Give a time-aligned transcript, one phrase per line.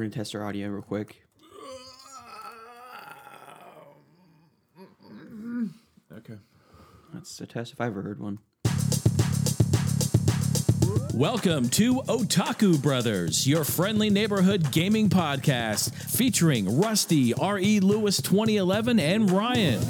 [0.00, 1.26] We're gonna test our audio real quick.
[6.10, 6.38] Okay.
[7.12, 8.38] That's a test if I ever heard one.
[11.12, 17.80] Welcome to Otaku Brothers, your friendly neighborhood gaming podcast featuring Rusty, R.E.
[17.80, 19.82] Lewis 2011, and Ryan.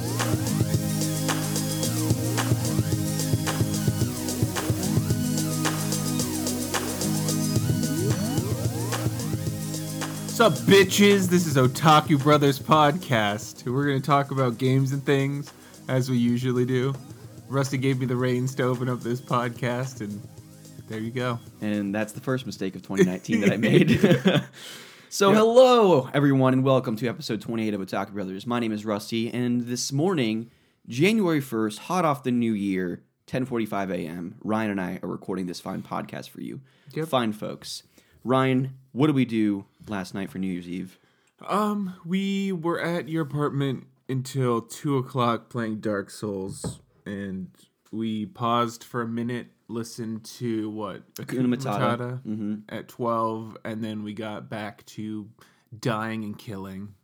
[10.41, 11.29] What's up, bitches?
[11.29, 13.71] This is Otaku Brothers Podcast.
[13.71, 15.53] We're going to talk about games and things
[15.87, 16.95] as we usually do.
[17.47, 20.19] Rusty gave me the reins to open up this podcast, and
[20.89, 21.39] there you go.
[21.61, 24.01] And that's the first mistake of 2019 that I made.
[25.11, 28.47] so, hello, everyone, and welcome to episode 28 of Otaku Brothers.
[28.47, 30.51] My name is Rusty, and this morning,
[30.89, 35.61] January 1st, hot off the new year, 10:45 a.m., Ryan and I are recording this
[35.61, 36.63] fine podcast for you.
[36.95, 37.09] Yep.
[37.09, 37.83] Fine folks.
[38.25, 40.99] Ryan, what did we do last night for New Year's Eve?
[41.47, 47.49] Um, we were at your apartment until two o'clock playing Dark Souls, and
[47.91, 52.23] we paused for a minute, listened to what Hakuna Matata.
[52.23, 52.55] Mm-hmm.
[52.69, 55.29] at twelve, and then we got back to
[55.79, 56.95] dying and killing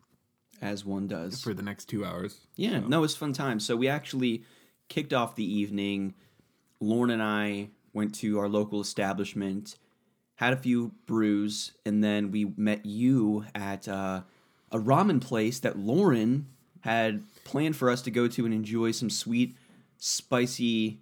[0.61, 1.41] As one does.
[1.41, 2.41] for the next two hours.
[2.57, 3.61] Yeah, no, it was a fun time.
[3.61, 4.43] So we actually
[4.89, 6.15] kicked off the evening.
[6.81, 9.77] Lauren and I went to our local establishment,
[10.37, 14.23] had a few brews, and then we met you at uh,
[14.70, 16.47] a ramen place that Lauren
[16.81, 19.56] had planned for us to go to and enjoy some sweet,
[19.98, 21.01] spicy,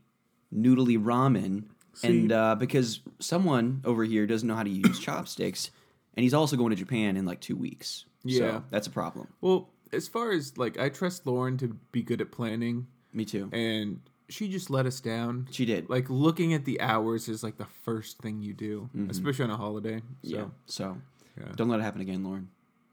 [0.55, 1.65] noodly ramen.
[2.03, 5.71] And uh, because someone over here doesn't know how to use chopsticks,
[6.17, 8.05] and he's also going to Japan in like two weeks.
[8.25, 8.39] Yeah.
[8.39, 9.29] So that's a problem.
[9.41, 13.49] Well, as far as like, I trust Lauren to be good at planning, Me too.
[13.53, 15.49] and she just let us down.
[15.51, 15.89] She did.
[15.91, 19.57] Like looking at the hours is like the first thing you do, especially on a
[19.57, 19.99] holiday.
[20.23, 20.45] So yeah.
[20.67, 20.99] So
[21.39, 21.53] Yeah.
[21.57, 22.49] don't let it happen again, Lauren.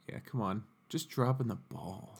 [0.09, 2.17] yeah, come on, just dropping the ball.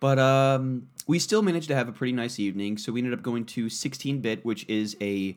[0.00, 2.78] But um, we still managed to have a pretty nice evening.
[2.78, 5.36] So we ended up going to 16 Bit, which is a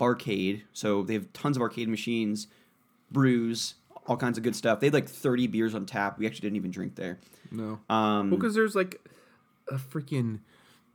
[0.00, 0.62] barcade.
[0.72, 2.48] So they have tons of arcade machines,
[3.10, 3.74] brews,
[4.06, 4.80] all kinds of good stuff.
[4.80, 6.18] They had like 30 beers on tap.
[6.18, 7.18] We actually didn't even drink there.
[7.52, 9.00] No, Um, well, because there's like
[9.68, 10.40] a freaking,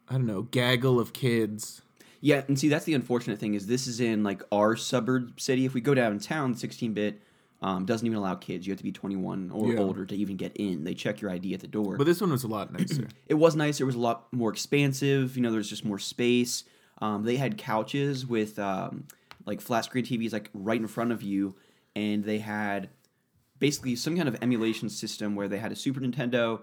[0.10, 1.82] I don't know, gaggle of kids.
[2.22, 5.66] Yeah, and see that's the unfortunate thing is this is in like our suburb city.
[5.66, 7.22] If we go downtown, 16 bit
[7.62, 8.66] um, doesn't even allow kids.
[8.68, 9.80] You have to be 21 or Yeah.
[9.80, 10.84] older to even get in.
[10.84, 11.98] They check your ID at the door.
[11.98, 13.08] But this one was a lot nicer.
[13.28, 13.84] it was nicer.
[13.84, 15.36] It was a lot more expansive.
[15.36, 16.64] You know, there's just more space.
[17.02, 19.06] Um, they had couches with um,
[19.46, 21.56] like flat screen TVs like right in front of you,
[21.96, 22.90] and they had
[23.60, 26.62] basically some kind of emulation system where they had a Super Nintendo,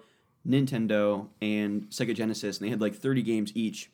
[0.48, 3.90] Nintendo, and Sega Genesis, and they had like 30 games each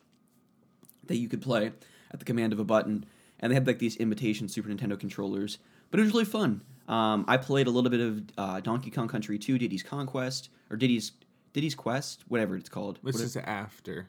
[1.05, 1.71] that you could play
[2.11, 3.05] at the command of a button.
[3.39, 5.59] And they had like these imitation Super Nintendo controllers,
[5.91, 6.61] but it was really fun.
[6.87, 10.49] Um, I played a little bit of uh, Donkey Kong Country 2, Diddy's Kong Quest,
[10.69, 11.11] or Diddy's
[11.53, 12.99] Diddy's Quest, whatever it's called.
[13.03, 14.07] This What- is after.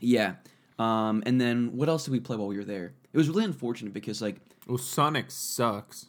[0.00, 0.34] yeah.
[0.78, 2.94] Um, and then what else did we play while we were there?
[3.12, 6.06] It was really unfortunate because like Well, Sonic sucks.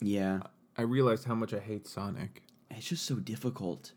[0.00, 0.40] yeah,
[0.76, 2.42] I realized how much I hate Sonic.
[2.70, 3.92] it's just so difficult.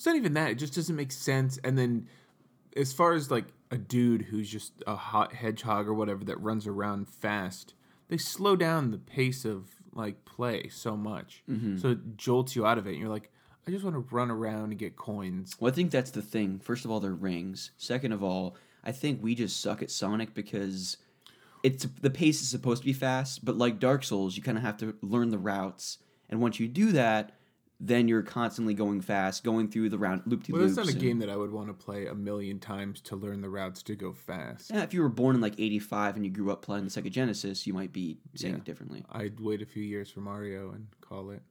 [0.00, 1.58] It's not even that; it just doesn't make sense.
[1.62, 2.08] And then,
[2.74, 6.66] as far as like a dude who's just a hot hedgehog or whatever that runs
[6.66, 7.74] around fast,
[8.08, 11.76] they slow down the pace of like play so much, mm-hmm.
[11.76, 12.92] so it jolts you out of it.
[12.92, 13.30] And you're like,
[13.68, 15.54] I just want to run around and get coins.
[15.60, 16.60] Well, I think that's the thing.
[16.60, 17.72] First of all, they're rings.
[17.76, 20.96] Second of all, I think we just suck at Sonic because
[21.62, 24.64] it's the pace is supposed to be fast, but like Dark Souls, you kind of
[24.64, 25.98] have to learn the routes,
[26.30, 27.32] and once you do that,
[27.82, 30.58] then you're constantly going fast, going through the round loop to loop.
[30.60, 33.00] Well, that's not a and- game that I would want to play a million times
[33.02, 34.70] to learn the routes to go fast.
[34.70, 37.10] Yeah, if you were born in like '85 and you grew up playing the Sega
[37.10, 38.58] Genesis, you might be saying Yeah.
[38.58, 39.04] it differently.
[39.10, 41.42] I'd wait a few years for Mario and call it.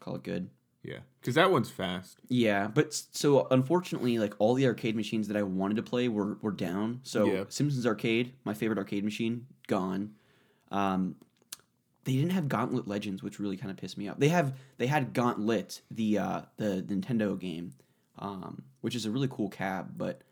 [0.00, 0.50] Call it good.
[0.84, 2.20] Yeah, because that one's fast.
[2.28, 6.38] Yeah, but so unfortunately, like all the arcade machines that I wanted to play were
[6.40, 7.00] were down.
[7.02, 7.44] So Yeah.
[7.48, 10.14] Simpsons Arcade, my favorite arcade machine, gone.
[10.70, 11.16] Um,
[12.08, 14.18] they didn't have Gauntlet Legends, which really kind of pissed me off.
[14.18, 17.74] They have they had Gauntlet, the uh, the Nintendo game,
[18.18, 19.92] um, which is a really cool cab.
[19.94, 20.22] But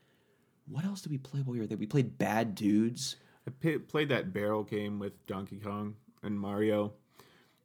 [0.66, 1.76] what else did we play while we were there?
[1.76, 3.16] We played Bad Dudes,
[3.46, 6.94] I p- played that barrel game with Donkey Kong and Mario.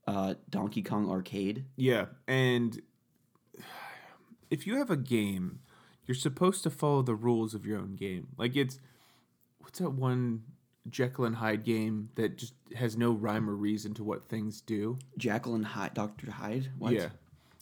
[0.08, 1.64] uh, Donkey Kong Arcade.
[1.78, 2.82] Yeah, and
[4.50, 5.60] if you have a game,
[6.06, 8.28] you're supposed to follow the rules of your own game.
[8.38, 8.78] Like it's
[9.60, 10.44] what's that one
[10.90, 14.98] Jekyll and Hyde game that just has no rhyme or reason to what things do?
[15.18, 16.72] Jekyll and Hyde, Doctor Hyde.
[16.78, 16.94] What?
[16.94, 17.10] Yeah.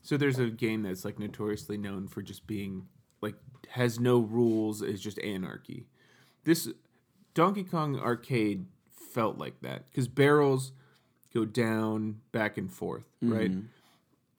[0.02, 2.88] So there's a game that's like notoriously known for just being
[3.22, 3.36] like
[3.70, 5.86] has no rules, is just anarchy.
[6.46, 6.70] This
[7.34, 10.72] Donkey Kong arcade felt like that because barrels
[11.34, 13.34] go down, back and forth, mm-hmm.
[13.34, 13.52] right?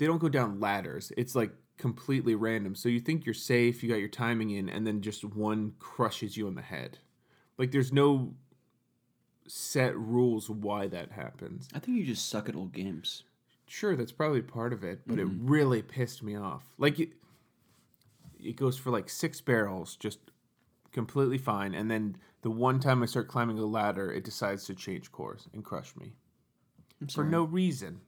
[0.00, 1.12] they don't go down ladders.
[1.18, 2.74] It's like completely random.
[2.74, 6.38] So you think you're safe, you got your timing in, and then just one crushes
[6.38, 6.98] you in the head.
[7.58, 8.32] Like there's no
[9.46, 11.68] set rules why that happens.
[11.74, 13.24] I think you just suck at old games.
[13.66, 15.48] Sure, that's probably part of it, but it mm-hmm.
[15.48, 16.64] really pissed me off.
[16.76, 17.10] Like it,
[18.38, 20.18] it goes for like six barrels, just
[20.92, 24.74] completely fine, and then the one time I start climbing a ladder, it decides to
[24.74, 26.14] change course and crush me
[27.08, 28.00] for no reason.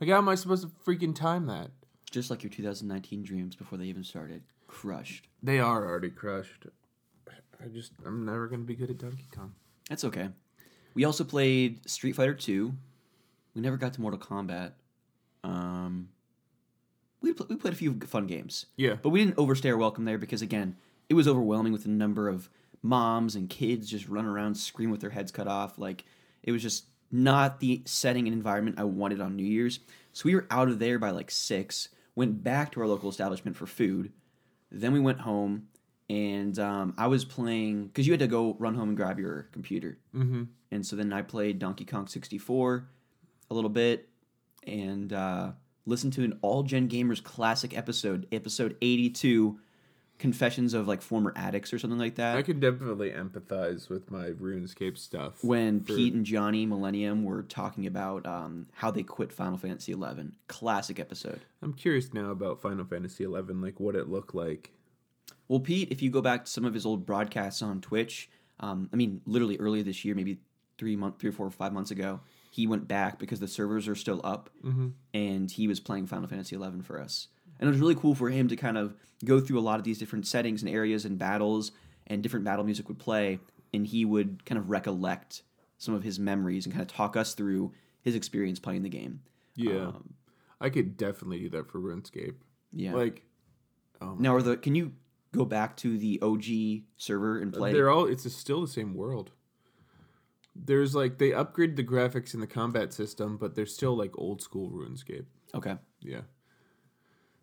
[0.00, 1.70] Like how am I supposed to freaking time that?
[2.10, 4.42] Just like your 2019 dreams before they even started.
[4.66, 5.28] Crushed.
[5.42, 6.66] They are already crushed.
[7.62, 9.54] I just I'm never gonna be good at Donkey Kong.
[9.88, 10.28] That's okay.
[10.96, 12.72] We also played Street Fighter 2.
[13.54, 14.72] We never got to Mortal Kombat.
[15.44, 16.08] Um,
[17.20, 18.64] we, pl- we played a few fun games.
[18.76, 20.74] Yeah, But we didn't overstay our welcome there because, again,
[21.10, 22.48] it was overwhelming with the number of
[22.82, 25.78] moms and kids just running around screaming with their heads cut off.
[25.78, 26.06] Like,
[26.42, 29.80] it was just not the setting and environment I wanted on New Year's.
[30.14, 33.54] So we were out of there by like six, went back to our local establishment
[33.54, 34.12] for food.
[34.70, 35.68] Then we went home,
[36.08, 39.48] and um, I was playing because you had to go run home and grab your
[39.52, 39.98] computer.
[40.14, 40.44] mm-hmm.
[40.70, 42.88] And so then I played Donkey Kong 64
[43.50, 44.08] a little bit
[44.66, 45.52] and uh,
[45.86, 49.58] listened to an All Gen Gamers classic episode, episode 82,
[50.18, 52.36] Confessions of like Former Addicts or something like that.
[52.36, 55.44] I can definitely empathize with my RuneScape stuff.
[55.44, 59.92] when for- Pete and Johnny Millennium were talking about um, how they quit Final Fantasy
[59.92, 60.34] 11.
[60.48, 61.40] Classic episode.
[61.62, 64.72] I'm curious now about Final Fantasy 11, like what it looked like.
[65.48, 68.28] Well, Pete, if you go back to some of his old broadcasts on Twitch,
[68.60, 70.38] um, I mean, literally earlier this year, maybe
[70.78, 72.20] three month, three or four or five months ago,
[72.50, 74.88] he went back because the servers are still up, Mm-hmm.
[75.14, 77.28] and he was playing Final Fantasy XI for us.
[77.60, 78.94] And it was really cool for him to kind of
[79.24, 81.72] go through a lot of these different settings and areas and battles,
[82.06, 83.38] and different battle music would play,
[83.72, 85.42] and he would kind of recollect
[85.78, 87.72] some of his memories and kind of talk us through
[88.02, 89.20] his experience playing the game.
[89.54, 90.14] Yeah, Um,
[90.60, 92.34] I could definitely do that for RuneScape.
[92.72, 92.94] yeah.
[92.94, 93.22] Like,
[94.00, 94.92] oh now, are the can you
[95.32, 97.72] go back to the OG server and play?
[97.72, 98.06] They're all.
[98.06, 99.32] It's still the same world.
[100.54, 104.40] There's like they upgraded the graphics in the combat system, but they're still like old
[104.40, 105.26] school RuneScape.
[105.54, 105.76] okay.
[106.00, 106.22] Yeah.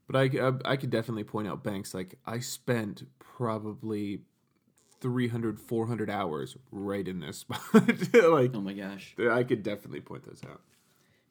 [0.08, 4.22] But I, I, I could definitely point out banks like I spent probably
[5.00, 7.62] 300 400 hours right in this spot
[8.14, 9.16] like Oh my gosh.
[9.30, 10.62] I could definitely point those out.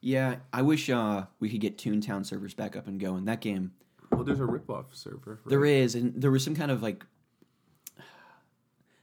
[0.01, 3.23] Yeah, I wish uh, we could get Toontown servers back up and going.
[3.23, 3.71] That game,
[4.15, 5.39] Well, there's a ripoff server.
[5.43, 5.49] Right?
[5.49, 7.05] there is, and there was some kind of like,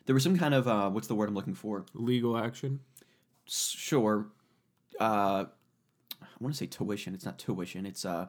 [0.07, 1.85] there was some kind of uh, what's the word I'm looking for?
[1.95, 2.81] legal action.
[3.47, 4.29] Sure,
[5.01, 5.45] uh,
[6.23, 7.15] I want to say tuition.
[7.15, 7.85] It's not tuition.
[7.87, 8.27] It's uh,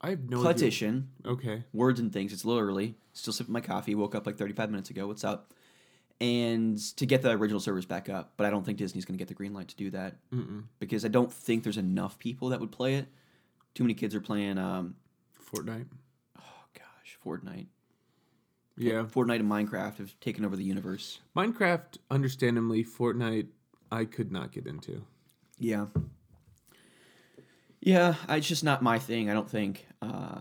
[0.00, 1.10] I have no petition.
[1.26, 1.64] Okay.
[1.72, 2.32] Words and things.
[2.32, 2.94] It's a little early.
[3.12, 3.94] Still sipping my coffee.
[3.94, 5.06] Woke up like 35 minutes ago.
[5.06, 5.52] What's up?
[6.22, 9.18] And to get the original servers back up, but I don't think Disney's going to
[9.18, 10.64] get the green light to do that Mm-mm.
[10.78, 13.06] because I don't think there's enough people that would play it.
[13.74, 14.58] Too many kids are playing.
[14.58, 14.96] Um,
[15.52, 15.86] Fortnite.
[16.38, 17.66] oh gosh, Fortnite.
[18.76, 19.04] Yeah.
[19.04, 21.20] Fortnite and Minecraft have taken over the universe.
[21.36, 23.48] Minecraft, understandably, Fortnite,
[23.92, 25.02] I could not get into.
[25.58, 25.86] Yeah.
[27.80, 29.28] Yeah, it's just not my thing.
[29.28, 29.86] I don't think.
[30.00, 30.40] Uh,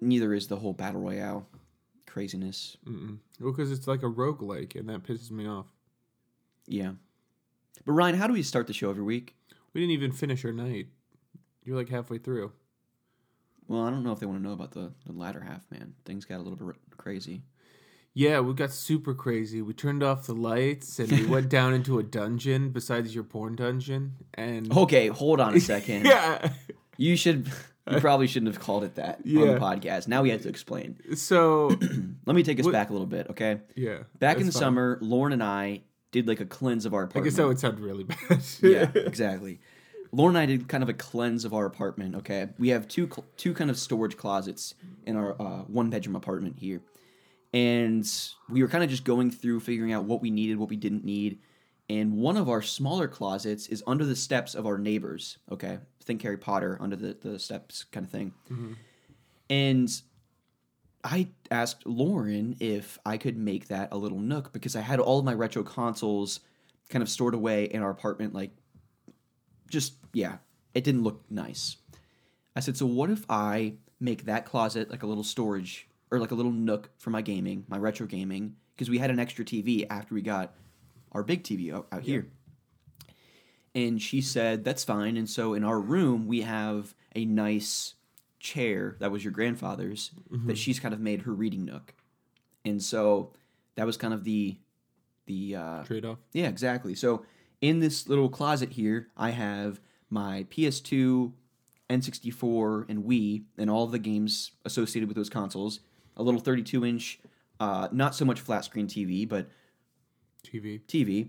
[0.00, 1.46] neither is the whole battle royale
[2.06, 2.76] craziness.
[2.86, 3.18] Mm-mm.
[3.40, 5.66] Well, because it's like a rogue roguelike, and that pisses me off.
[6.66, 6.92] Yeah.
[7.84, 9.36] But Ryan, how do we start the show every week?
[9.72, 10.88] We didn't even finish our night.
[11.64, 12.52] You're like halfway through.
[13.68, 15.94] Well, I don't know if they want to know about the, the latter half, man.
[16.04, 17.42] Things got a little bit crazy.
[18.14, 19.62] Yeah, we got super crazy.
[19.62, 23.54] We turned off the lights and we went down into a dungeon besides your porn
[23.54, 24.14] dungeon.
[24.34, 26.04] And Okay, hold on a second.
[26.06, 26.50] yeah.
[26.96, 27.48] You should.
[27.90, 30.08] You probably shouldn't have called it that on the podcast.
[30.08, 30.98] Now we have to explain.
[31.14, 31.68] So
[32.26, 33.60] Let me take us What- back a little bit, okay?
[33.76, 34.00] yeah.
[34.18, 34.60] Back in the fine.
[34.60, 37.24] summer, Lauren and I did like a cleanse of our I apartment.
[37.26, 38.42] guess that would sound really bad.
[38.62, 39.60] yeah, exactly.
[40.12, 42.14] Lauren and I did kind of a cleanse of our apartment.
[42.16, 44.74] Okay, we have two cl- two kind of storage closets
[45.06, 46.80] in our uh, one bedroom apartment here,
[47.52, 48.08] and
[48.48, 51.04] we were kind of just going through figuring out what we needed, what we didn't
[51.04, 51.38] need,
[51.88, 55.38] and one of our smaller closets is under the steps of our neighbors.
[55.50, 58.32] Okay, think Harry Potter under the the steps kind of thing,
[59.50, 60.02] and.
[61.04, 65.20] I asked Lauren if I could make that a little nook because I had all
[65.20, 66.40] of my retro consoles
[66.90, 68.50] kind of stored away in our apartment, like
[69.68, 70.38] just yeah,
[70.74, 71.76] it didn't look nice.
[72.56, 76.30] I said, so what if I make that closet like a little storage or like
[76.30, 79.86] a little nook for my gaming, my retro gaming, because we had an extra TV
[79.90, 80.54] after we got
[81.12, 82.28] our big TV out, out here.
[83.74, 85.16] And she said that's fine.
[85.16, 87.94] And so in our room we have a nice
[88.40, 90.12] chair that was your grandfather's
[90.46, 91.94] that she's kind of made her reading nook.
[92.64, 93.32] And so
[93.76, 94.56] that was kind of the
[95.26, 96.18] the uh, Trade off.
[96.32, 96.94] yeah, exactly.
[96.94, 97.24] So
[97.60, 101.32] in this little closet here, I have my PS2
[101.90, 105.80] N64, and Wii, and all of the games associated with those consoles.
[106.16, 107.18] A little 32 inch,
[107.60, 109.48] uh, not so much flat screen TV, but
[110.44, 110.80] TV.
[110.86, 111.28] TV,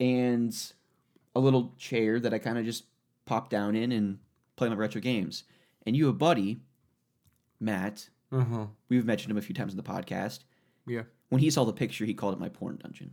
[0.00, 0.54] and
[1.34, 2.84] a little chair that I kind of just
[3.26, 4.18] pop down in and
[4.56, 5.44] play my retro games.
[5.86, 6.60] And you, a buddy,
[7.60, 8.66] Matt, Uh huh.
[8.88, 10.40] we've mentioned him a few times in the podcast.
[10.86, 11.02] Yeah.
[11.28, 13.12] When he saw the picture, he called it my porn dungeon,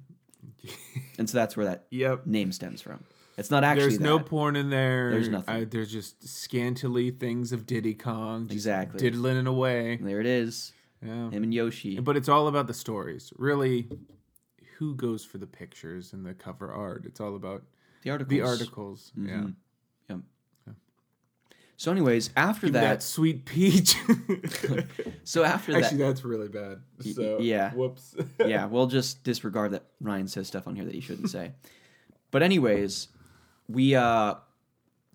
[1.17, 2.25] and so that's where that Yep.
[2.25, 3.03] name stems from.
[3.37, 5.11] It's not actually There's no porn in there.
[5.11, 5.55] There's nothing.
[5.55, 8.49] I, there's just scantily things of Diddy Kong.
[8.51, 8.99] Exactly.
[8.99, 9.97] Diddling away.
[10.01, 10.73] There it is.
[11.01, 11.29] Yeah.
[11.29, 11.99] Him and Yoshi.
[12.01, 13.31] But it's all about the stories.
[13.37, 13.87] Really,
[14.77, 17.03] who goes for the pictures and the cover art?
[17.05, 17.63] It's all about
[18.03, 18.29] The articles.
[18.29, 19.11] the articles.
[19.17, 19.29] Mm-hmm.
[19.29, 19.47] Yeah.
[21.79, 23.95] So, anyways, after that that, sweet peach.
[25.23, 26.81] so after Actually, that, that's really bad.
[27.15, 27.71] So, yeah.
[27.71, 28.17] Whoops.
[28.45, 31.53] yeah, we'll just disregard that Ryan says stuff on here that he shouldn't say.
[32.31, 33.07] But anyways,
[33.69, 34.35] we uh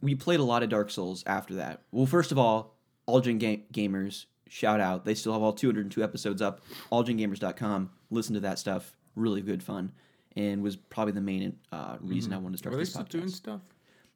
[0.01, 1.83] we played a lot of Dark Souls after that.
[1.93, 5.05] Well, first of all, Algen Ga- Gamers, shout out.
[5.05, 6.63] They still have all 202 episodes up.
[6.91, 7.91] AllGenGamers.com.
[8.09, 8.97] Listen to that stuff.
[9.17, 9.93] Really good fun.
[10.35, 13.05] And was probably the main uh, reason I wanted to start Are they this still
[13.05, 13.09] podcast.
[13.11, 13.61] doing stuff?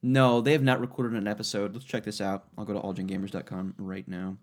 [0.03, 1.75] No, they have not recorded an episode.
[1.75, 2.45] Let's check this out.
[2.57, 4.37] I'll go to allgengamers.com right now.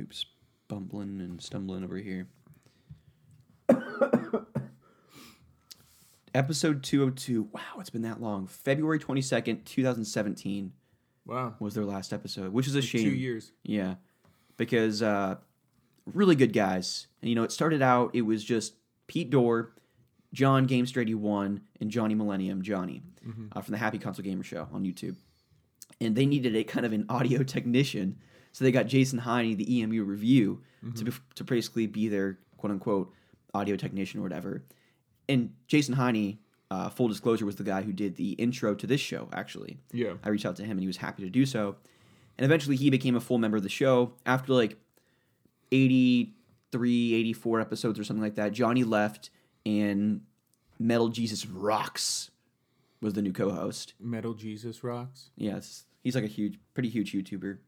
[0.00, 0.24] Oops,
[0.68, 2.26] bumbling and stumbling over here.
[6.34, 7.48] episode 202.
[7.52, 8.46] Wow, it's been that long.
[8.46, 10.72] February 22nd, 2017
[11.26, 11.54] Wow.
[11.58, 13.04] was their last episode, which is a shame.
[13.04, 13.52] Two years.
[13.62, 13.94] Yeah,
[14.56, 15.36] because uh,
[16.06, 17.06] really good guys.
[17.22, 18.10] And you know, it started out.
[18.14, 18.74] It was just
[19.06, 19.72] Pete Dorr,
[20.34, 23.00] John Gamester eighty one, and Johnny Millennium Johnny
[23.52, 25.16] uh, from the Happy Console Gamer Show on YouTube.
[26.00, 28.18] And they needed a kind of an audio technician,
[28.52, 30.60] so they got Jason Heine, the EMU review,
[30.96, 33.12] to be, to basically be their quote unquote
[33.54, 34.64] audio technician or whatever.
[35.28, 36.38] And Jason Heine,
[36.70, 39.28] uh, full disclosure, was the guy who did the intro to this show.
[39.32, 40.14] Actually, Yeah.
[40.24, 41.76] I reached out to him and he was happy to do so.
[42.36, 44.76] And eventually he became a full member of the show after like
[45.70, 48.52] 83, 84 episodes or something like that.
[48.52, 49.30] Johnny left
[49.66, 50.22] and
[50.78, 52.30] Metal Jesus Rocks
[53.00, 53.94] was the new co-host.
[54.00, 55.30] Metal Jesus rocks.
[55.36, 57.58] Yes, he's like a huge, pretty huge YouTuber.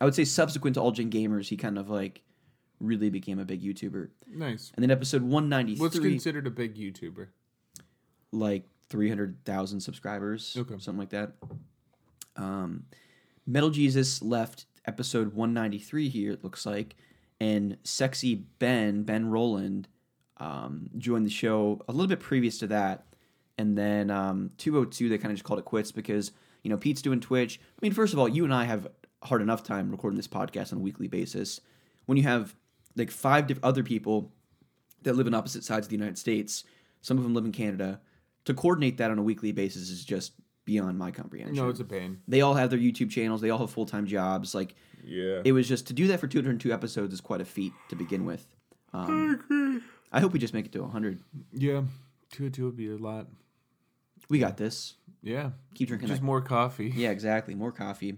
[0.00, 2.22] I would say subsequent to All Gen Gamers, he kind of like
[2.80, 4.08] really became a big YouTuber.
[4.34, 4.72] Nice.
[4.74, 7.28] And then episode 193, What's considered a big YouTuber?
[8.32, 10.74] like 300,000 subscribers, Okay.
[10.78, 11.32] something like that.
[12.36, 12.84] Um,
[13.46, 16.96] Metal Jesus left episode 193 here, it looks like,
[17.40, 19.88] and Sexy Ben, Ben Roland,
[20.42, 23.06] um, joined the show a little bit previous to that.
[23.58, 26.32] And then um, 202, they kind of just called it quits because,
[26.62, 27.60] you know, Pete's doing Twitch.
[27.62, 28.88] I mean, first of all, you and I have
[29.22, 31.60] hard enough time recording this podcast on a weekly basis.
[32.06, 32.54] When you have
[32.96, 34.32] like five diff- other people
[35.02, 36.64] that live in opposite sides of the United States,
[37.02, 38.00] some of them live in Canada,
[38.46, 40.32] to coordinate that on a weekly basis is just
[40.64, 41.56] beyond my comprehension.
[41.56, 42.20] No, it's a pain.
[42.26, 44.54] they all have their YouTube channels, they all have full time jobs.
[44.54, 45.42] Like, Yeah.
[45.44, 48.24] it was just to do that for 202 episodes is quite a feat to begin
[48.24, 48.46] with.
[48.92, 49.82] Um,
[50.12, 51.20] I hope we just make it to 100.
[51.52, 51.82] yeah.
[52.30, 53.26] Two two would be a lot.
[54.30, 54.94] We got this.
[55.22, 55.50] Yeah.
[55.74, 56.26] Keep drinking Just that.
[56.26, 56.92] more coffee.
[56.94, 57.54] Yeah, exactly.
[57.54, 58.16] More coffee.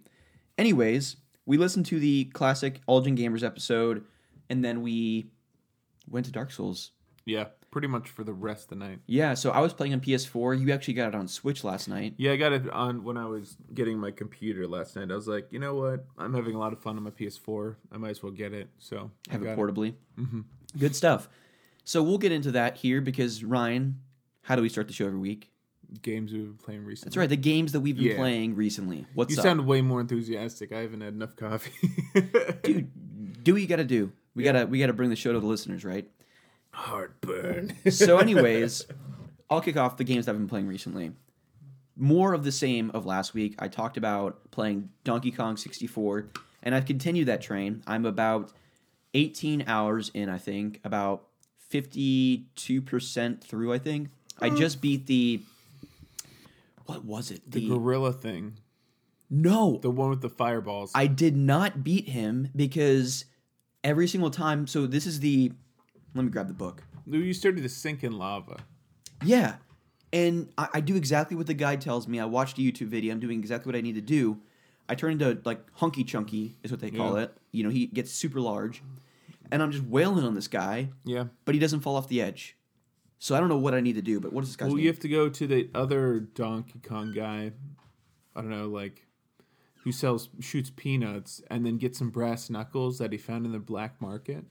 [0.57, 4.05] Anyways, we listened to the classic All Gen Gamers episode,
[4.49, 5.27] and then we
[6.09, 6.93] went to Dark Souls.
[7.27, 7.47] Yeah.
[7.73, 9.01] Pretty much for the rest of the night.
[9.09, 10.61] Yeah, so I was playing on PS4.
[10.61, 12.15] You actually got it on Switch last night.
[12.19, 15.11] Yeah, I got it on when I was getting my computer last night.
[15.11, 16.05] I was like, you know what?
[16.17, 17.75] I'm having a lot of fun on my PS4.
[17.91, 18.69] I might as well get it.
[18.79, 19.95] So Have it portably.
[20.17, 20.43] Mm-hmm.
[20.79, 21.29] Good stuff.
[21.85, 24.01] So we'll get into that here because Ryan,
[24.43, 25.51] how do we start the show every week?
[26.03, 27.09] Games we've been playing recently.
[27.11, 28.17] That's right, the games that we've been Yeah.
[28.17, 29.07] playing recently.
[29.15, 30.73] What's You up, sound way more enthusiastic.
[30.73, 31.73] I haven't had enough coffee.
[32.63, 33.45] dude?
[33.45, 34.11] Do what you got to do.
[34.35, 36.11] We gotta we gotta bring the show to the listeners, right?
[36.73, 37.77] Heartburn.
[37.91, 38.87] So, anyways,
[39.49, 41.13] I'll kick off the games that I've been playing recently.
[41.97, 43.55] More of the same of last week.
[43.61, 46.27] I talked about playing Donkey Kong 64,
[46.65, 47.83] and I've continued that train.
[47.87, 48.53] I'm about
[49.15, 51.29] 18 hours in, I think, about
[51.75, 54.09] 52% through, I think.
[54.41, 54.57] I oh.
[54.57, 55.41] just beat the.
[56.87, 57.51] What was it?
[57.51, 58.59] the gorilla thing.
[59.31, 60.93] no, The one with the fireballs.
[60.95, 63.25] I did not beat him because
[63.83, 64.67] every single time.
[64.67, 65.53] So, this is the.
[66.15, 66.83] Let me grab the book.
[67.07, 68.59] you started to sink in lava.
[69.25, 69.57] Yeah.
[70.13, 72.21] And I, I do exactly what the guide tells me.
[72.21, 73.13] I watched a YouTube video.
[73.13, 74.39] I'm doing exactly what I need to do.
[74.89, 77.25] I turn into like hunky chunky is what they call Yeah.
[77.25, 77.37] it.
[77.51, 78.83] You know, he gets super large,
[79.53, 81.25] and I'm just wailing on this guy, Yeah.
[81.45, 82.57] but he doesn't fall off the edge.
[83.19, 84.21] So I don't know what I need to do.
[84.21, 84.85] But what is this guy's Well, name?
[84.85, 87.53] you have to go to the other Donkey Kong guy.
[88.37, 89.07] I don't know, like
[89.85, 93.59] who sells shoots peanuts, and then get some brass knuckles that he found in the
[93.59, 94.45] black market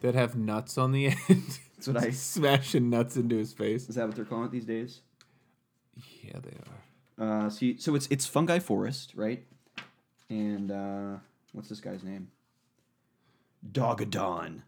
[0.00, 1.58] that have nuts on the end.
[1.76, 2.10] That's what I.
[2.12, 3.88] Smashing nuts into his face.
[3.88, 5.00] Is that what they're calling it these days?
[6.22, 6.56] Yeah, they
[7.22, 7.46] are.
[7.46, 9.44] Uh, see, so it's it's fungi forest, right?
[10.30, 11.16] and uh,
[11.52, 12.28] what's this guy's name?
[13.70, 14.62] Dogadon.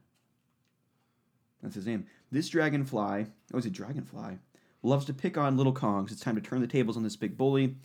[1.62, 2.06] That's his name.
[2.30, 4.38] This dragonfly, oh, is it dragonfly?
[4.82, 6.12] Loves to pick on little Kongs.
[6.12, 7.76] It's time to turn the tables on this big bully.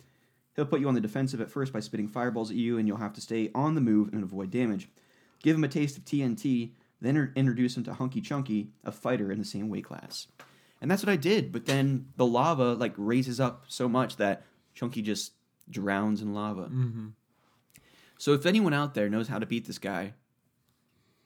[0.54, 2.98] He'll put you on the defensive at first by spitting fireballs at you, and you'll
[2.98, 4.88] have to stay on the move and avoid damage.
[5.42, 9.32] Give him a taste of TNT, then er- introduce him to Hunky Chunky, a fighter
[9.32, 10.28] in the same weight class.
[10.80, 14.44] And that's what I did, but then the lava like raises up so much that
[14.74, 15.32] Chunky just
[15.70, 16.64] drowns in lava.
[16.64, 17.08] Mm-hmm.
[18.18, 20.14] So if anyone out there knows how to beat this guy,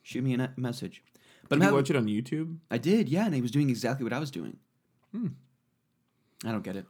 [0.06, 1.02] shoot me a ne- message.
[1.48, 2.58] But Did you having- watch it on YouTube?
[2.70, 4.58] I did, yeah, and he was doing exactly what I was doing.
[5.12, 5.28] Hmm.
[6.44, 6.86] I don't get it.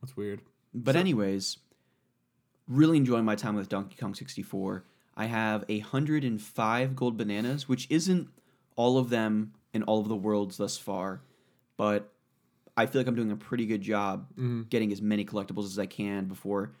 [0.00, 0.42] That's weird.
[0.74, 1.58] But anyways,
[2.66, 4.84] really enjoying my time with Donkey Kong 64.
[5.16, 8.28] I have a 105 gold bananas, which isn't
[8.74, 11.22] all of them in all of the worlds thus far,
[11.76, 12.12] but
[12.76, 14.26] I feel like I'm doing a pretty good job
[14.70, 16.72] getting as many collectibles as I can before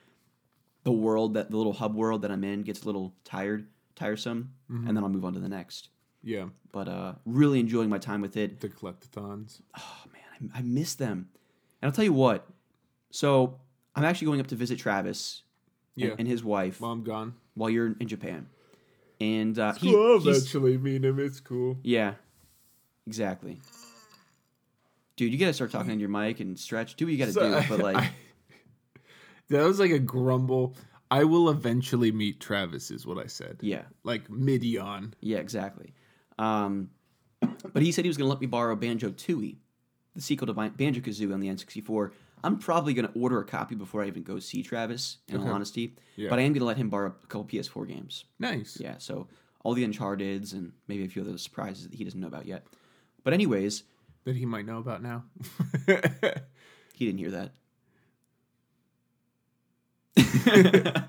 [0.82, 4.52] the world that the little hub world that I'm in gets a little tired, tiresome,
[4.68, 5.88] and then I'll move on to the next.
[6.22, 8.60] Yeah, But uh, really enjoying my time with it.
[8.60, 9.60] the collectathons.
[9.78, 11.28] Oh man, I, I miss them.
[11.82, 12.48] And I'll tell you what.
[13.10, 13.60] So
[13.94, 15.42] I'm actually going up to visit Travis
[15.96, 16.14] and- Yeah.
[16.18, 17.34] and, his wife Mom gone.
[17.54, 18.46] while you're in Japan.
[19.20, 21.18] And uh, he, Love he's- actually meet him.
[21.20, 21.76] It's cool.
[21.82, 22.14] yeah,
[23.06, 23.60] exactly.
[25.16, 26.96] Dude, you gotta start talking on your mic and stretch.
[26.96, 27.68] Do what you gotta So, do.
[27.68, 28.10] But like, I-
[29.50, 30.74] that was like a grumble.
[31.10, 33.58] I will eventually meet Travis, is what I said.
[33.60, 35.14] yeah, Like mid yawn.
[35.20, 35.92] yeah, exactly.
[36.38, 36.90] Um,
[37.72, 39.56] but he said he was gonna let me borrow Banjo Tooie,
[40.14, 42.10] the sequel to Banjo Kazooie on the N64.
[42.42, 45.18] I'm probably gonna order a copy before I even go see Travis.
[45.28, 46.30] In all honesty, Yeah.
[46.30, 48.24] but I am gonna let him borrow a couple PS4 games.
[48.38, 48.78] Nice.
[48.80, 49.28] Yeah, so
[49.62, 52.66] all the Uncharted's and maybe a few other surprises that he doesn't know about yet.
[53.22, 53.84] But anyways,
[54.24, 55.24] That he might know about now.
[56.94, 57.52] he didn't hear that.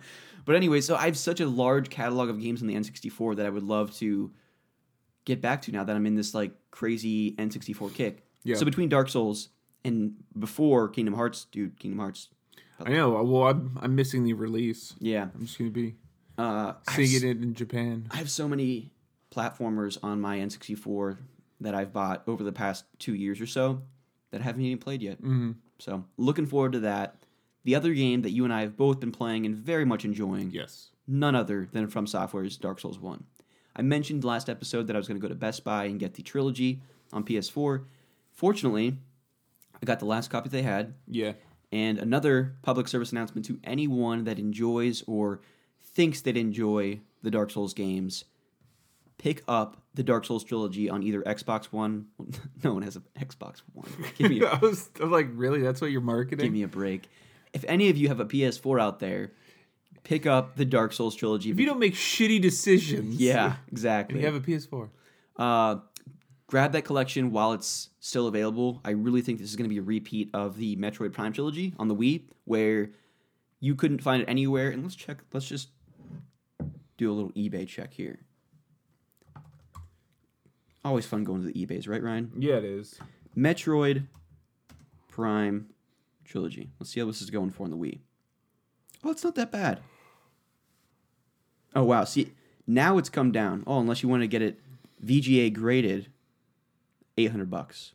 [0.45, 3.45] but anyway, so I have such a large catalog of games on the N64 that
[3.45, 4.31] I would love to
[5.25, 8.23] get back to now that I'm in this like crazy N64 kick.
[8.43, 8.55] Yeah.
[8.55, 9.49] So between Dark Souls
[9.83, 12.29] and before Kingdom Hearts, dude, Kingdom Hearts.
[12.83, 13.23] I know.
[13.23, 14.93] Well, I'm, I'm missing the release.
[14.99, 15.27] Yeah.
[15.33, 15.95] I'm just gonna be
[16.37, 18.07] Uh, seeing it in Japan.
[18.11, 18.91] I have so many
[19.31, 21.17] platformers on my N64
[21.61, 23.81] that I've bought over the past two years or so
[24.31, 25.19] that I haven't even played yet.
[25.19, 27.15] hmm So looking forward to that.
[27.65, 30.51] The other game that you and I have both been playing and very much enjoying,
[30.51, 30.91] Yes.
[31.07, 33.23] none other than from Software's Dark Souls 1.
[33.75, 36.13] I mentioned last episode that I was going to go to Best Buy and get
[36.13, 37.83] the trilogy on PS4.
[38.31, 38.97] Fortunately,
[39.81, 41.33] I got the last copy they had, Yeah.
[41.71, 45.41] and another public service announcement to anyone that enjoys or
[45.81, 48.25] thinks they'd enjoy the Dark Souls games.
[49.17, 52.07] Pick up the Dark Souls trilogy on either Xbox One.
[52.63, 53.89] no one has an Xbox One.
[54.17, 55.61] Give me, a, I was, I was like, really?
[55.61, 56.45] That's what you're marketing?
[56.45, 57.09] give me a break.
[57.55, 59.31] If any of you have a PS4 out there,
[60.03, 61.49] pick up the Dark Souls trilogy.
[61.49, 63.15] if you don't make shitty decisions.
[63.15, 64.19] yeah, exactly.
[64.19, 64.89] you have a PS4.
[65.37, 65.77] Uh,
[66.47, 68.81] grab that collection while it's still available.
[68.83, 71.73] I really think this is going to be a repeat of the Metroid Prime trilogy
[71.79, 72.91] on the Wii, where
[73.61, 74.69] you couldn't find it anywhere.
[74.69, 75.19] And let's check.
[75.33, 75.69] Let's just
[76.97, 78.19] do a little eBay check here.
[80.83, 82.31] Always fun going to the eBay's, right, Ryan?
[82.37, 82.99] Yeah, it is.
[83.35, 84.07] Metroid
[85.07, 85.67] Prime
[86.25, 86.69] trilogy.
[86.79, 87.99] Let's see how this is going for on the Wii.
[89.03, 89.79] Oh, it's not that bad.
[91.75, 92.31] Oh wow, see
[92.67, 93.63] now it's come down.
[93.67, 94.59] Oh, unless you want to get it
[95.03, 96.07] VGA graded,
[97.17, 97.93] eight hundred bucks.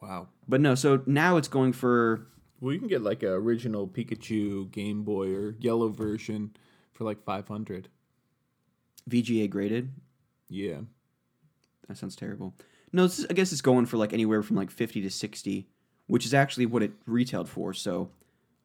[0.00, 0.28] Wow.
[0.46, 2.26] But no, so now it's going for
[2.60, 6.54] Well, you can get like a original Pikachu Game Boy or yellow version
[6.92, 7.88] for like 500.
[9.08, 9.90] VGA graded.
[10.48, 10.80] Yeah.
[11.88, 12.54] That sounds terrible.
[12.92, 15.66] No, this is, I guess it's going for like anywhere from like fifty to sixty,
[16.06, 17.72] which is actually what it retailed for.
[17.72, 18.10] So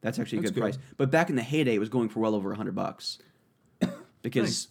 [0.02, 0.73] that's actually a That's good, good.
[0.73, 0.78] price.
[0.97, 3.19] But back in the heyday, it was going for well over hundred bucks,
[4.21, 4.67] because Nice.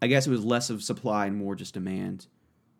[0.00, 2.26] I guess it was less of supply and more just demand,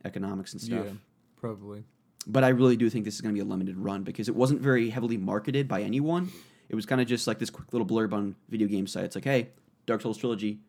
[0.04, 0.86] economics and stuff.
[0.86, 0.92] Yeah.
[1.40, 1.84] Probably.
[2.26, 4.36] But I really do think this is going to be a limited run because it
[4.36, 6.30] wasn't very heavily marketed by anyone.
[6.68, 9.24] It was kind of just like this quick little blurb on video game sites, like,
[9.24, 9.48] "Hey,
[9.86, 10.60] Dark Souls trilogy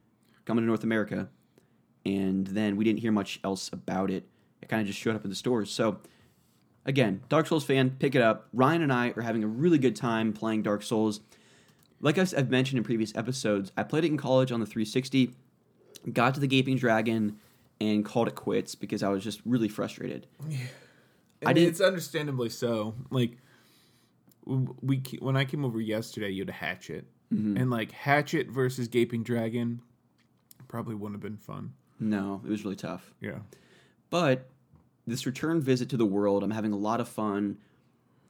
[0.45, 1.29] coming to North America,"
[2.05, 4.27] and then we didn't hear much else about it.
[4.61, 5.69] It kind of just showed up in the stores.
[5.71, 5.99] So,
[6.85, 8.47] again, Dark Souls fan, pick it up.
[8.53, 11.21] Ryan and I are having a really good time playing Dark Souls.
[12.01, 15.33] Like I've mentioned in previous episodes, I played it in college on the 360,
[16.11, 17.37] got to the Gaping Dragon,
[17.79, 20.27] and called it quits because I was just really frustrated.
[20.49, 20.57] Yeah.
[21.45, 22.95] I didn't- It's understandably so.
[23.09, 23.37] Like,
[24.45, 27.57] we when I came over yesterday, you had a hatchet, Mm-hmm.
[27.57, 29.81] and like hatchet versus gaping dragon,
[30.67, 31.73] probably wouldn't have been fun.
[31.99, 33.11] No, it was really tough.
[33.21, 33.39] Yeah.
[34.11, 34.47] But
[35.05, 37.57] this return visit to the world, I'm having a lot of fun.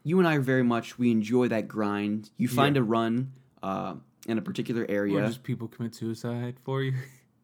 [0.02, 2.30] You and I are very much we enjoy that grind.
[2.36, 2.82] You find Yeah.
[2.82, 3.32] a run,
[3.62, 3.94] uh,
[4.26, 5.26] in a particular Or area.
[5.26, 6.92] just people commit suicide for you.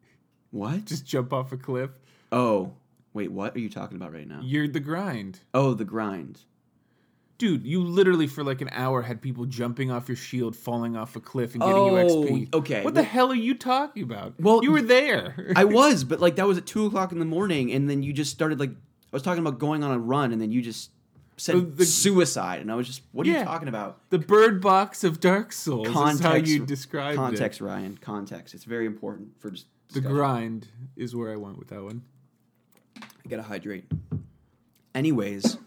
[0.51, 0.85] what?
[0.85, 1.91] just jump off a cliff.
[2.31, 2.73] oh,
[3.13, 4.39] wait, what are you talking about right now?
[4.43, 5.39] You're the grind.
[5.53, 6.41] Oh, the grind.
[7.37, 11.15] Dude, you literally for like an hour had people jumping off your shield, falling off
[11.15, 12.53] a cliff, and getting Oh, you XP.
[12.53, 12.83] okay.
[12.83, 14.39] What the hell are you talking about?
[14.39, 15.51] Well, you were there.
[15.55, 18.13] I was, but like that was at two o'clock in the morning, and then you
[18.13, 18.69] just started like
[19.11, 20.89] I was talking about going on a run, and then you just
[21.37, 23.39] said the- suicide, and I was just, what are Yeah.
[23.39, 23.99] you talking about?
[24.09, 27.97] the bird box of Dark Souls is how Context- you described it Context, Ryan.
[27.99, 28.53] Context.
[28.53, 29.95] It's very important for just it.
[29.95, 32.03] The grind is where I went with that one.
[33.01, 33.85] I gotta hydrate.
[34.95, 35.57] Anyways,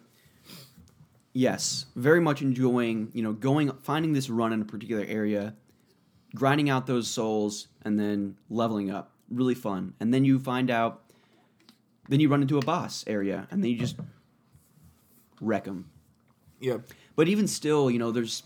[1.32, 5.54] yes, very much enjoying, you know, going, finding this run in a particular area,
[6.34, 9.12] grinding out those souls, and then leveling up.
[9.30, 9.94] Really fun.
[10.00, 11.02] And then you find out,
[12.08, 13.96] then you run into a boss area, and then you just
[15.40, 15.90] wreck them.
[16.60, 16.78] Yeah.
[17.16, 18.42] But even still, you know, there's.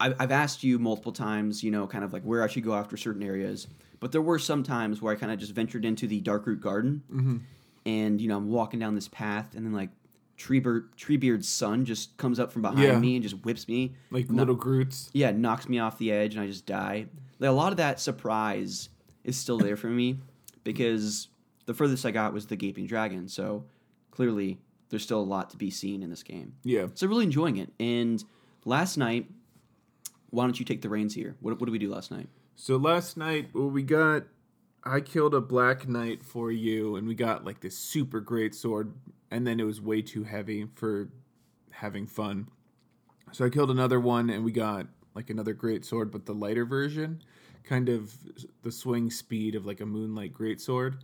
[0.00, 2.74] I've, I've asked you multiple times, you know, kind of like where I should go
[2.74, 3.68] after certain areas.
[4.00, 7.02] But there were some times where I kind of just ventured into the Darkroot Garden,
[7.12, 7.36] Mm-hmm.
[7.86, 9.90] and you know, I'm walking down this path, and then like
[10.36, 12.98] Treebeard, Treebeard's son just comes up from behind Yeah.
[12.98, 13.94] me and just whips me.
[14.10, 15.10] Like No- little Groots.
[15.12, 17.06] yeah, knocks me off the edge, and I just die.
[17.38, 18.88] Like, a lot of that surprise
[19.22, 20.18] is still there for me
[20.64, 21.28] because
[21.66, 23.28] the furthest I got was the Gaping Dragon.
[23.28, 23.64] So
[24.10, 24.58] clearly,
[24.90, 26.54] there's still a lot to be seen in this game.
[26.62, 26.86] Yeah.
[26.94, 27.72] So really enjoying it.
[27.80, 28.22] And
[28.64, 29.26] last night,
[30.30, 31.36] why don't you take the reins here?
[31.40, 32.28] What, what did we do last night?
[32.56, 34.24] So last night, well, we got.
[34.86, 38.92] I killed a black knight for you, and we got like this super great sword,
[39.30, 41.08] and then it was way too heavy for
[41.70, 42.48] having fun.
[43.32, 46.66] So I killed another one, and we got like another great sword, but the lighter
[46.66, 47.22] version,
[47.62, 48.12] kind of
[48.62, 50.98] the swing speed of like a moonlight great sword.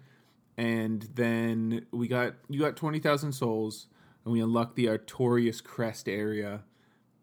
[0.61, 3.87] And then we got you got twenty thousand souls,
[4.25, 6.65] and we unlocked the Artorias Crest area,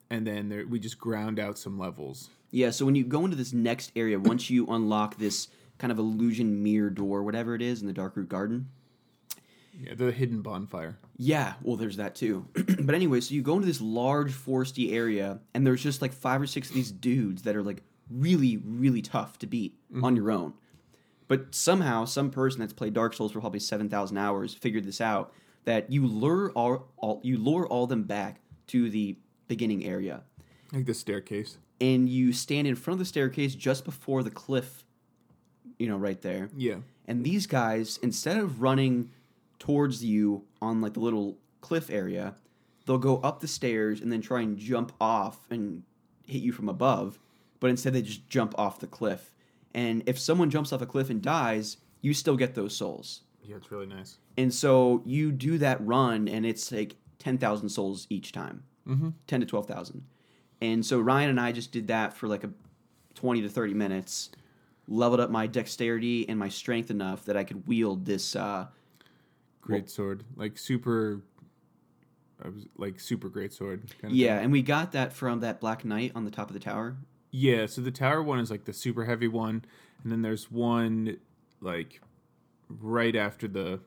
[0.10, 2.32] and then there, we just ground out some levels.
[2.50, 6.00] Yeah, so when you go into this next area, once you unlock this kind of
[6.00, 8.69] illusion mirror door, whatever it is in the Darkroot Garden,
[9.80, 10.97] Yeah, the hidden bonfire.
[11.15, 12.47] Yeah, well, there's that too.
[12.80, 16.41] but anyway, so you go into this large foresty area, and there's just like five
[16.41, 20.15] or six of these dudes that are like really, really tough to beat on mm-hmm.
[20.15, 20.56] your own.
[21.27, 25.01] But somehow, some person that's played Dark Souls for probably seven thousand hours figured this
[25.01, 25.33] out
[25.65, 30.23] that you lure all, all you lure all them back to the beginning area,
[30.71, 31.57] Like the staircase.
[31.81, 34.83] and you stand in front of the staircase just before the cliff.
[35.79, 36.49] You know, right there.
[36.57, 36.77] Yeah.
[37.07, 39.11] And these guys, instead of running
[39.59, 42.33] towards you on like the little cliff area,
[42.85, 45.83] they'll go up the stairs and then try and jump off and
[46.25, 47.19] hit you from above.
[47.59, 49.31] But instead, they just jump off the cliff.
[49.73, 53.21] And if someone jumps off a cliff and dies, you still get those souls.
[53.43, 54.17] Yeah, it's really nice.
[54.38, 59.10] And so you do that run, and it's like 10,000 souls each time Mm-hmm.
[59.27, 60.03] 10 to 12,000.
[60.62, 62.49] And so Ryan and I just did that for like a
[63.15, 64.30] 20 to 30 minutes,
[64.88, 68.36] leveled up my dexterity and my strength enough that I could wield this.
[68.36, 68.67] Uh,
[69.62, 70.23] Great sword.
[70.38, 71.21] Like super
[72.43, 73.84] I was like super great sword.
[74.01, 74.45] Kind yeah, Thing.
[74.45, 76.95] and we got that from that Black Knight on the top of the tower.
[77.39, 79.63] Yeah, so the tower one is like the super heavy one,
[80.02, 81.17] and then there's one
[81.62, 82.02] like
[82.67, 83.80] right after the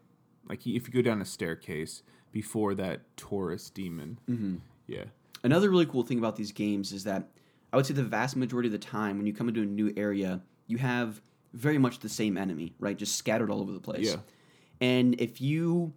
[0.49, 4.21] like if you go down a staircase before that Taurus demon.
[4.31, 4.57] Mm-hmm.
[4.87, 5.05] Yeah.
[5.43, 7.29] Another really cool thing about these games is that
[7.73, 9.93] I would say the vast majority of the time when you come into a new
[9.97, 11.21] area, you have
[11.53, 12.97] very much the same enemy, right?
[12.97, 14.07] Just scattered all over the place.
[14.07, 14.21] Yeah.
[14.81, 15.93] And if you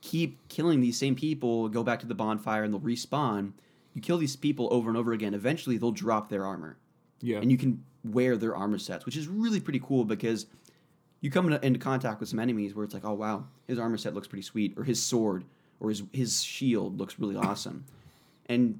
[0.00, 3.54] keep killing these same people, go back to the bonfire and they'll respawn,
[3.98, 6.78] you kill these people over and over again, eventually they'll drop their armor.
[7.20, 7.38] Yeah.
[7.38, 10.46] And you can wear their armor sets, which is really pretty cool because
[11.20, 13.96] you come into, into contact with some enemies where it's like, oh wow, his armor
[13.96, 15.44] set looks pretty sweet, or his sword
[15.80, 17.86] or his his shield looks really awesome.
[18.46, 18.78] And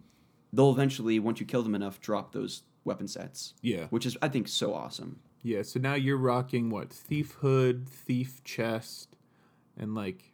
[0.52, 3.54] they'll eventually, once you kill them enough, drop those weapon sets.
[3.60, 3.86] Yeah.
[3.90, 5.18] Which is I think so awesome.
[5.42, 6.90] Yeah, so now you're rocking what?
[6.90, 9.16] Thief hood, thief chest,
[9.76, 10.32] and like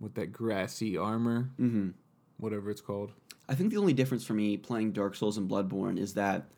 [0.00, 1.90] with that grassy armor, hmm
[2.38, 3.12] whatever it's called.
[3.48, 6.50] I think the only difference for me playing Dark Souls and Bloodborne is that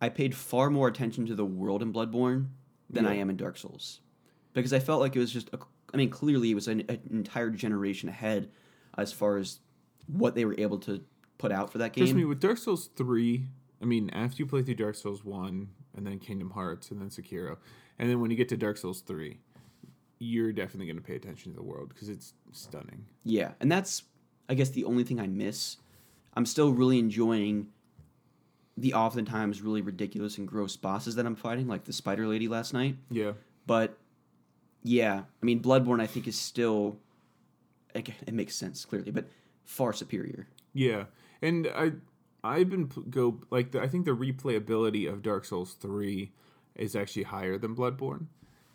[0.00, 2.48] I paid far more attention to the world in Bloodborne
[2.88, 4.00] than I am in Dark Souls.
[4.52, 5.58] Because I felt like it was just, a,
[5.92, 8.50] I mean, clearly it was an, an entire generation ahead
[8.96, 9.58] as far as
[10.06, 11.02] what they were able to
[11.38, 13.44] put out for that Trust me, with Dark Souls 3,
[13.82, 17.08] I mean, after you play through Dark Souls 1, and then Kingdom Hearts, and then
[17.08, 17.56] Sekiro,
[17.98, 19.38] and then when you get to Dark Souls 3,
[20.18, 23.04] you're definitely going to pay attention to the world because it's stunning.
[23.24, 24.04] Yeah, and that's,
[24.48, 25.76] I guess, the only thing I miss.
[26.38, 27.66] I'm still really enjoying
[28.76, 32.72] the oftentimes really ridiculous and gross bosses that I'm fighting, like the Spider Lady last
[32.72, 32.94] night.
[33.10, 33.32] Yeah.
[33.66, 33.98] But
[34.84, 37.00] yeah, I mean, Bloodborne I think is still
[37.92, 39.24] it, it makes sense clearly, but
[39.64, 40.46] far superior.
[40.72, 41.06] Yeah.
[41.42, 41.94] And I
[42.44, 46.30] I've been go like the, I think the replayability of Dark Souls three
[46.76, 48.26] is actually higher than Bloodborne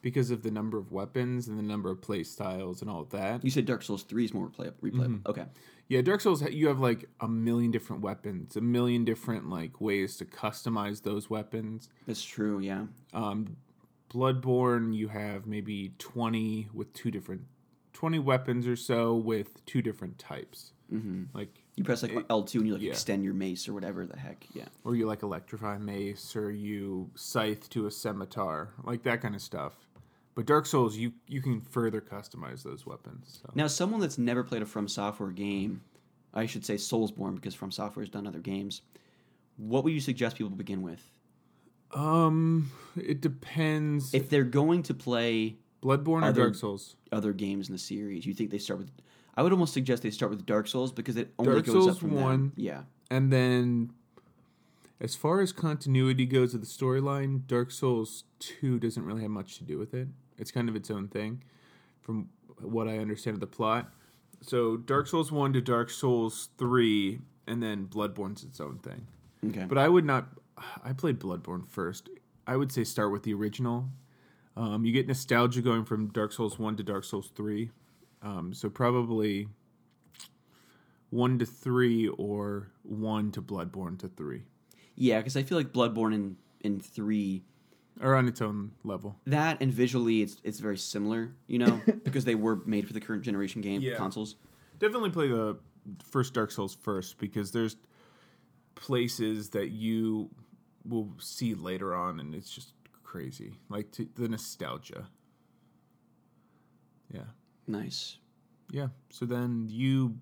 [0.03, 3.09] because of the number of weapons and the number of play styles and all of
[3.09, 3.43] that.
[3.43, 5.07] You said Dark Souls Three is more play replayable.
[5.07, 5.29] Mm-hmm.
[5.31, 5.45] Okay.
[5.87, 10.17] Yeah, Dark Souls you have like a million different weapons, a million different like ways
[10.17, 11.89] to customize those weapons.
[12.05, 12.59] That's true.
[12.59, 12.83] Yeah.
[13.13, 13.57] Um,
[14.13, 17.41] Bloodborne you have maybe twenty with two different,
[17.93, 20.73] twenty weapons or so with two different types.
[20.93, 21.35] Mm-hmm.
[21.35, 22.91] Like You press like L two and you like yeah.
[22.91, 24.45] extend your mace or whatever the heck.
[24.53, 24.65] Yeah.
[24.83, 29.41] or you like electrify mace or you scythe to a scimitar like that kind of
[29.41, 29.82] stuff
[30.35, 33.51] but dark souls you you can further customize those weapons so.
[33.55, 35.81] Now, someone that's never played a From Software game,
[36.33, 38.81] I should say Soulsborne because From Software has done other games.
[39.57, 41.01] What would you suggest people begin with
[41.93, 47.73] um it depends if they're going to play bloodborne or dark souls other games in
[47.73, 48.25] the series?
[48.25, 48.89] You think they start with?
[49.35, 51.89] I would almost suggest they start with Dark Souls because it only Dark goes Souls
[51.89, 52.23] up from there.
[52.23, 52.51] 1.
[52.55, 52.81] Yeah.
[53.09, 53.91] and then
[55.01, 59.57] as far as continuity goes of the storyline dark souls 2 doesn't really have much
[59.57, 61.43] to do with it it's kind of its own thing
[62.01, 63.91] from what i understand of the plot
[64.41, 69.07] so dark souls 1 to dark souls 3 and then bloodborne's its own thing
[69.49, 69.65] Okay.
[69.67, 70.27] But I would not.
[70.83, 72.09] I played Bloodborne first.
[72.47, 73.89] I would say start with the original.
[74.55, 77.71] Um, you get nostalgia going from Dark Souls one to Dark Souls three.
[78.21, 79.47] Um, so probably
[81.09, 84.43] one to three or one to Bloodborne to three,
[84.95, 87.43] yeah, because I feel like Bloodborne in in three
[88.01, 89.19] or on its own level.
[89.25, 91.31] that and visually it's it's very similar.
[91.47, 93.95] You know, because they were made for the current generation game Yeah.
[93.95, 94.35] consoles.
[94.79, 95.57] Definitely play the
[96.03, 97.75] first Dark Souls first because there's
[98.75, 100.29] places that you
[100.85, 103.53] will see later on, and it's just crazy.
[103.69, 105.07] Like to, the nostalgia.
[107.13, 107.21] Yeah.
[107.67, 108.17] Nice.
[108.71, 108.87] Yeah.
[109.09, 110.17] So then you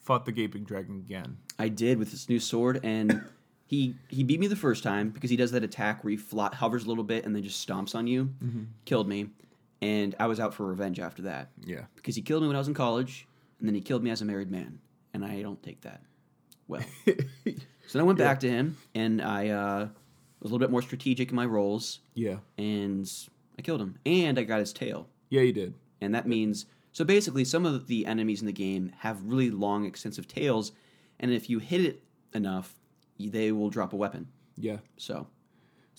[0.00, 1.38] fought the gaping dragon again.
[1.58, 3.24] I did with this new sword, and
[3.68, 6.52] he he beat me the first time because he does that attack where he fly,
[6.52, 8.30] hovers a little bit and then just stomps on you.
[8.84, 9.28] Killed me,
[9.80, 11.82] and I was out for revenge after that Yeah.
[11.94, 13.26] because he killed me when I was in college,
[13.60, 14.80] and then he killed me as a married man,
[15.14, 16.02] and I don't take that
[16.66, 16.82] well.
[17.06, 17.12] so
[17.92, 19.78] then I went back to him, and I uh,
[20.40, 22.38] was a little bit more strategic in my roles, Yeah.
[22.56, 23.08] and
[23.58, 25.08] I killed him, and I got his tail.
[25.30, 25.74] Yeah, you did.
[26.00, 29.84] And that means so basically some of the enemies in the game have really long
[29.84, 30.72] extensive tails
[31.20, 32.02] and if you hit it
[32.32, 32.77] enough
[33.18, 34.28] they will drop a weapon.
[34.56, 34.78] Yeah.
[34.96, 35.26] So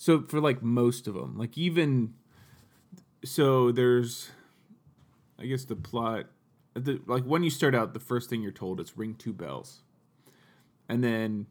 [0.00, 2.14] So for like most of them, like even
[3.22, 4.30] so, there's,
[5.38, 6.24] I guess the plot,
[6.72, 9.82] the like when you start out, the first thing you're told is ring two bells,
[10.88, 11.48] and then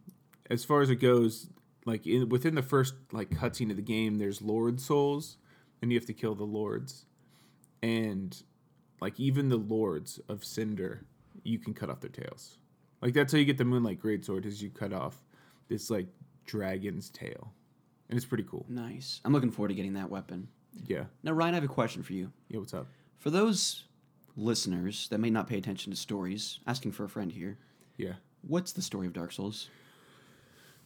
[0.50, 1.50] as far as it goes,
[1.86, 5.38] like in, within the first like cutscene of the game, there's lord souls,
[5.84, 7.06] and you have to kill the lords,
[7.84, 8.42] and
[9.00, 11.06] like even the lords of Cinder,
[11.44, 12.58] you can cut off their tails.
[13.00, 15.20] Like that's how you get the Moonlight Greatsword, is you cut off
[15.70, 16.08] this like
[16.46, 17.54] dragon's tail,
[18.10, 18.66] and it's pretty cool.
[18.68, 19.22] nice.
[19.24, 20.48] I'm looking forward to getting that weapon.
[20.86, 21.06] Yeah.
[21.24, 22.32] Now Ryan, I have a question for you.
[22.50, 22.60] Yeah.
[22.60, 22.88] What's up?
[23.18, 23.86] For those
[24.36, 27.58] listeners that may not pay attention to stories, asking for a friend here,
[27.98, 28.14] Yeah.
[28.42, 29.70] what's the story of Dark Souls?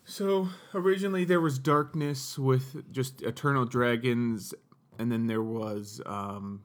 [0.05, 4.53] So originally there was darkness with just eternal dragons,
[4.99, 6.63] and then there was um,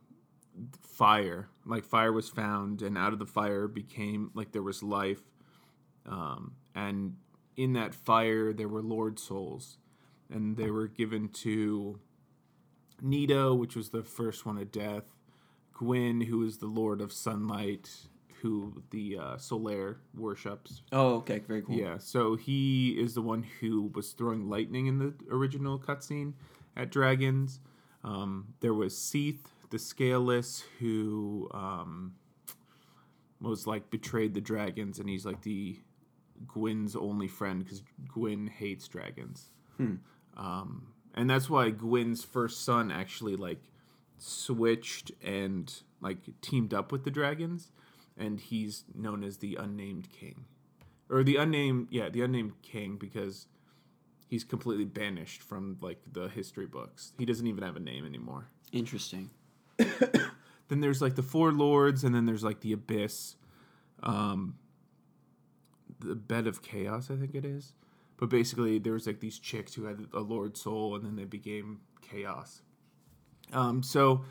[0.82, 1.48] fire.
[1.64, 5.20] Like fire was found, and out of the fire became like there was life,
[6.06, 7.14] um, and
[7.58, 9.76] in that fire there were lord souls,
[10.30, 11.98] and they were given to
[13.02, 15.04] Nito, which was the first one of death,
[15.74, 17.90] Gwyn, who is the lord of sunlight,
[18.40, 20.82] who the uh, Solaire worships.
[20.92, 21.74] Oh, okay, very cool.
[21.74, 26.34] Yeah, so he is the one who was throwing lightning in the original cutscene
[26.76, 27.58] at dragons.
[28.04, 32.14] Um, there was Seath, the Scaleless, who um,
[33.40, 35.80] was like betrayed the dragons, and he's like the
[36.46, 39.50] Gwyn's only friend because Gwyn hates dragons.
[40.36, 43.60] Um, and that's why Gwyn's first son actually like
[44.18, 47.70] switched and like teamed up with the dragons,
[48.16, 50.44] and he's known as the Unnamed King.
[51.10, 53.46] Or the unnamed yeah the unnamed king because
[54.28, 57.12] he's completely banished from like the history books.
[57.18, 58.48] He doesn't even have a name anymore.
[58.72, 59.30] Interesting.
[59.78, 63.36] then there's like the four lords and then there's like the abyss.
[64.02, 64.56] Um
[66.00, 67.72] the bed of chaos i think it is.
[68.16, 71.24] But basically there was like these chicks who had a lord soul and then they
[71.24, 72.62] became chaos.
[73.52, 74.24] Um so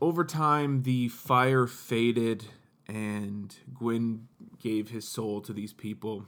[0.00, 2.44] over time the fire faded
[2.88, 4.26] and gwyn
[4.58, 6.26] gave his soul to these people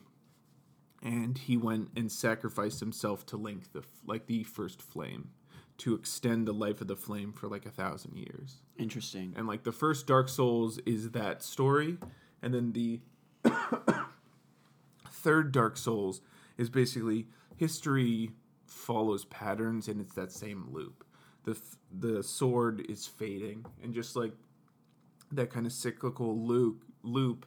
[1.03, 5.31] and he went and sacrificed himself to link the like the first flame
[5.77, 8.63] to extend the life of the flame for like a thousand years.
[8.79, 9.35] Interesting.
[9.37, 11.99] and like the first dark souls is that story
[12.43, 13.01] and then the
[15.11, 16.21] third Dark Souls
[16.57, 17.27] is basically
[17.57, 18.31] history
[18.67, 21.05] follows patterns and it's that same loop.
[21.45, 21.59] The
[21.93, 24.33] the sword is fading and just like
[25.33, 27.47] that kind of cyclical loop loop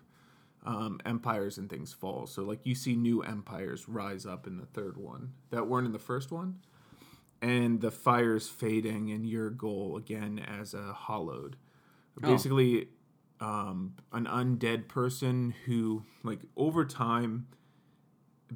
[0.65, 2.27] um, empires and things fall.
[2.27, 5.93] So like you see new empires rise up in the third one that weren't in
[5.93, 6.59] the first one.
[7.41, 11.55] And the fire's fading and your goal again as a hollowed.
[12.19, 12.87] Basically
[13.39, 17.47] um, an undead person who like over time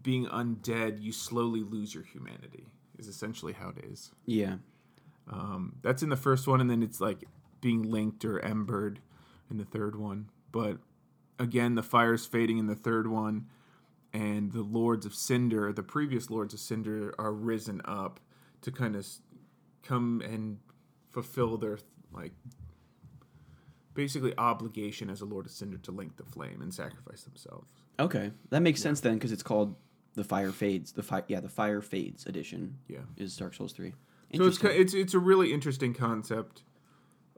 [0.01, 2.65] being undead you slowly lose your humanity
[2.97, 4.55] is essentially how it is Yeah.
[5.29, 7.25] um, that's in the first one and then it's like
[7.59, 8.99] being linked or embered
[9.49, 10.77] in the third one but
[11.37, 13.47] again the fire's fading in the third one
[14.13, 18.19] and the lords of cinder the previous lords of cinder are risen up
[18.61, 19.05] to kind of
[19.83, 20.57] come and
[21.09, 21.77] fulfill their
[22.13, 22.31] like
[23.93, 27.67] basically obligation as a lord of cinder to link the flame and sacrifice themselves
[27.99, 29.75] Okay, that makes sense then because it's called
[30.15, 30.91] the Fire Fades.
[30.91, 33.93] The fire, yeah, the Fire Fades edition yeah is Dark Souls three.
[34.36, 36.63] so it's it's it's a really interesting concept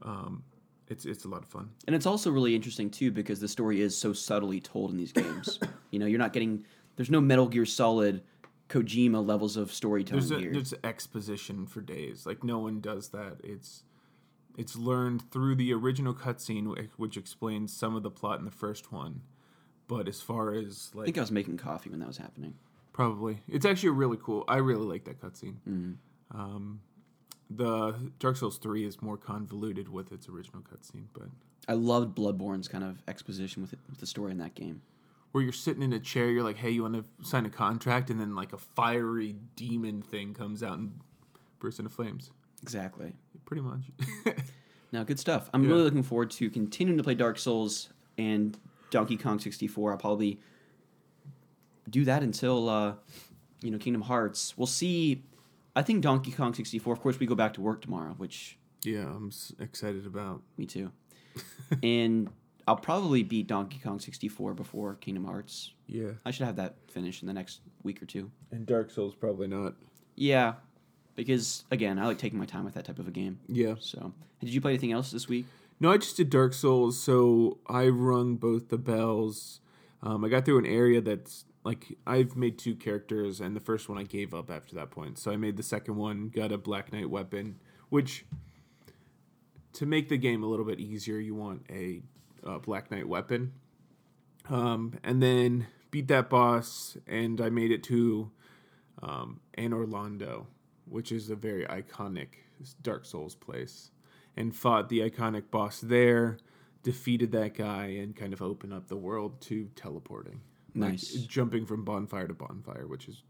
[0.04, 0.44] um
[0.88, 3.82] it's it's a lot of fun And it's also really interesting too because the story
[3.82, 5.60] is so subtly told in these games.
[5.92, 8.22] you know, you're not getting there's no Metal Gear Solid
[8.70, 10.54] Kojima levels of storytelling there's a, here.
[10.54, 12.26] there's exposition for days.
[12.26, 13.38] Like no one does that.
[13.44, 13.84] It's
[14.58, 18.92] it's learned through the original cutscene, which explains some of the plot in the first
[18.92, 19.22] one.
[19.88, 22.56] But as far as like, I think I was making coffee when that was happening.
[22.94, 24.44] probably, it's actually really cool.
[24.48, 25.56] I really like that cutscene.
[25.68, 25.94] Mm-hmm.
[26.40, 26.82] Um,
[27.50, 31.28] the Dark Souls three is more convoluted with its original cutscene, but
[31.68, 34.82] I loved Bloodborne's kind of exposition with, it, with the story in that game.
[35.32, 38.10] where you're sitting in a chair, you're like, "Hey, you want to sign a contract?"
[38.10, 41.00] And then like a fiery demon thing comes out and
[41.60, 42.32] bursts into flames.
[42.62, 43.14] Exactly.
[43.46, 43.82] Pretty much.
[44.92, 45.50] Now, good stuff.
[45.56, 45.70] I'm Yeah.
[45.72, 48.56] really looking forward to continuing to play Dark Souls and
[48.92, 49.92] Donkey Kong 64.
[49.92, 50.40] I'll probably
[51.90, 52.94] do that until uh,
[53.64, 54.56] you know Kingdom Hearts.
[54.56, 55.24] We'll see.
[55.76, 56.94] I think Donkey Kong 64.
[56.94, 60.44] Of course, we go back to work tomorrow, which yeah, I'm excited about.
[60.58, 60.92] me too.
[61.84, 62.30] and
[62.68, 65.72] I'll probably beat Donkey Kong 64 before Kingdom Hearts.
[65.88, 66.12] Yeah.
[66.24, 68.30] I should have that finished in the next week or two.
[68.52, 69.74] And Dark Souls probably not.
[70.16, 70.54] Yeah,
[71.16, 73.40] because again, I like taking my time with that type of a game.
[73.48, 73.76] Yeah.
[73.80, 75.46] So, did you play anything else this week?
[75.80, 79.60] No, I just did Dark Souls, so I rung both the bells.
[80.02, 83.90] Um, I got through an area that's like I've made two characters, and the first
[83.90, 85.18] one I gave up after that point.
[85.18, 88.26] So I made the second one, got a Black Knight weapon, which
[89.74, 92.02] to make the game a little bit easier, you want a
[92.46, 93.54] uh, Black Knight weapon.
[94.50, 98.32] Um, and then beat that boss, and I made it to
[99.02, 100.48] um, Anor Londo,
[100.86, 102.28] which is a very iconic
[102.82, 103.92] Dark Souls place,
[104.38, 106.38] and fought the iconic boss there,
[106.84, 110.42] defeated that guy, and kind of opened up the world to teleporting.
[110.76, 111.12] Like, Nice.
[111.28, 113.24] jumping from bonfire to bonfire, which is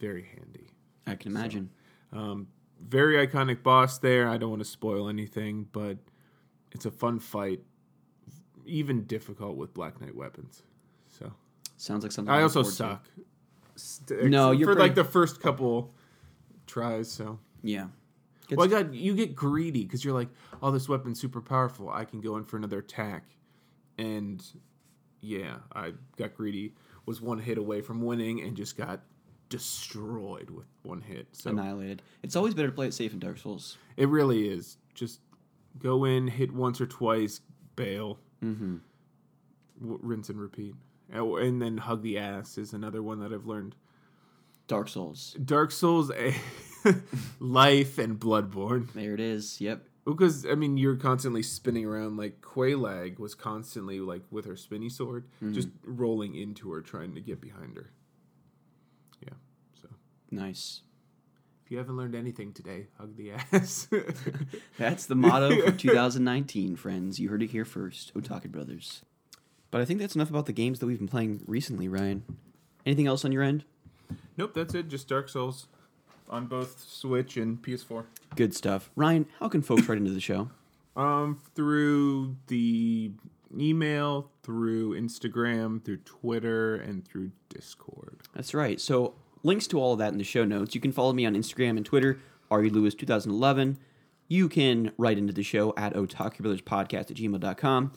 [0.00, 0.68] very handy.
[1.06, 1.70] I can imagine.
[2.12, 2.48] Um,
[2.80, 4.28] very iconic boss there.
[4.28, 5.98] I don't want to spoil anything, but
[6.72, 7.60] it's a fun fight,
[8.64, 10.62] even difficult with Black Knight weapons.
[11.08, 11.32] So
[11.76, 12.32] Sounds like something.
[12.32, 13.00] I also forward
[13.76, 13.78] to.
[13.78, 14.22] suck.
[14.24, 15.94] No, you're for like the first couple
[16.66, 17.10] tries.
[17.10, 17.88] So Yeah.
[18.48, 20.28] Good well, I got you get greedy because you're like,
[20.62, 21.90] oh, this weapon's super powerful.
[21.90, 23.24] I can go in for another attack,
[23.98, 24.44] and
[25.20, 26.74] yeah, I got greedy.
[27.06, 29.00] Was one hit away from winning and just got
[29.48, 31.26] destroyed with one hit.
[31.32, 32.02] So annihilated.
[32.22, 33.78] It's always better to play it safe in Dark Souls.
[33.96, 34.76] it really is.
[34.94, 35.20] Just
[35.78, 37.40] go in, hit once or twice,
[37.76, 38.76] bail, Mm-hmm.
[39.80, 40.74] w- rinse and repeat.
[41.14, 43.74] Oh, And then hug the ass is another one that I've learned.
[44.66, 45.36] Dark Souls.
[45.44, 46.34] Dark Souls, eh,
[47.40, 48.92] Life, and Bloodborne.
[48.92, 49.60] There it is.
[49.60, 49.82] Yep.
[50.04, 52.16] Because I mean, you're constantly spinning around.
[52.16, 55.52] Like Quelaag was constantly like with her spinny sword, mm-hmm.
[55.52, 57.90] just rolling into her, trying to get behind her.
[59.20, 59.34] Yeah.
[59.82, 59.88] So
[60.30, 60.82] Nice.
[61.64, 63.88] if you haven't learned anything today, hug the ass.
[64.78, 67.18] That's the motto for 2019, friends.
[67.18, 68.14] You heard it here first.
[68.14, 69.02] Otaku Brothers.
[69.72, 72.22] But I think that's enough about the games that we've been playing recently, Ryan.
[72.86, 73.64] Anything else on your end?
[74.36, 74.88] Nope, that's it.
[74.88, 75.66] Just Dark Souls
[76.28, 78.04] on both Switch and PS4.
[78.34, 78.90] Good stuff.
[78.96, 80.50] Ryan, how can folks write into the show?
[80.96, 83.10] Um, through the
[83.54, 88.16] email, through Instagram, through Twitter, and through Discord.
[88.34, 88.80] That's right.
[88.80, 90.74] So links to all of that in the show notes.
[90.74, 92.18] You can follow me on Instagram and Twitter,
[92.50, 93.76] RULewis2011.
[94.28, 97.92] You can write into the show at Otaku Brothers Podcast at gmail.com.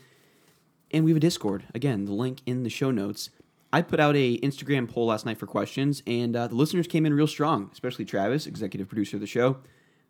[0.91, 1.65] And we have a Discord.
[1.73, 3.29] Again, the link in the show notes.
[3.71, 7.05] I put out a Instagram poll last night for questions, and uh, the listeners came
[7.05, 9.57] in real strong, especially Travis, executive producer of the show.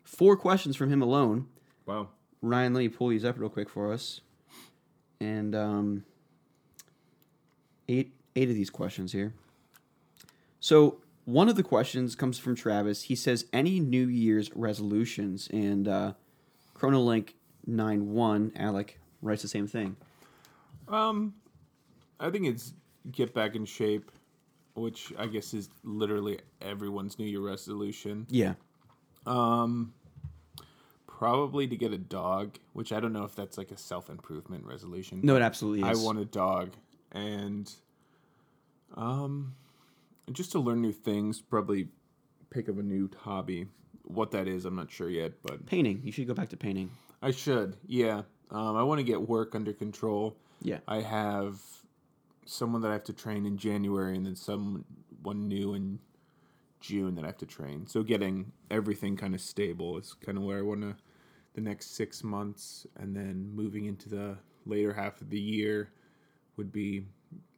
[0.02, 1.46] Four questions from him alone.
[1.84, 2.08] Wow.
[2.40, 4.22] Ryan, let me pull these up real quick for us.
[5.20, 6.04] And um,
[7.88, 9.34] eight eight of these questions here.
[10.60, 13.02] So one of the questions comes from Travis.
[13.04, 16.12] He says, "Any New Year's resolutions?" And uh,
[16.74, 17.34] Chronolink
[17.66, 19.96] nine one Alec writes the same thing.
[20.88, 21.34] Um,
[22.18, 22.72] I think it's
[23.10, 24.10] get back in shape,
[24.74, 28.26] which I guess is literally everyone's New Year resolution.
[28.30, 28.54] Yeah,
[29.26, 29.92] Um,
[31.06, 34.64] probably to get a dog, which I don't know if that's like a self improvement
[34.64, 35.20] resolution.
[35.22, 36.00] no, it absolutely is.
[36.00, 36.70] I want a dog,
[37.12, 37.72] and
[38.94, 39.54] um,
[40.32, 41.40] just to learn new things.
[41.40, 41.88] Probably
[42.50, 43.66] pick up a new hobby.
[44.04, 46.00] What that is, I'm not sure yet, but painting.
[46.04, 46.90] You should go back to painting.
[47.22, 47.76] I should.
[47.86, 50.36] Yeah, um, I want to get work under control.
[50.62, 51.60] Yeah, I have
[52.44, 54.84] someone that I have to train in January, and then someone
[55.24, 55.98] new in
[56.80, 57.86] June that I have to train.
[57.86, 60.96] So getting everything kind of stable is kind of where I want to
[61.54, 65.90] the next six months, and then moving into the later half of the year
[66.56, 67.06] would be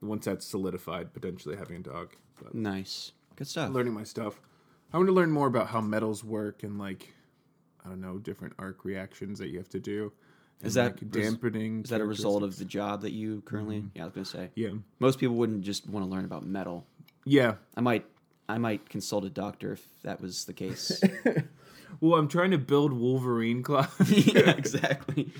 [0.00, 2.14] once that's solidified, potentially having a dog.
[2.42, 3.70] But nice, good stuff.
[3.70, 4.40] learning my stuff.
[4.92, 7.14] I want to learn more about how metals work and like
[7.84, 10.12] I don't know different arc reactions that you have to do.
[10.62, 11.82] Is that like, dampening?
[11.84, 13.84] Is that a result of the job that you currently?
[13.94, 14.50] Yeah, I was gonna say.
[14.54, 16.86] Yeah, Most people wouldn't just want to learn about metal.
[17.24, 17.54] yeah.
[17.76, 18.06] I might,
[18.48, 21.00] I might consult a doctor if that was the case.
[22.00, 23.86] Well, I'm trying to build Wolverine claws.
[24.10, 25.30] yeah, exactly.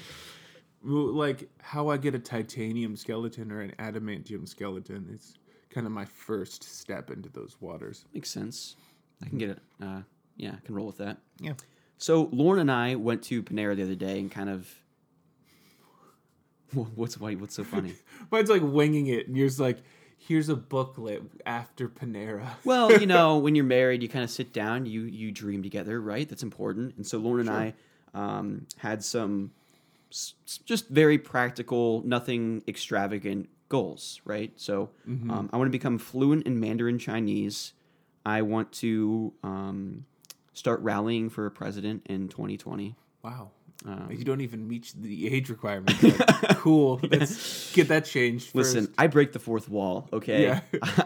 [0.82, 5.08] Like how I get a titanium skeleton or an adamantium skeleton.
[5.12, 5.34] It's
[5.70, 8.04] kind of my first step into those waters.
[8.14, 8.76] Makes sense.
[9.24, 9.58] I can get it.
[9.82, 10.02] Uh,
[10.36, 11.18] yeah, I can roll with that.
[11.40, 11.54] Yeah.
[11.98, 14.68] So Lauren and I went to Panera the other day and kind of.
[16.74, 17.34] Wha- What's why?
[17.34, 17.94] What's so funny?
[18.30, 19.78] Mine's like winging it, and you're just like,
[20.18, 22.46] here's a booklet after Panera.
[22.64, 26.00] Well, you know, when you're married, you kind of sit down, you you dream together,
[26.00, 26.28] right?
[26.28, 26.96] That's important.
[26.96, 27.74] And so Lauren and I
[28.14, 29.50] um, had some
[30.10, 34.52] s- s- just very practical, nothing extravagant goals, right?
[34.56, 37.72] So um, I want to become fluent in Mandarin Chinese.
[38.24, 40.04] I want to um,
[40.52, 42.94] start rallying for a president in 2020.
[43.22, 43.50] Wow.
[43.84, 45.96] Um, you don't even meet the age requirement.
[46.56, 47.00] cool.
[47.02, 48.54] Let's get that changed.
[48.54, 48.94] Listen, first.
[48.98, 50.44] I break the fourth wall, okay?
[50.44, 50.60] Yeah.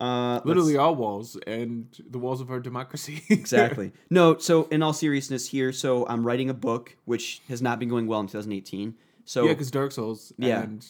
[0.00, 3.22] uh, let's- Literally all walls and the walls of our democracy.
[3.30, 3.92] exactly.
[4.10, 7.88] No, so in all seriousness here, so I'm writing a book which has not been
[7.88, 8.94] going well in 2018.
[9.24, 10.32] So yeah, because Dark Souls.
[10.38, 10.62] Yeah.
[10.62, 10.84] And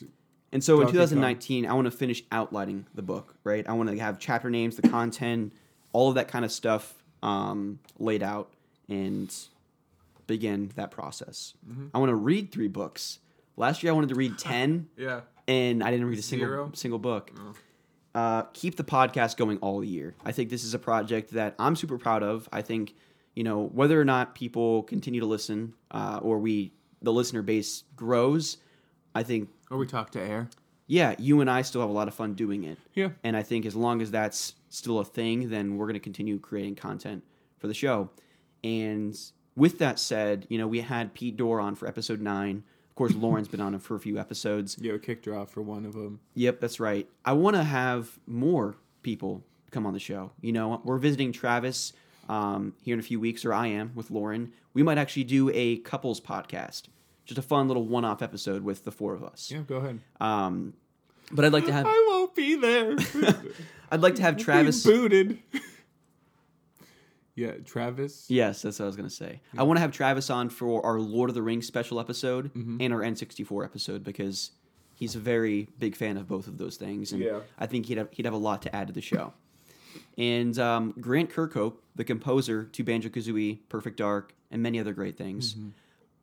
[0.52, 1.06] and so in Donkey Kong.
[1.08, 3.68] 2019, I want to finish outlining the book, right?
[3.68, 5.52] I want to have chapter names, the content,
[5.92, 8.50] all of that kind of stuff um, laid out
[8.88, 9.34] and
[10.28, 11.54] begin that process.
[11.68, 11.88] Mm-hmm.
[11.92, 13.18] I want to read three books.
[13.56, 15.22] Last year I wanted to read 10 yeah.
[15.48, 16.66] and I didn't read a Zero?
[16.66, 17.32] single single book.
[18.14, 20.14] Uh, keep the podcast going all year.
[20.24, 22.48] I think this is a project that I'm super proud of.
[22.52, 22.94] I think
[23.34, 26.72] you know whether or not people continue to listen uh, or we
[27.02, 28.56] the listener base grows.
[29.14, 30.48] I think Or we talk to air.
[30.86, 32.78] yeah, you and I still have a lot of fun doing it.
[32.94, 33.10] Yeah.
[33.24, 36.38] And I think as long as that's still a thing, then we're going to continue
[36.38, 37.22] creating content
[37.58, 38.10] for the show.
[38.64, 39.16] And
[39.58, 42.62] with that said, you know, we had Pete Dorr on for episode nine.
[42.90, 44.76] Of course, Lauren's been on for a few episodes.
[45.02, 46.20] Kicked her off for one of them.
[46.34, 47.08] Yep, that's right.
[47.24, 50.30] I want to have more people come on the show.
[50.40, 51.92] You know, we're visiting Travis
[52.28, 54.52] um, here in a few weeks, or I am with Lauren.
[54.74, 56.84] We might actually do a couples podcast,
[57.24, 59.50] just a fun little one-off episode with the four of us.
[59.50, 60.00] Yeah, go ahead.
[60.20, 60.74] Um,
[61.32, 62.96] but I'd like to have I won't be there.
[63.90, 64.84] I'd like to have Travis.
[64.84, 65.38] Booted.
[67.38, 68.26] Yeah, Travis.
[68.28, 69.40] Yes, that's what I was gonna say.
[69.56, 72.92] I want to have Travis on for our Lord of the Rings special episode and
[72.92, 74.50] our N64 episode because
[74.94, 77.40] he's a very big fan of both of those things, and Yeah.
[77.58, 79.32] I think he'd have, he'd have a lot to add to the show.
[80.16, 85.16] And um, Grant Kirkhope, the composer to Banjo Kazooie, Perfect Dark, and many other great
[85.16, 85.56] things,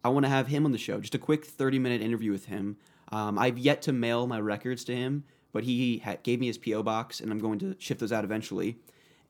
[0.03, 0.99] I want to have him on the show.
[0.99, 2.78] Just a quick 30 minute interview with him.
[3.11, 6.57] Um, I've yet to mail my records to him, but he ha- gave me his
[6.57, 6.84] P.O.
[6.84, 8.78] box, and I'm going to ship those out eventually.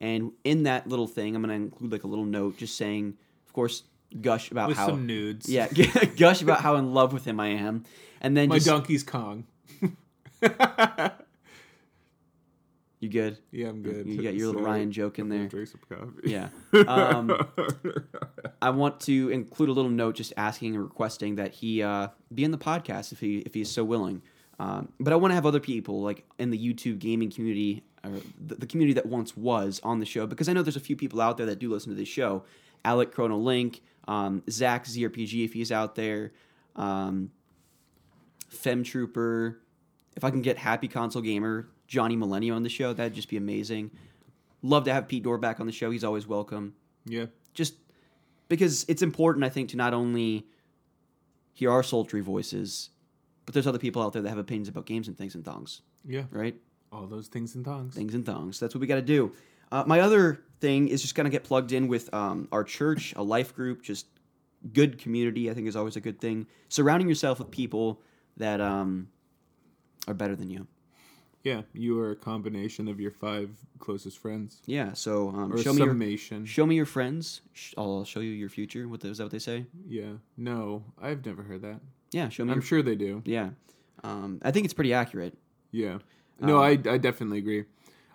[0.00, 3.14] And in that little thing, I'm going to include like a little note just saying,
[3.46, 3.82] of course,
[4.20, 4.88] gush about With how.
[4.88, 5.48] some nudes.
[5.48, 5.68] Yeah,
[6.16, 7.84] gush about how in love with him I am.
[8.20, 8.66] And then My just.
[8.66, 9.44] donkey's Kong.
[12.98, 13.36] You good?
[13.50, 14.06] Yeah, I'm good.
[14.06, 14.62] You got your little.
[14.62, 15.46] Ryan joke in there.
[15.48, 16.30] Drink some coffee.
[16.30, 16.48] Yeah.
[16.88, 17.46] Um,
[18.62, 22.42] I want to include a little note just asking and requesting that he uh, be
[22.42, 24.22] in the podcast if he if he's so willing.
[24.58, 28.20] Um, but I want to have other people like in the YouTube gaming community or
[28.44, 30.96] the, the community that once was on the show because I know there's a few
[30.96, 32.44] people out there that do listen to this show.
[32.84, 36.32] Alec Chrono Link, um, Zach ZRPG if he's out there,
[36.76, 37.30] um,
[38.48, 39.60] Fem Trooper.
[40.16, 43.36] If I can get Happy Console Gamer, Johnny Millennium on the show, that'd just be
[43.36, 43.90] amazing.
[44.62, 45.90] Love to have Pete Dorr back on the show.
[45.90, 47.26] He's always welcome yeah.
[47.54, 47.74] just
[48.48, 50.46] because it's important, I think, to not only
[51.52, 52.90] hear our sultry voices,
[53.44, 55.82] but there's other people out there that have opinions about games and things and thongs,
[56.04, 56.24] Yeah.
[56.30, 56.56] right?
[56.96, 57.94] All those things and thongs.
[57.94, 58.58] things and thongs.
[58.58, 59.32] That's what we got to do.
[59.70, 63.22] Uh, my other thing is just gonna get plugged in with um, our church, a
[63.22, 64.06] life group, just
[64.72, 65.50] good community.
[65.50, 66.46] I think is always a good thing.
[66.68, 68.00] Surrounding yourself with people
[68.36, 69.08] that um,
[70.08, 70.66] are better than you.
[71.42, 74.62] Yeah, you are a combination of your five closest friends.
[74.66, 74.94] Yeah.
[74.94, 76.44] So um, Or show me your summation.
[76.46, 77.42] show me your friends.
[77.52, 78.88] Sh- I'll show you your future.
[78.88, 79.66] What the, is that what they say?
[79.86, 80.12] yeah.
[80.36, 81.80] No, I've never heard that.
[82.12, 82.28] Yeah.
[82.30, 82.50] Show me.
[82.52, 83.22] I'm your, sure they do.
[83.24, 83.50] Yeah.
[84.02, 85.36] Um, I think it's pretty accurate.
[85.70, 85.98] Yeah.
[86.40, 87.64] No, Um, I, I definitely agree.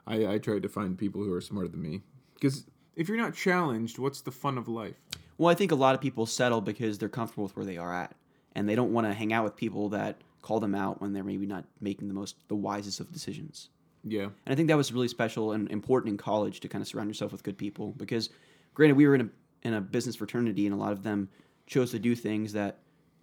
[0.08, 2.02] I, I tried to find people who are smarter than me.
[2.36, 2.66] Because
[2.96, 4.96] if you're not challenged, what's the fun of life?
[5.38, 7.94] Well, I think a lot of people settle because they're comfortable with where they are
[7.94, 8.16] at,
[8.56, 11.24] and they don't want to hang out with people that call them out when they're
[11.24, 13.70] maybe not making the most, the wisest of decisions.
[14.04, 14.24] Yeah.
[14.24, 17.10] And I think that was really special and important in college to kind of surround
[17.10, 18.30] yourself with good people because,
[18.74, 19.30] granted, we were in a
[19.64, 21.30] in a business fraternity, and a lot of them
[21.68, 22.80] chose to do things that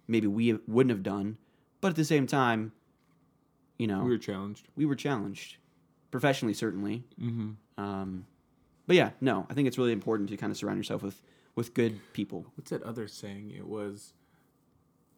[0.07, 1.37] maybe we wouldn't have done,
[1.81, 2.71] but at the same time,
[3.79, 4.67] you know, We were challenged.
[4.75, 5.57] we were challenged
[6.11, 7.03] professionally, certainly.
[7.19, 7.83] Mm-hmm.
[7.83, 8.25] Um,
[8.85, 11.21] but yeah, no, I think it's really important to kind of surround yourself with
[11.55, 12.45] with good people.
[12.55, 13.51] What's that other saying?
[13.57, 14.13] It was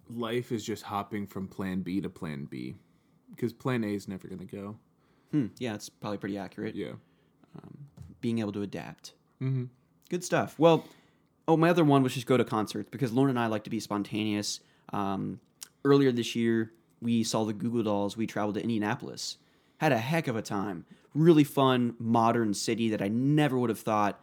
[0.09, 2.75] life is just hopping from plan B to plan B.
[3.29, 4.77] Because plan A is never going to go.
[5.31, 6.75] Hmm, yeah, it's probably pretty accurate.
[6.75, 6.93] Yeah.
[8.19, 9.13] Being able to adapt.
[9.41, 9.65] Mm-hmm.
[10.09, 10.59] Good stuff.
[10.59, 10.85] Well,
[11.47, 13.69] oh, my other one was just go to concerts because Lauren and I like to
[13.69, 14.59] be spontaneous.
[14.93, 15.39] Um,
[15.85, 16.71] earlier this year,
[17.01, 18.15] we saw the Goo Goo Dolls.
[18.15, 19.37] We traveled to Indianapolis.
[19.77, 20.85] Had a heck of a time.
[21.13, 24.21] Really fun, modern city that I never would have thought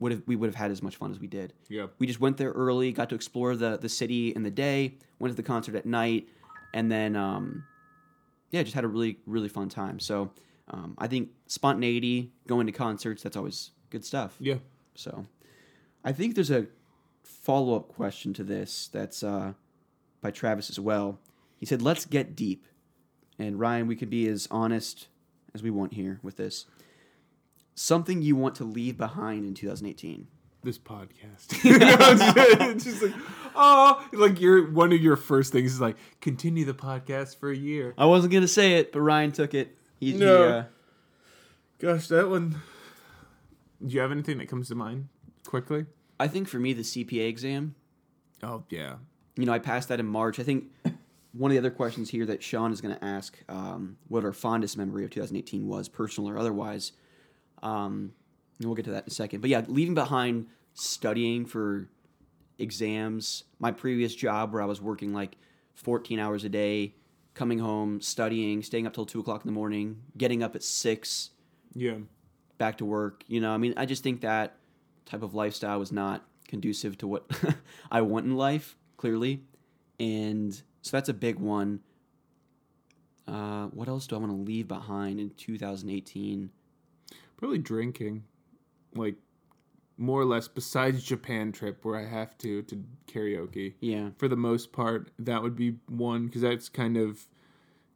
[0.00, 1.52] would have we would have had as much fun as we did.
[1.68, 1.86] Yeah.
[1.98, 5.32] We just went there early, got to explore the the city in the day, went
[5.32, 6.28] to the concert at night,
[6.72, 7.64] and then um,
[8.50, 10.00] yeah, just had a really really fun time.
[10.00, 10.30] So
[10.68, 14.36] um, I think spontaneity, going to concerts, that's always good stuff.
[14.40, 14.56] Yeah.
[14.94, 15.26] So
[16.04, 16.66] I think there's a
[17.22, 19.52] follow up question to this that's uh,
[20.20, 21.18] by Travis as well.
[21.58, 22.66] He said, "Let's get deep,"
[23.38, 25.08] and Ryan, we could be as honest
[25.54, 26.66] as we want here with this.
[27.74, 30.28] Something you want to leave behind in 2018.
[30.62, 31.46] This podcast.
[31.64, 33.12] it's just like,
[33.54, 37.56] oh, like your one of your first things is like continue the podcast for a
[37.56, 37.92] year.
[37.98, 39.76] I wasn't gonna say it, but Ryan took it.
[40.00, 40.42] He, he, No.
[40.48, 40.64] uh,
[41.80, 42.62] Gosh, that one.
[43.84, 45.08] Do you have anything that comes to mind
[45.46, 45.84] quickly?
[46.18, 47.74] I think for me, the CPA exam.
[48.42, 48.94] Oh yeah.
[49.36, 50.38] you know, I passed that in March.
[50.38, 50.64] I think
[51.36, 54.32] one of the other questions here that Sean is going to ask um, what our
[54.32, 56.92] fondest memory of 2018 was, personal or otherwise.
[57.62, 58.12] Um,
[58.58, 59.40] and we'll get to that in a second.
[59.40, 61.88] But yeah, leaving behind studying for
[62.58, 65.36] exams, my previous job where I was working like
[65.74, 66.94] 14 hours a day,
[67.34, 71.30] coming home, studying, staying up till 2 o'clock in the morning, getting up at 6,
[71.74, 71.96] Yeah.
[72.58, 73.24] back to work.
[73.26, 74.56] You know, I mean, I just think that
[75.04, 77.28] type of lifestyle was not conducive to what
[77.90, 79.42] I want in life, clearly.
[79.98, 81.80] And so that's a big one.
[83.26, 86.50] Uh, what else do I want to leave behind in 2018?
[87.38, 88.24] Probably drinking,
[88.94, 89.14] like
[89.96, 90.46] more or less.
[90.46, 93.72] Besides Japan trip where I have to to karaoke.
[93.80, 94.10] Yeah.
[94.18, 97.28] For the most part, that would be one because that's kind of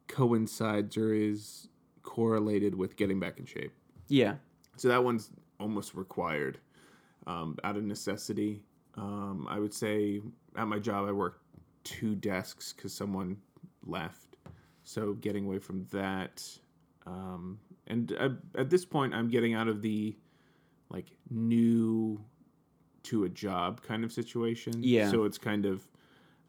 [0.07, 1.67] coincides or is
[2.01, 3.71] correlated with getting back in shape.
[4.07, 4.37] Yeah.
[4.77, 5.29] So that one's
[5.59, 6.57] almost required
[7.27, 8.63] um, out of necessity.
[8.95, 10.21] Um, I would say
[10.57, 11.39] at my job, I work
[11.83, 13.37] two desks because someone
[13.85, 14.37] left.
[14.83, 16.43] So getting away from that.
[17.05, 20.15] Um, and at, at this point, I'm getting out of the
[20.89, 22.23] like new
[23.03, 24.73] to a job kind of situation.
[24.79, 25.09] Yeah.
[25.09, 25.87] So it's kind of,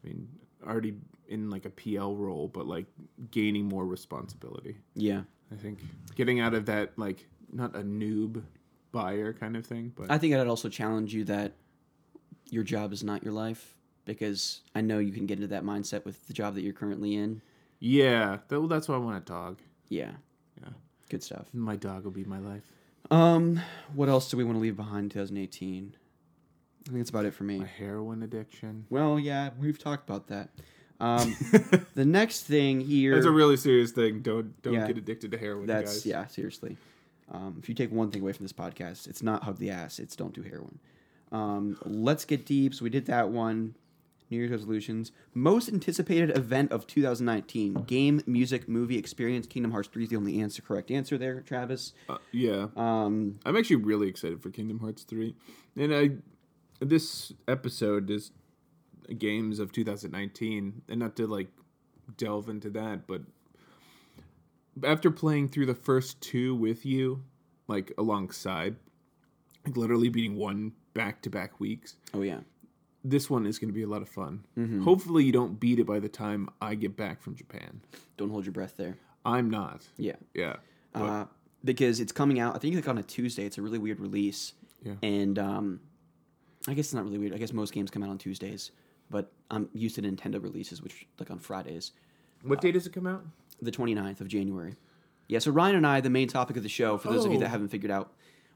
[0.03, 0.27] I mean,
[0.65, 0.95] already
[1.27, 2.85] in like a PL role, but like
[3.31, 4.77] gaining more responsibility.
[4.95, 5.21] Yeah.
[5.51, 5.79] I think
[6.15, 8.43] getting out of that like not a noob
[8.91, 11.53] buyer kind of thing, but I think I'd also challenge you that
[12.49, 13.75] your job is not your life
[14.05, 17.15] because I know you can get into that mindset with the job that you're currently
[17.15, 17.41] in.
[17.79, 19.59] yeah, that, well, that's why I want a dog.
[19.89, 20.11] Yeah.
[20.61, 20.69] Yeah.
[21.09, 21.45] Good stuff.
[21.53, 22.63] My dog will be my life.
[23.09, 23.59] Um,
[23.93, 25.95] what else do we want to leave behind in 2018?
[25.95, 27.59] I think that's about it for me.
[27.59, 28.85] My heroin addiction.
[28.89, 30.49] Well, yeah, we've talked about that.
[30.99, 31.35] Um,
[31.95, 33.13] the next thing here.
[33.15, 34.21] That's a really serious thing.
[34.21, 34.87] Don't don't Yeah.
[34.87, 36.05] get addicted to heroin, that's guys.
[36.05, 36.77] yeah, seriously.
[37.31, 39.99] Um, if you take one thing away from this podcast, it's not hug the ass.
[39.99, 40.79] It's don't do heroin.
[41.31, 42.73] Um, let's get deep.
[42.75, 43.75] So we did that one.
[44.31, 45.11] New Year's resolutions.
[45.33, 49.45] Most anticipated event of 2019: game, music, movie, experience.
[49.45, 51.93] Kingdom Hearts 3 is the only answer, correct answer there, Travis.
[52.09, 52.67] Uh, yeah.
[52.75, 55.35] Um, I'm actually really excited for Kingdom Hearts 3.
[55.77, 56.09] And I
[56.79, 58.31] this episode is
[59.17, 61.49] games of 2019 and not to like
[62.17, 63.21] delve into that, but
[64.83, 67.23] after playing through the first two with you
[67.67, 68.75] like alongside
[69.65, 72.39] like literally beating one back-to-back weeks, oh yeah,
[73.03, 74.43] this one is going to be a lot of fun.
[74.57, 74.83] Mm-hmm.
[74.83, 77.81] Hopefully you don't beat it by the time I get back from Japan.
[78.17, 78.97] don't hold your breath there.
[79.25, 79.81] I'm not.
[79.97, 80.15] Yeah.
[80.33, 80.57] Yeah.
[80.95, 81.25] uh,
[81.63, 82.55] because it's coming out.
[82.55, 83.45] I think like on a Tuesday.
[83.45, 84.93] It's a really weird release, Yeah.
[85.03, 85.79] and um,
[86.67, 87.33] I guess it's not really weird.
[87.33, 88.71] I guess most games come out on Tuesdays,
[89.09, 91.91] but I'm used to Nintendo releases, which like on Fridays.
[92.43, 93.23] What day does it come out?
[93.63, 94.73] the 29th of January.
[95.27, 97.37] Yeah, so Ryan and I, the main topic of the show, for those of you
[97.37, 97.41] Oh.
[97.41, 98.11] that haven't figured out,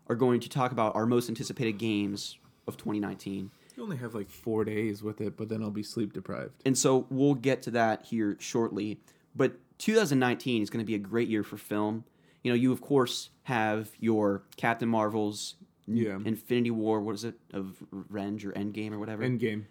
[0.07, 3.51] are going to talk about our most anticipated games of 2019.
[3.75, 6.61] You only have like four days with it, but then I'll be sleep deprived.
[6.65, 8.99] And so we'll get to that here shortly.
[9.35, 12.05] But 2019 is going to be a great year for film.
[12.43, 15.55] You know, you of course have your Captain Marvel's
[15.87, 16.17] Yeah.
[16.23, 19.23] Infinity War, what is it, of Revenge or Endgame or whatever?
[19.23, 19.65] Endgame.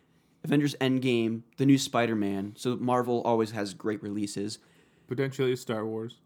[0.45, 2.53] Avengers Endgame, the new Spider Man.
[2.57, 4.59] So Marvel always has great releases.
[5.07, 6.19] Potentially a Star Wars.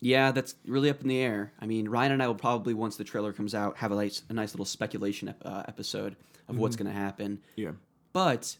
[0.00, 1.52] Yeah, that's really up in the air.
[1.60, 4.22] I mean, Ryan and I will probably, once the trailer comes out, have a nice,
[4.28, 6.16] a nice little speculation uh, episode
[6.48, 7.40] of what's going to happen.
[7.56, 7.72] Yeah.
[8.12, 8.56] But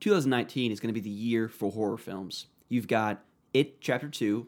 [0.00, 2.46] 2019 is going to be the year for horror films.
[2.68, 3.22] You've got
[3.52, 4.46] It Chapter 2,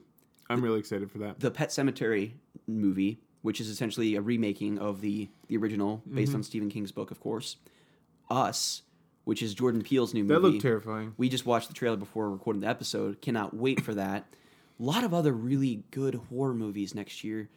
[0.48, 1.40] I'm really excited for that.
[1.40, 2.32] the Pet Sematary
[2.66, 7.10] movie, which is essentially a remaking of the, the original, based on Stephen King's book,
[7.10, 7.56] of course.
[8.30, 8.82] Us,
[9.24, 10.34] which is Jordan Peele's new movie.
[10.34, 11.14] That looked terrifying.
[11.16, 13.20] We just watched the trailer before recording the episode.
[13.20, 14.26] Cannot wait for that.
[14.78, 17.48] A lot of other really good horror movies next year.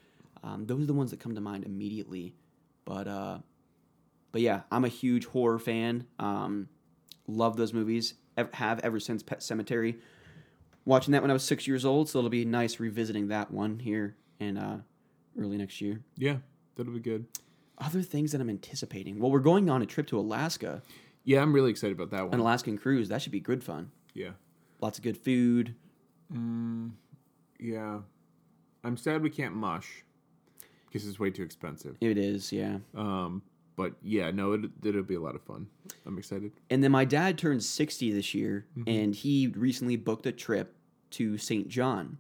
[0.44, 2.34] Um, those are the ones that come to mind immediately.
[2.86, 3.40] But uh,
[4.32, 6.06] but yeah, I'm a huge horror fan.
[6.18, 6.70] Um,
[7.28, 8.14] love those movies.
[8.54, 9.98] Have ever since Pet Sematary.
[10.86, 13.80] Watching that when I was six years old, so it'll be nice revisiting that one
[13.80, 14.80] here in uh,
[15.38, 16.00] early next year.
[16.16, 16.38] Yeah,
[16.76, 17.26] that'll be good.
[17.78, 19.20] Other things that I'm anticipating.
[19.20, 20.82] Well, we're going on a trip to Alaska,
[21.26, 22.34] Yeah, I'm really excited about that one.
[22.34, 22.40] an.
[22.40, 23.10] Alaskan cruise.
[23.10, 23.92] That should be good fun.
[24.14, 24.32] Yeah.
[24.82, 25.76] Lots of good food.
[27.60, 28.00] Yeah.
[28.84, 30.04] I'm sad we can't mush
[30.88, 31.98] because it's way too expensive.
[32.02, 32.78] It is, yeah.
[32.96, 33.42] Um,
[33.76, 35.68] but yeah, no, it, it'll be a lot of fun.
[36.06, 36.52] I'm excited.
[36.70, 40.76] And then my dad turned 60 this year, and he recently booked a trip
[41.12, 41.68] to St.
[41.68, 42.18] John.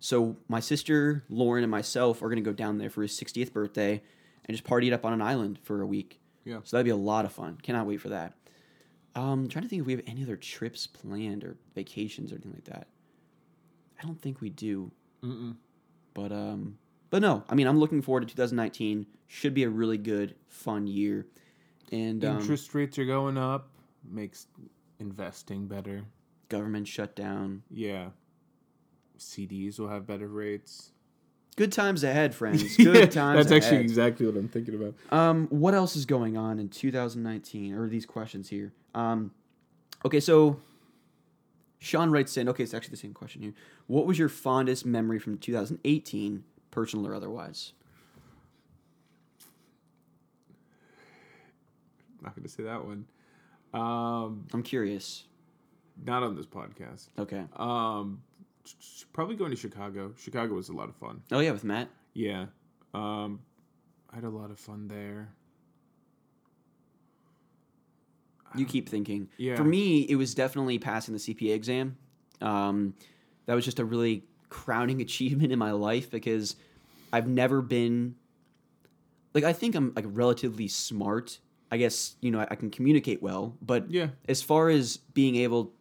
[0.00, 3.52] So my sister, Lauren, and myself are going to go down there for his 60th
[3.52, 4.02] birthday
[4.44, 6.20] and just party it up on an island for a week.
[6.44, 6.60] Yeah.
[6.64, 7.58] So that'd be a lot of fun.
[7.62, 8.34] Cannot wait for that.
[9.14, 12.52] Um, trying to think if we have any other trips planned or vacations or anything
[12.54, 12.86] like that.
[14.00, 14.90] I don't think we do.
[15.22, 15.56] Mm-mm.
[16.14, 16.78] But um,
[17.10, 19.06] but no, I mean, I'm looking forward to 2019.
[19.26, 21.26] Should be a really good, fun year.
[21.92, 23.68] And um, Interest rates are going up,
[24.08, 24.46] makes
[24.98, 26.02] investing better.
[26.48, 27.62] government shutdown.
[27.70, 28.08] Yeah.
[29.18, 30.92] CDs will have better rates.
[31.56, 32.76] Good times ahead, friends.
[32.76, 33.48] Good times.
[33.48, 34.94] That's actually exactly what I'm thinking about.
[35.10, 37.74] Um, what else is going on in 2019?
[37.74, 38.72] Or these questions here.
[38.94, 39.32] Um,
[40.04, 40.60] okay, so
[41.78, 42.48] Sean writes in.
[42.48, 43.54] Okay, it's actually the same question here.
[43.86, 47.72] What was your fondest memory from 2018, personal or otherwise?
[52.22, 53.06] Not going to say that one.
[53.72, 55.24] Um, I'm curious.
[56.04, 57.08] not on this podcast.
[57.18, 57.44] Okay.
[57.56, 58.22] Um,
[59.12, 60.12] probably going to Chicago.
[60.18, 61.22] Chicago was a lot of fun.
[61.30, 61.88] Oh yeah, with Matt.
[62.14, 62.46] Yeah.
[62.94, 63.40] Um,
[64.10, 65.28] I had a lot of fun there.
[68.54, 69.28] You keep thinking.
[69.36, 69.56] Yeah.
[69.56, 71.96] For me, it was definitely passing the CPA exam.
[72.40, 72.94] Um,
[73.46, 76.56] that was just a really crowning achievement in my life because
[77.12, 78.14] I've never been
[79.34, 81.38] like I think I'm like relatively smart.
[81.70, 84.08] I guess you know I, I can communicate well, but Yeah.
[84.28, 85.72] as far as being able,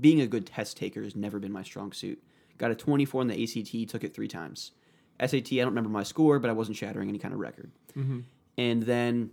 [0.00, 2.22] being a good test taker has never been my strong suit.
[2.58, 4.72] Got a 24 on the ACT, took it three times.
[5.20, 7.70] SAT, I don't remember my score, but I wasn't shattering any kind of record.
[8.58, 9.30] And then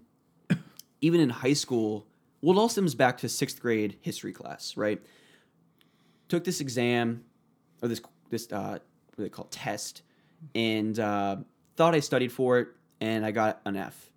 [1.01, 2.05] even in high school,
[2.43, 5.01] well, it all stems back to sixth grade history class, right?
[6.27, 7.23] Took this exam
[7.81, 10.01] or this this uh, what do they call it, test,
[10.55, 11.37] and uh,
[11.75, 12.67] thought I studied for it,
[13.01, 14.09] and I got an F,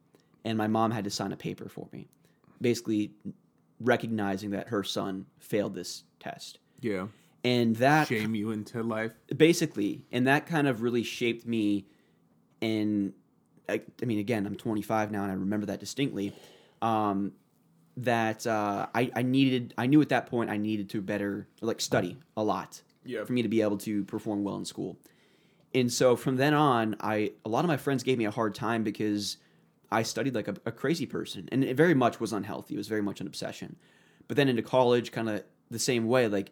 [0.44, 2.08] and my mom had to sign a paper for me,
[2.60, 3.12] basically
[3.80, 7.08] recognizing that her son failed this test, Yeah.
[7.44, 9.12] and that Shame you into life.
[9.36, 11.84] basically and that kind of really shaped me
[12.62, 13.12] and
[13.68, 16.32] I, I mean again i'm 25 now and i remember that distinctly
[16.80, 17.32] um,
[17.98, 21.80] that uh, I, I needed i knew at that point i needed to better like
[21.80, 23.24] study a lot Yeah.
[23.24, 24.98] for me to be able to perform well in school
[25.74, 28.54] and so from then on i a lot of my friends gave me a hard
[28.54, 29.38] time because
[29.90, 32.88] i studied like a, a crazy person and it very much was unhealthy it was
[32.88, 33.76] very much an obsession
[34.28, 36.50] but then into college kind of the same way like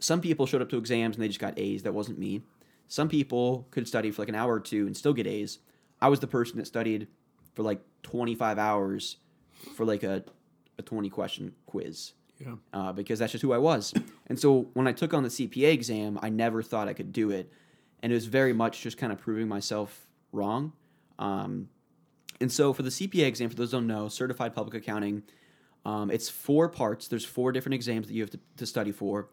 [0.00, 1.84] some people showed up to exams and they just got A's.
[1.84, 2.42] That wasn't me.
[2.88, 5.60] Some people could study for like an hour or two and still get A's.
[6.02, 7.06] I was the person that studied
[7.54, 9.16] for like 25 hours
[9.76, 10.24] for like a,
[10.78, 12.54] a 20 question quiz Yeah.
[12.72, 13.92] uh, because that's just who I was.
[14.26, 17.30] and so when I took on the CPA exam, I never thought I could do
[17.30, 17.50] it.
[18.02, 20.72] And it was very much just kind of proving myself wrong.
[21.18, 21.68] Um,
[22.40, 25.22] and so for the CPA exam, for those who don't know, Certified Public Accounting,
[25.86, 27.08] um, it's four parts.
[27.08, 29.28] There's four different exams that you have to, to study for.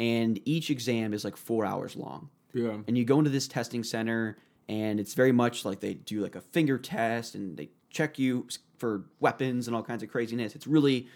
[0.00, 2.28] And each exam is like four hours long.
[2.52, 2.78] Yeah.
[2.86, 4.36] And you go into this testing center,
[4.68, 8.48] and it's very much like they do like a finger test, and they check you
[8.78, 10.56] for weapons and all kinds of craziness.
[10.56, 11.06] It's really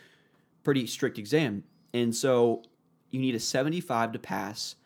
[0.63, 2.63] pretty strict exam, and so
[3.11, 4.77] you need a seventy-five to pass.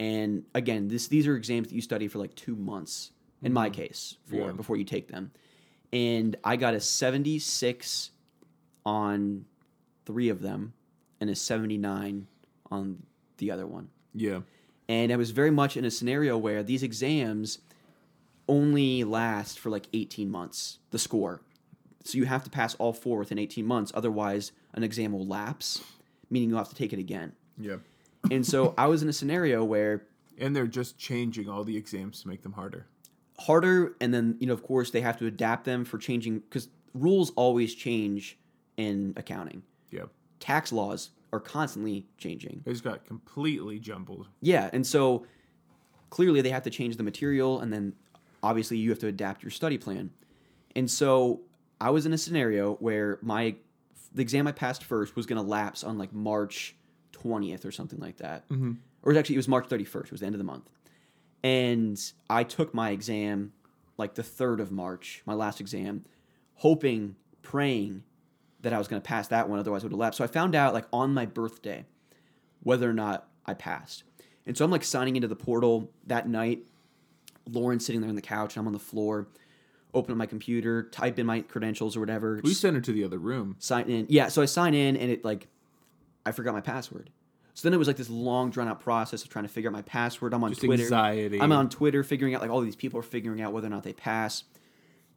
[0.00, 3.12] And again, this these are exams that you study for like two months.
[3.42, 3.82] In my mm-hmm.
[3.82, 4.52] case, for Yeah.
[4.52, 5.30] before you take them,
[5.92, 8.10] and I got a seventy-six
[8.84, 9.44] on
[10.06, 10.72] three of them,
[11.20, 12.26] and a seventy-nine
[12.70, 13.02] on
[13.36, 13.90] the other one.
[14.14, 14.40] Yeah.
[14.88, 17.58] And I was very much in a scenario where these exams
[18.48, 21.42] only last for like 18 months, the score.
[22.04, 23.90] So you have to pass all four within 18 months.
[23.94, 25.82] Otherwise, an exam will lapse,
[26.30, 27.32] meaning you'll have to take it again.
[27.58, 27.76] Yeah.
[28.30, 30.06] And so I was in a scenario where
[30.38, 32.86] And they're just changing all the exams to make them harder.
[33.38, 36.68] harder, and then, you know, of course, they have to adapt them for changing, because
[36.94, 38.38] rules always change
[38.76, 39.62] in accounting.
[39.90, 40.04] Yeah.
[40.40, 42.62] Tax laws are constantly changing.
[42.66, 44.28] Just got completely jumbled.
[44.40, 45.26] Yeah, and so
[46.10, 47.94] clearly they have to change the material, and then
[48.46, 50.10] obviously you have to adapt your study plan.
[50.76, 51.40] And so
[51.80, 53.56] I was in a scenario where my
[54.14, 56.76] the exam I passed first was going to lapse on like March
[57.12, 58.72] twentieth or something like that, mm-hmm.
[59.02, 60.06] or it was actually it was March thirty first.
[60.06, 60.70] It was the end of the month,
[61.42, 63.52] and I took my exam
[63.98, 66.04] like the third of March, my last exam,
[66.54, 68.04] hoping, praying
[68.60, 69.58] that I was going to pass that one.
[69.58, 70.18] Otherwise, it would have lapsed.
[70.18, 71.84] So I found out like on my birthday
[72.62, 74.04] whether or not I passed.
[74.46, 76.66] And so I'm like signing into the portal that night.
[77.50, 79.28] Lauren's sitting there on the couch, and I'm on the floor,
[79.94, 83.04] open up my computer, type in my credentials or whatever, We sent her to the
[83.04, 83.56] other room.
[83.58, 84.06] sign in.
[84.08, 85.46] Yeah, so I sign in, and it like,
[86.24, 87.10] I forgot my password.
[87.54, 89.72] So then it was like this long, drawn out process of trying to figure out
[89.72, 90.34] my password.
[90.34, 90.82] I'm on Just Twitter.
[90.82, 91.40] anxiety.
[91.40, 93.82] I'm on Twitter figuring out like all these people are figuring out whether or not
[93.82, 94.44] they pass.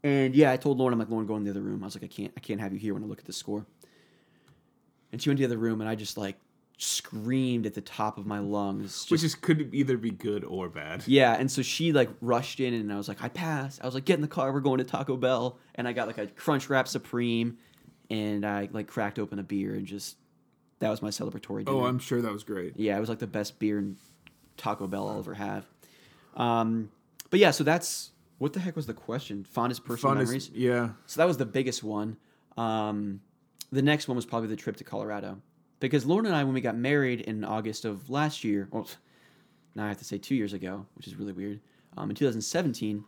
[0.03, 1.83] And yeah, I told Lauren, I'm like, Lauren, go in the other room.
[1.83, 3.33] I was like, I can't, I can't have you here when I look at the
[3.33, 3.65] score.
[5.11, 6.37] And she went to the other room, and I just like
[6.81, 10.69] screamed at the top of my lungs, just Which is could either be good or
[10.69, 11.03] bad.
[11.05, 13.81] yeah, and so she like rushed in, and I was like, I passed.
[13.83, 16.07] I was like, get in the car, we're going to Taco Bell, and I got
[16.07, 17.57] like a Crunch Wrap Supreme,
[18.09, 20.15] and I like cracked open a beer and just
[20.79, 21.77] that was my celebratory dinner.
[21.77, 22.73] Oh, I'm sure that was great.
[22.77, 23.97] yeah, it was like the best beer and
[24.55, 25.65] Taco Bell I'll ever have.
[26.35, 26.89] Um,
[27.29, 29.43] but yeah, so that's what the heck was the question?
[29.43, 30.49] Fondest personal Fun memories.
[30.53, 30.91] yeah.
[31.05, 32.15] So that was the biggest one.
[32.55, 33.19] Um,
[33.71, 35.41] the next one was probably the trip to Colorado.
[35.79, 38.87] Because Lauren and I, when we got married in August of last year, well,
[39.75, 41.59] now I have to say two years ago, which is really weird,
[41.97, 43.03] um, in 2017,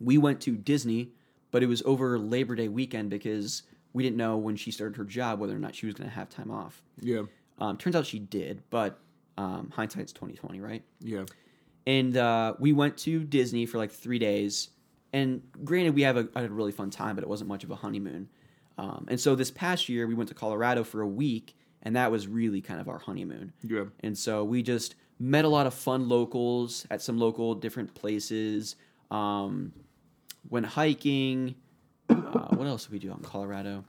[0.00, 1.10] we went to Disney,
[1.50, 5.04] but it was over Labor Day weekend because we didn't know when she started her
[5.04, 6.82] job whether or not she was going to have time off.
[7.00, 7.22] Yeah.
[7.58, 8.98] Um, turns out she did, but
[9.36, 10.82] um, hindsight's 2020, right?
[11.00, 11.24] Yeah.
[11.86, 14.70] and uh, we went to Disney for like three days.
[15.12, 17.70] And granted, we have a, had a really fun time, but it wasn't much of
[17.70, 18.28] a honeymoon.
[18.78, 22.10] Um, and so this past year, we went to Colorado for a week, and that
[22.10, 23.52] was really kind of our honeymoon.
[23.62, 23.84] Yeah.
[24.00, 28.76] And so we just met a lot of fun locals at some local different places.
[29.10, 29.72] Um,
[30.48, 31.54] went hiking.
[32.08, 33.84] Uh, what else did we do out in Colorado?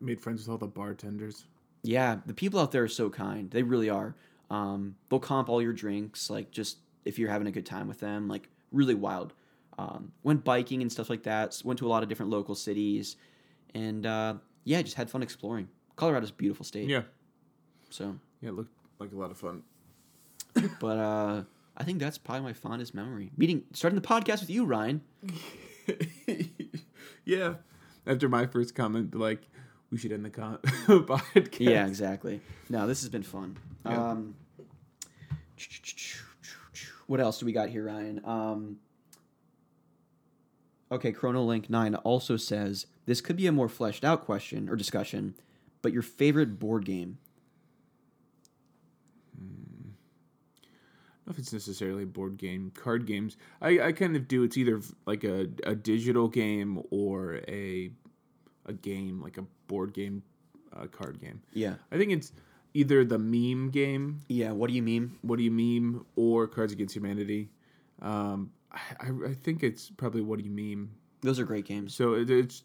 [0.00, 1.44] Made friends with all the bartenders.
[1.82, 3.50] Yeah, the people out there are so kind.
[3.50, 4.14] They really are.
[4.50, 8.00] Um, they'll comp all your drinks, like just if you're having a good time with
[8.00, 9.32] them, like really wild.
[9.78, 11.60] Um, went biking and stuff like that.
[11.64, 13.16] Went to a lot of different local cities,
[13.74, 15.68] and uh, yeah, just had fun exploring.
[16.00, 16.88] Colorado's a beautiful state.
[16.88, 17.02] Yeah.
[17.90, 19.62] So, Yeah, it looked like a lot of fun.
[20.80, 21.42] but uh,
[21.76, 23.30] I think that's probably my fondest memory.
[23.36, 25.02] Meeting, starting the podcast with you, Ryan.
[27.26, 27.54] yeah.
[28.06, 29.42] After my first comment, like,
[29.90, 31.60] we should end the con- podcast.
[31.60, 32.40] Yeah, exactly.
[32.70, 33.58] No, this has been fun.
[33.84, 34.10] Yeah.
[34.12, 34.34] Um,
[37.08, 38.22] what else do we got here, Ryan?
[38.24, 38.76] Um,
[40.90, 45.34] okay, ChronoLink 9 also says this could be a more fleshed out question or discussion,
[45.82, 47.18] but your favorite board game?
[49.36, 53.36] I don't know if it's necessarily a board game, card games.
[53.60, 54.42] I, I kind of do.
[54.42, 57.90] It's either like a, a digital game or a
[58.66, 60.22] a game like a board game,
[60.74, 61.42] uh, card game.
[61.52, 61.74] Yeah.
[61.90, 62.32] I think it's
[62.74, 64.20] either the meme game.
[64.28, 65.16] Yeah, what do you mean?
[65.22, 67.50] What do you meme or Cards Against Humanity?
[68.02, 70.90] Um, I, I I think it's probably what do you meme.
[71.22, 71.94] Those are great games.
[71.94, 72.62] So it, it's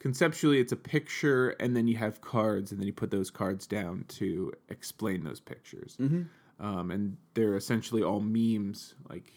[0.00, 3.66] conceptually it's a picture, and then you have cards, and then you put those cards
[3.66, 5.96] down to explain those pictures.
[6.00, 6.22] Mm-hmm.
[6.58, 8.94] Um, and they're essentially all memes.
[9.08, 9.32] Like,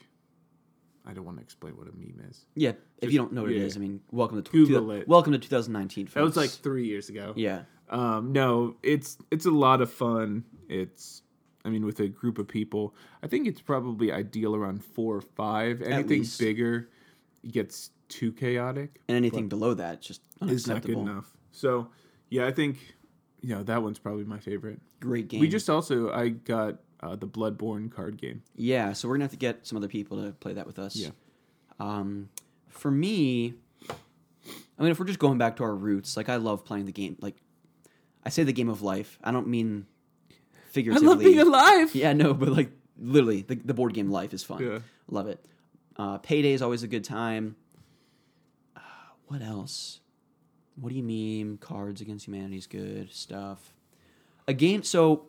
[1.05, 2.45] I don't want to explain what a meme is.
[2.55, 3.65] Yeah, if you don't know what it yeah.
[3.65, 5.07] is, I mean, welcome to Google it.
[5.07, 6.09] welcome to 2019.
[6.13, 7.33] That was like three years ago.
[7.35, 10.45] yeah, Um, no, it's it's a lot of fun.
[10.69, 11.21] It's
[11.65, 15.21] I mean, with a group of people, I think it's probably ideal around four or
[15.21, 15.81] five.
[15.81, 16.89] Anything bigger
[17.49, 18.99] gets too chaotic.
[19.07, 21.31] and anything below that just It's not good enough.
[21.51, 21.89] So
[22.29, 22.77] yeah, I think
[23.41, 24.79] you know that one's probably my favorite.
[24.99, 25.39] Great game.
[25.39, 28.43] We just also I got uh, the Bloodborne card game.
[28.55, 30.95] Yeah, so we're gonna have to get some other people to play that with us.
[30.95, 31.09] Yeah.
[31.79, 32.29] Um,
[32.69, 33.55] for me,
[33.89, 36.91] I mean, if we're just going back to our roots, like I love playing the
[36.91, 37.17] game.
[37.19, 37.35] Like
[38.25, 39.19] I say, the game of life.
[39.23, 39.85] I don't mean
[40.71, 41.07] figuratively.
[41.07, 41.93] I love being alive.
[41.95, 44.63] Yeah, no, but like literally, the, the board game life is fun.
[44.63, 44.79] Yeah.
[45.09, 45.45] Love it.
[45.97, 47.55] Uh, Payday is always a good time.
[49.33, 49.99] What else?
[50.79, 51.57] What do you mean?
[51.57, 53.73] Cards Against Humanity is good stuff.
[54.47, 54.83] A game.
[54.83, 55.25] So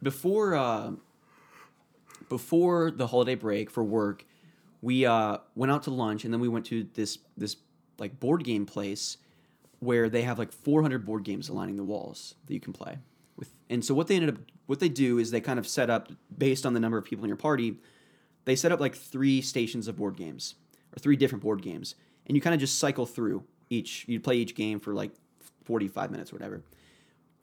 [0.00, 0.92] before uh,
[2.28, 4.24] before the holiday break for work,
[4.80, 7.56] we uh, went out to lunch and then we went to this this
[7.98, 9.16] like board game place
[9.80, 12.98] where they have like 400 board games aligning the walls that you can play
[13.36, 13.50] with.
[13.68, 16.12] And so what they ended up what they do is they kind of set up
[16.38, 17.74] based on the number of people in your party.
[18.44, 20.54] They set up like three stations of board games
[20.96, 21.96] or three different board games,
[22.26, 24.04] and you kind of just cycle through each.
[24.08, 25.12] You play each game for like
[25.64, 26.62] 45 minutes or whatever.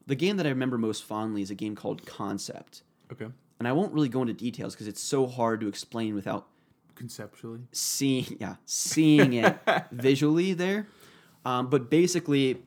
[0.07, 3.27] The game that I remember most fondly is a game called Concept Okay.
[3.59, 6.47] and I won't really go into details because it's so hard to explain without
[6.95, 7.61] Conceptually.
[7.71, 9.57] seeing yeah seeing it
[9.91, 10.87] visually there.
[11.45, 12.61] Um, but basically,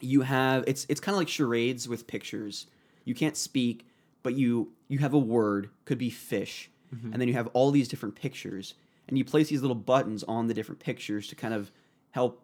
[0.00, 2.66] you have it's it's kind of like charades with pictures.
[3.04, 3.86] You can't speak,
[4.22, 7.86] but you you have a word could be fish, and then you have all these
[7.88, 8.74] different pictures,
[9.10, 11.70] and you place these little buttons on the different pictures to kind of
[12.10, 12.42] help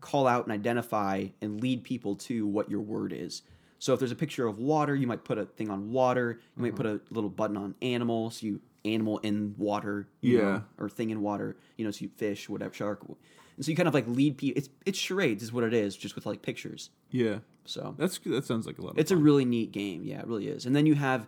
[0.00, 3.42] call out and identify and lead people to what your word is.
[3.78, 6.40] So if there's a picture of water, you might put a thing on water.
[6.56, 6.76] You might mm-hmm.
[6.76, 10.42] put a little button on animal, so you animal in water, you Yeah.
[10.42, 13.02] know, or thing in water, you know, so you fish, whatever, shark.
[13.08, 14.58] And so you kind of like lead people.
[14.58, 16.90] It's it's charades, is what it is, just with like pictures.
[17.10, 17.38] Yeah.
[17.64, 18.92] So That's that sounds like a lot.
[18.92, 20.04] Of it's a really neat game.
[20.04, 20.66] Yeah, it really is.
[20.66, 21.26] And then you have,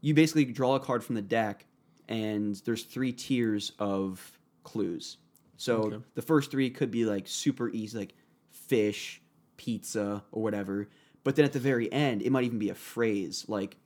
[0.00, 1.66] you basically draw a card from the deck,
[2.08, 5.18] and there's three tiers of clues.
[5.56, 6.04] So Okay.
[6.14, 8.14] the first three could be like super easy, like
[8.50, 9.22] fish,
[9.56, 10.88] pizza, or whatever.
[11.24, 13.76] But then at the very end, it might even be a phrase like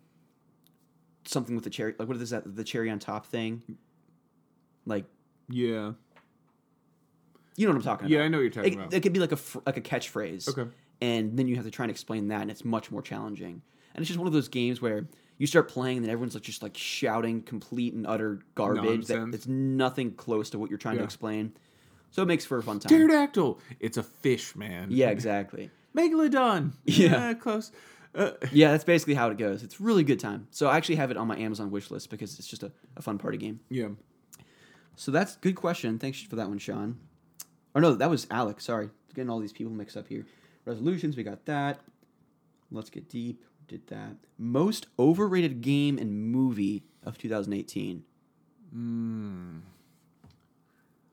[1.24, 1.94] something with the cherry.
[1.98, 2.56] Like what is that?
[2.56, 3.62] The cherry on top thing.
[4.86, 5.04] Like
[5.48, 5.92] yeah.
[7.56, 8.10] you know what I'm talking about.
[8.10, 8.22] Yeah.
[8.22, 8.94] I know what you're talking it, about.
[8.94, 10.48] it could be like a like a catchphrase.
[10.48, 10.70] Okay.
[11.02, 13.62] And then you have to try and explain that, and it's much more challenging.
[13.94, 15.08] And it's just one of those games where
[15.40, 19.16] you start playing, and then everyone's like just like shouting complete and utter garbage that
[19.16, 19.34] Nonsense.
[19.34, 21.04] it's nothing close to what you're trying to Yeah.
[21.06, 21.52] explain.
[22.12, 22.90] So it makes for a fun time.
[22.90, 23.58] Pterodactyl.
[23.80, 24.88] It's a fish, man.
[24.90, 25.70] Yeah, exactly.
[25.96, 26.72] Megalodon.
[26.84, 27.32] Yeah.
[27.34, 27.72] close.
[28.14, 29.62] Uh, Yeah, that's basically how it goes.
[29.62, 30.46] It's a really good time.
[30.50, 33.02] So I actually have it on my Amazon wish list because it's just a, a
[33.02, 33.60] fun party game.
[33.70, 33.88] yeah.
[34.96, 35.98] So that's good question.
[35.98, 36.98] Thanks for that one, Sean.
[37.74, 38.64] Or no, that was Alex.
[38.64, 40.26] Sorry, getting all these people mixed up here.
[40.66, 41.80] Resolutions, we got that.
[42.70, 43.42] Let's get deep.
[43.70, 44.16] Did that.
[44.36, 48.02] Most overrated game and movie of 2018.
[48.76, 49.60] Mm.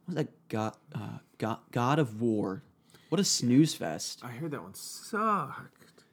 [0.06, 0.50] What was that?
[0.50, 2.64] God, uh, God, God of War.
[3.10, 4.22] What a snooze fest.
[4.24, 6.04] I heard that one sucked.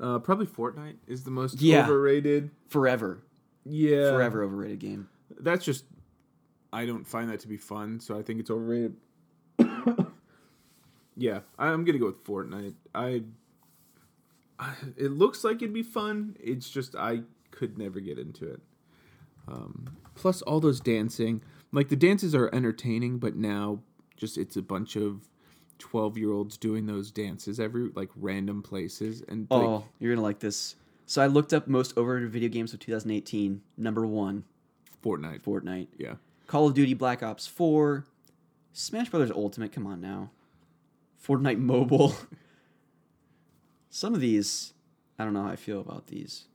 [0.00, 1.84] Uh, probably Fortnite is the most Yeah.
[1.84, 2.50] overrated.
[2.68, 3.18] Forever,
[3.66, 4.12] Yeah.
[4.12, 5.10] forever overrated game.
[5.38, 5.84] That's just.
[6.72, 8.96] I don't find that to be fun, so I think it's overrated.
[11.16, 12.74] yeah, I'm gonna go with Fortnite.
[12.94, 13.24] I.
[14.96, 16.36] It looks like it'd be fun.
[16.40, 18.60] It's just I could never get into it.
[19.48, 21.42] Um, plus all those dancing,
[21.72, 23.80] like the dances are entertaining, but now
[24.16, 25.28] just it's a bunch of
[25.78, 30.26] twelve year olds doing those dances every like random places and like, Oh, you're gonna
[30.26, 30.76] like this.
[31.04, 33.60] So I looked up most overrated video games of 2018.
[33.76, 34.42] Number one,
[35.04, 35.42] Fortnite.
[35.42, 35.86] Fortnite.
[35.98, 36.14] Yeah.
[36.48, 38.04] Call of Duty Black Ops 4,
[38.72, 40.30] Smash Brothers Ultimate, come on now.
[41.24, 42.14] Fortnite Mobile.
[43.96, 44.74] Some of these,
[45.18, 46.48] I don't know how I feel about these.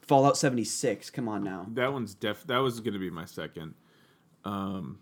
[0.00, 1.64] Fallout 76, come on now.
[1.72, 2.44] That one's def.
[2.48, 3.74] That was gonna be my second.
[4.44, 4.98] Um,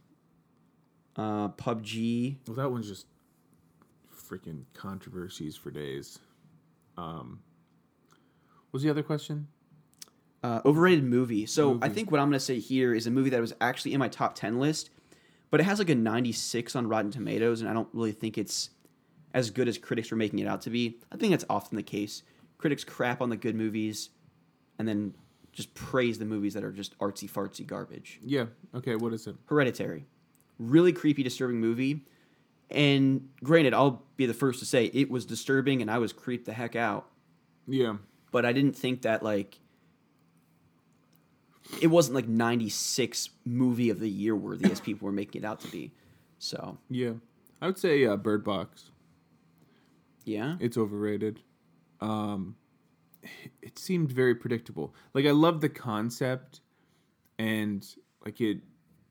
[1.16, 2.36] Uh, PUBG.
[2.46, 3.06] well, that one's just
[4.14, 6.18] freaking controversies for days.
[6.98, 7.40] Um,
[8.10, 9.48] what was the other question?
[10.42, 11.46] Uh, overrated movie.
[11.46, 13.94] So I think what I'm going to say here is a movie that was actually
[13.94, 14.90] in my top 10 list,
[15.50, 18.68] but it has like a 96 on Rotten Tomatoes, and I don't really think it's
[19.34, 20.98] as good as critics were making it out to be.
[21.12, 22.22] I think that's often the case.
[22.56, 24.10] Critics crap on the good movies
[24.78, 25.12] and then
[25.52, 28.20] just praise the movies that are just artsy fartsy garbage.
[28.24, 28.46] Yeah.
[28.74, 28.96] Okay.
[28.96, 29.34] What is it?
[29.46, 30.06] Hereditary.
[30.58, 32.06] Really creepy, disturbing movie.
[32.70, 36.46] And granted, I'll be the first to say it was disturbing and I was creeped
[36.46, 37.10] the heck out.
[37.66, 37.96] Yeah.
[38.30, 39.58] But I didn't think that like
[41.80, 45.60] it wasn't like 96 movie of the year worthy as people were making it out
[45.60, 45.92] to be.
[46.38, 47.14] So, Yeah.
[47.60, 48.90] I would say uh, Bird Box.
[50.24, 50.56] Yeah.
[50.60, 51.40] It's overrated.
[52.00, 52.56] Um,
[53.62, 54.94] it seemed very predictable.
[55.14, 56.60] Like I love the concept,
[57.38, 57.86] and
[58.24, 58.58] like it,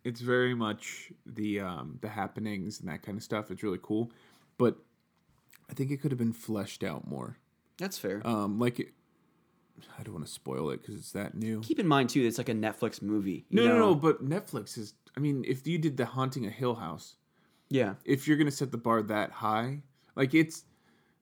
[0.03, 3.49] it's very much the um, the happenings and that kind of stuff.
[3.51, 4.11] It's really cool,
[4.57, 4.77] but
[5.69, 7.37] I think it could have been fleshed out more.
[7.77, 8.21] That's fair.
[8.25, 8.89] Um, like it,
[9.97, 11.61] I don't want to spoil it because it's that new.
[11.61, 13.45] Keep in mind too, it's like a Netflix movie.
[13.49, 13.95] No, no, no.
[13.95, 14.93] But Netflix is.
[15.17, 17.15] I mean, if you did the Haunting of Hill House,
[17.69, 19.81] Yeah, if you're gonna set the bar that high,
[20.15, 20.65] like it's,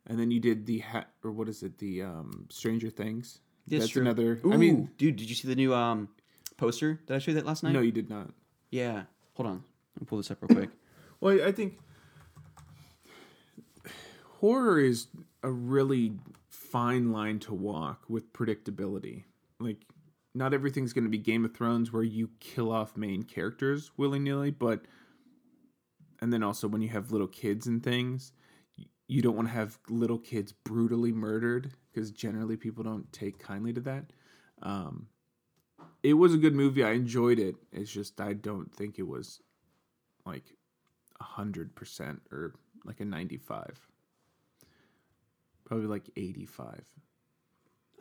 [0.07, 3.39] and then you did the ha- or what is it, the um Stranger Things.
[3.67, 4.39] That's another.
[4.45, 6.09] Ooh, I mean, dude, did you see the new um
[6.57, 6.99] poster?
[7.05, 7.73] Did I show you that last night?
[7.73, 8.31] no, you did not.
[8.69, 9.03] Yeah.
[9.35, 9.63] Hold on.
[9.99, 10.69] Me pull this up real quick.
[11.19, 11.77] Well, I think
[14.39, 15.07] horror is
[15.43, 16.13] a really
[16.49, 19.25] fine line to walk with predictability.
[19.59, 19.77] Like,
[20.33, 24.19] not everything's going to be Game of Thrones where you kill off main characters willy
[24.19, 24.81] nilly, but.
[26.23, 28.31] And then also, when you have little kids and things,
[29.11, 33.73] you don't want to have little kids brutally murdered because generally people don't take kindly
[33.73, 34.05] to that.
[34.61, 35.07] Um,
[36.01, 36.81] it was a good movie.
[36.81, 37.55] I enjoyed it.
[37.73, 39.41] It's just, I don't think it was
[40.25, 40.55] like
[41.19, 42.53] a hundred percent or
[42.85, 43.77] like a ninety-five.
[45.65, 46.85] Probably like eighty-five.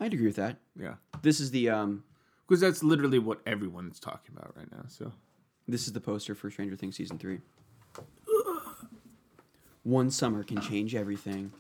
[0.01, 0.59] I'd agree with that.
[0.79, 2.05] Yeah, This is the um
[2.47, 4.85] because that's literally what everyone's talking about right now.
[4.87, 5.11] So
[5.67, 7.41] this is the poster for Stranger Things season three.
[9.83, 11.53] One summer can change everything.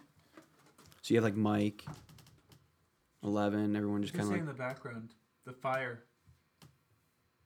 [1.02, 1.84] So you have like Mike,
[3.22, 5.10] Eleven, everyone just kind of like the background,
[5.46, 6.02] the fire.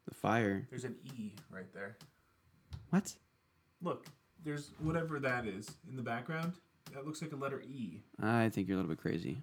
[0.08, 0.66] the fire.
[0.70, 1.96] There's an E right there.
[2.90, 3.12] What?
[3.82, 4.06] Look,
[4.44, 6.54] there's whatever that is in the background.
[6.92, 8.02] That looks like a letter E.
[8.20, 9.38] I think you're a little bit crazy.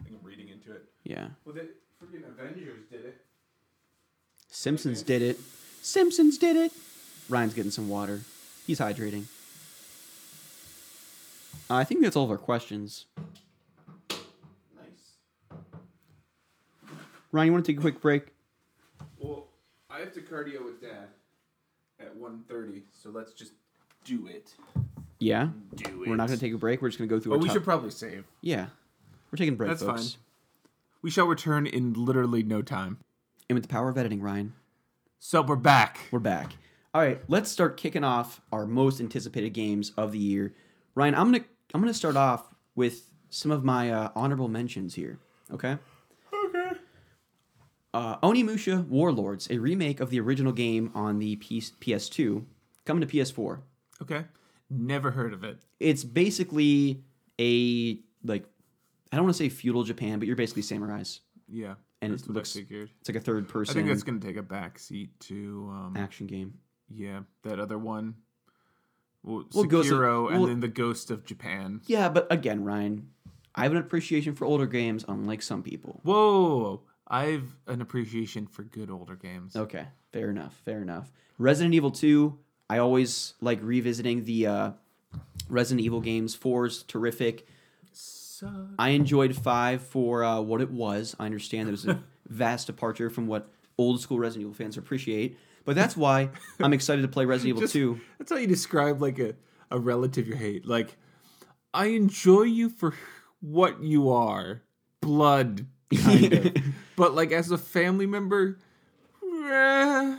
[0.00, 0.84] I think I'm reading into it.
[1.04, 1.28] Yeah.
[1.44, 1.68] Well, the
[2.02, 3.20] freaking Avengers did it.
[4.48, 5.38] Simpsons did it.
[5.82, 6.72] Simpsons did it.
[7.28, 8.20] Ryan's getting some water.
[8.66, 9.24] He's hydrating.
[11.70, 13.06] I think that's all of our questions.
[14.10, 15.16] Nice.
[17.32, 18.28] Ryan, you want to take a quick break?
[19.18, 19.46] Well,
[19.90, 21.08] I have to cardio with Dad
[22.00, 23.52] at 1.30, so let's just
[24.04, 24.54] do it.
[25.18, 25.48] Yeah.
[25.74, 26.08] Do it.
[26.08, 26.80] We're not going to take a break.
[26.80, 27.34] We're just going to go through.
[27.34, 28.24] Oh, we top- should probably save.
[28.40, 28.66] Yeah.
[29.30, 30.12] We're taking a break, That's folks.
[30.14, 30.20] fine.
[31.02, 32.98] We shall return in literally no time.
[33.50, 34.52] And with the power of editing, Ryan,
[35.18, 36.00] So we're back.
[36.10, 36.52] we're back.
[36.94, 40.54] All right, let's start kicking off our most anticipated games of the year.
[40.98, 45.20] Ryan, I'm gonna I'm gonna start off with some of my uh, honorable mentions here.
[45.52, 45.78] Okay.
[46.46, 46.70] Okay.
[47.94, 52.44] Uh, Onimusha Warlords, a remake of the original game on the PS- PS2,
[52.84, 53.60] coming to PS4.
[54.02, 54.24] Okay.
[54.70, 55.58] Never heard of it.
[55.78, 57.04] It's basically
[57.40, 58.44] a like
[59.12, 61.20] I don't want to say feudal Japan, but you're basically samurais.
[61.48, 61.74] Yeah.
[62.02, 62.90] And it looks- figured.
[62.98, 63.70] It's like a third person.
[63.70, 66.54] I think that's going to take a back seat to, um, action game.
[66.90, 68.14] yeah, that other one.
[69.28, 71.82] Well, Well, Ghost of- Sekiro and well- then the Ghost of Japan.
[71.86, 73.10] Yeah, but again, Ryan,
[73.54, 76.00] I have an appreciation for older games, unlike some people.
[76.02, 76.80] Whoa.
[77.06, 79.56] I've an appreciation for good older games.
[79.56, 81.10] Okay, fair enough, fair enough.
[81.38, 84.70] Resident Evil 2, I always like revisiting the uh,
[85.48, 86.36] Resident Evil games.
[86.36, 87.46] 4's terrific.
[87.92, 88.50] Suck.
[88.78, 91.16] I enjoyed 5 for uh, what it was.
[91.18, 93.48] I understand that it was a vast departure from what
[93.78, 95.38] old school Resident Evil fans appreciate.
[95.68, 98.00] But that's why I'm excited to play Resident Evil Just- 2.
[98.18, 99.34] That's how you describe like a,
[99.70, 100.66] a relative you hate.
[100.66, 100.96] Like,
[101.74, 102.94] I enjoy you for
[103.42, 104.62] what you are.
[105.02, 106.56] Blood, kind of.
[106.96, 108.58] but like as a family member,
[109.22, 110.16] eh,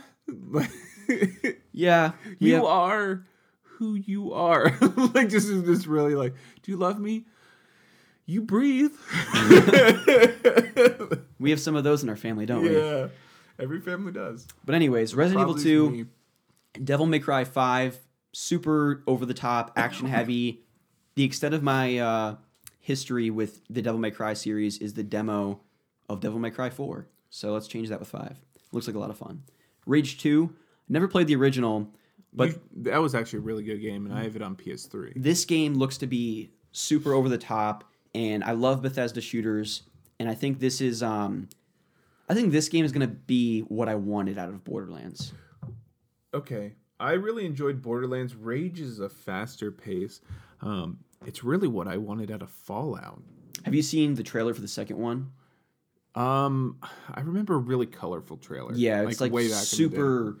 [1.72, 2.60] Yeah, you yeah.
[2.62, 3.26] are
[3.62, 4.66] who you are.
[5.14, 7.24] like this is just really like, do you love me?
[8.24, 8.92] You breathe.
[11.40, 13.08] We have some of those in our family, don't we?
[13.60, 14.46] Every family does.
[14.64, 16.04] But anyways, Resident Probably Evil 2, me.
[16.84, 17.98] Devil May Cry 5,
[18.32, 20.62] super over the top, action heavy.
[21.16, 22.36] The extent of my uh,
[22.78, 25.60] history with the Devil May Cry series is the demo
[26.08, 27.06] of Devil May Cry 4.
[27.28, 28.38] So let's change that with 5.
[28.72, 29.42] Looks like a lot of fun.
[29.86, 30.54] Rage 2,
[30.88, 31.88] never played the original,
[32.32, 35.12] but You- that was actually a really good game, and I have it on PS3.
[35.16, 37.84] this game looks to be super over the top
[38.14, 39.82] and I love Bethesda shooters
[40.20, 41.48] and I think this is um
[42.30, 45.32] I think this game is going to be what I wanted out of Borderlands.
[46.32, 46.74] Okay.
[47.00, 48.36] I really enjoyed Borderlands.
[48.36, 50.20] Rage is a faster pace.
[50.60, 53.20] Um, it's really what I wanted out of Fallout.
[53.64, 55.32] Have you seen the trailer for the second one?
[56.14, 56.78] Um,
[57.12, 58.74] I remember a really colorful trailer.
[58.76, 60.38] Yeah, it's like, way back in the super.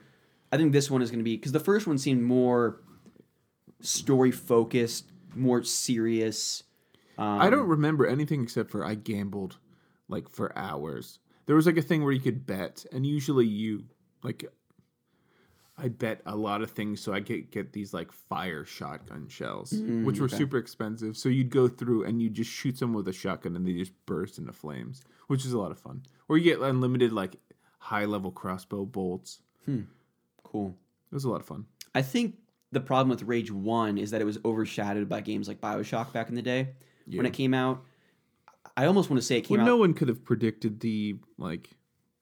[0.52, 2.82] I think this one is going to be because the first one seemed more
[3.80, 6.62] story focused, more serious.
[7.18, 9.56] Um, I don't remember anything except for I gambled
[10.08, 11.18] like for hours.
[11.50, 13.82] There was like a thing where you could bet, and usually you
[14.22, 14.44] like.
[15.76, 19.72] I bet a lot of things, so I get get these like fire shotgun shells,
[19.72, 20.36] which were okay.
[20.36, 21.16] super expensive.
[21.16, 23.90] So you'd go through and you just shoot someone with a shotgun, and they just
[24.06, 26.04] burst into flames, which is a lot of fun.
[26.28, 27.34] Or you get unlimited like
[27.80, 29.40] high level crossbow bolts.
[29.64, 29.80] Hmm.
[30.44, 30.76] Cool.
[31.10, 31.66] It was a lot of fun.
[31.96, 32.36] I think
[32.70, 36.28] the problem with Rage One is that it was overshadowed by games like Bioshock back
[36.28, 36.68] in the day
[37.06, 37.82] when it came out.
[38.82, 39.70] I almost want to say it came Well, out.
[39.70, 41.70] no one could have predicted the like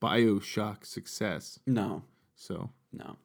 [0.03, 1.59] Bioshock success.
[1.67, 2.03] no,
[2.37, 3.17] So no.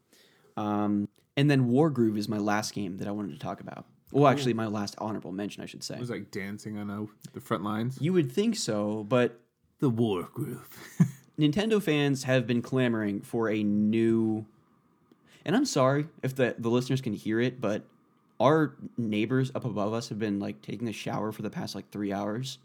[0.58, 3.86] Um, and then Wargroove is my last game that I wanted to talk about.
[4.12, 5.96] Well, actually, my last honorable mention, I should say.
[5.96, 7.98] it was like dancing on uh, the front lines.
[8.00, 9.40] You would think so, but
[9.80, 10.70] The war groove.
[11.40, 14.46] Nintendo fans have been clamoring for a new.
[15.46, 17.84] And I'm sorry if the the listeners can hear it, but
[18.40, 21.90] our neighbors up above us have been like taking a shower for the past like
[21.90, 22.60] three hours.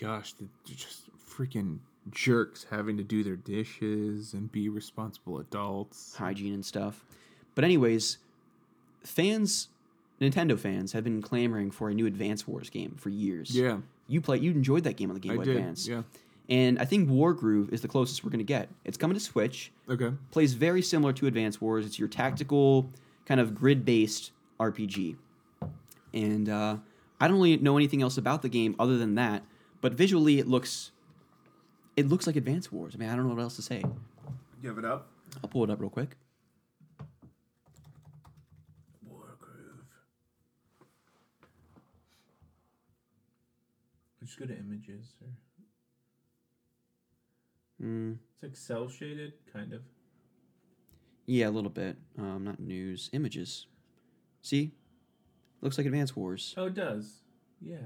[0.00, 1.78] Gosh, they're just freaking
[2.10, 6.14] jerks having to do their dishes and be responsible adults.
[6.16, 7.04] hygiene and stuff.
[7.54, 8.18] But anyways,
[9.04, 9.68] fans,
[10.20, 13.56] Nintendo fans have been clamoring for a new Advance Wars game for years.
[13.56, 13.78] Yeah,
[14.08, 15.42] You play, you enjoyed that game on the Game Boy.
[15.42, 15.86] Advance.
[15.86, 16.02] Yeah.
[16.48, 18.68] And I think Wargroove is the closest we're going to get.
[18.84, 19.70] It's coming to Switch.
[19.88, 20.10] Okay.
[20.32, 21.86] Plays very similar to Advance Wars.
[21.86, 22.90] It's your tactical,
[23.26, 25.16] kind of grid-based RPG.
[26.12, 26.76] And uh,
[27.20, 29.42] I don't really know anything else about the game other than that.
[29.82, 30.92] But visually, it looks,
[31.96, 32.94] it looks like Advance Wars.
[32.94, 33.82] I mean, I don't know what else to say.
[34.62, 35.08] Give it up.
[35.42, 36.16] I'll pull it up real quick.
[39.04, 39.84] War groove.
[44.20, 45.28] Let's just go to images or
[47.84, 48.18] Mm.
[48.34, 49.82] it's like cell shaded, kind of.
[51.26, 51.96] Yeah, a little bit.
[52.16, 53.10] Um, not news.
[53.12, 53.66] Images.
[54.40, 54.70] See?
[55.62, 56.54] Looks like Advance Wars.
[56.56, 57.22] Oh, it does.
[57.60, 57.78] Yeah.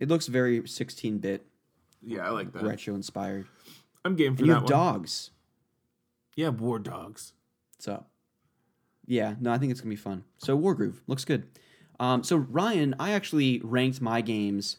[0.00, 1.46] It looks very 16 bit,
[2.02, 2.62] Yeah, I like that.
[2.64, 3.46] retro inspired.
[4.04, 4.70] I'm game for And you have one.
[4.72, 5.30] dogs.
[6.34, 7.34] Yeah, war dogs.
[7.76, 8.10] What's up?
[9.06, 10.24] Yeah, no, I think it's going to be fun.
[10.38, 11.00] So, Wargroove.
[11.06, 11.46] Looks good.
[11.98, 14.78] Um, so, Ryan, I actually ranked my games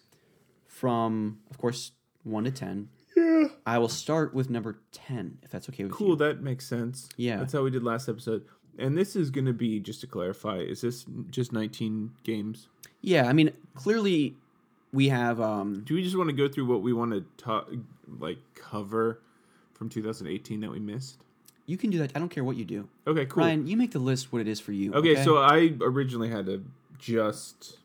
[0.65, 1.91] from, of course,
[2.24, 2.89] 1 to 10.
[3.15, 3.43] Yeah.
[3.65, 6.15] I will start with number 10, if that's okay with Cool, you.
[6.15, 7.09] that makes sense.
[7.17, 7.38] Yeah.
[7.38, 8.45] That's how we did last episode.
[8.80, 12.69] And this is going to be, just to clarify, is this just 19 games?
[13.01, 14.36] Yeah, I mean, clearly
[14.93, 15.39] we have.
[15.39, 17.71] Um, Do we just want to go through what we want to talk,
[18.19, 19.19] like cover
[19.73, 21.17] from 2018 that we missed?
[21.67, 22.11] you can do that.
[22.15, 22.89] I don't care what you do.
[23.07, 23.43] Okay, cool.
[23.43, 24.93] Ryan, you make the list what it is for you.
[24.93, 26.65] okay, so I originally had to
[26.97, 27.77] just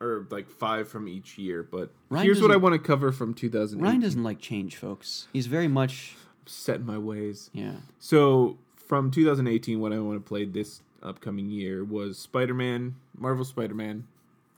[0.00, 3.32] or like five from each year, but Ryan here's what I want to cover from
[3.32, 3.82] 2018.
[3.82, 5.28] Ryan doesn't like change, folks.
[5.32, 7.50] He's very much set in my ways.
[7.52, 7.76] yeah.
[7.98, 14.06] So from 2018, what I want to play this upcoming year was Spider-Man, Marvel Spider-Man.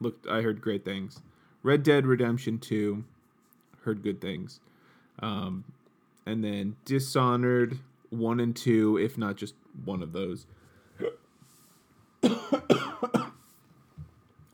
[0.00, 1.20] Looked, I heard great things.
[1.64, 3.02] Red Dead Redemption 2,
[3.82, 4.60] heard good things.
[5.18, 5.64] Um,
[6.26, 7.78] and then Dishonored
[8.10, 9.54] one and two, if not just
[9.84, 10.46] one of those.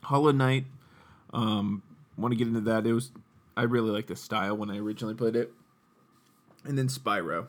[0.03, 0.65] Hollow Knight.
[1.33, 1.83] Um,
[2.17, 2.87] want to get into that.
[2.87, 3.11] It was
[3.55, 5.51] I really liked the style when I originally played it.
[6.63, 7.47] And then Spyro.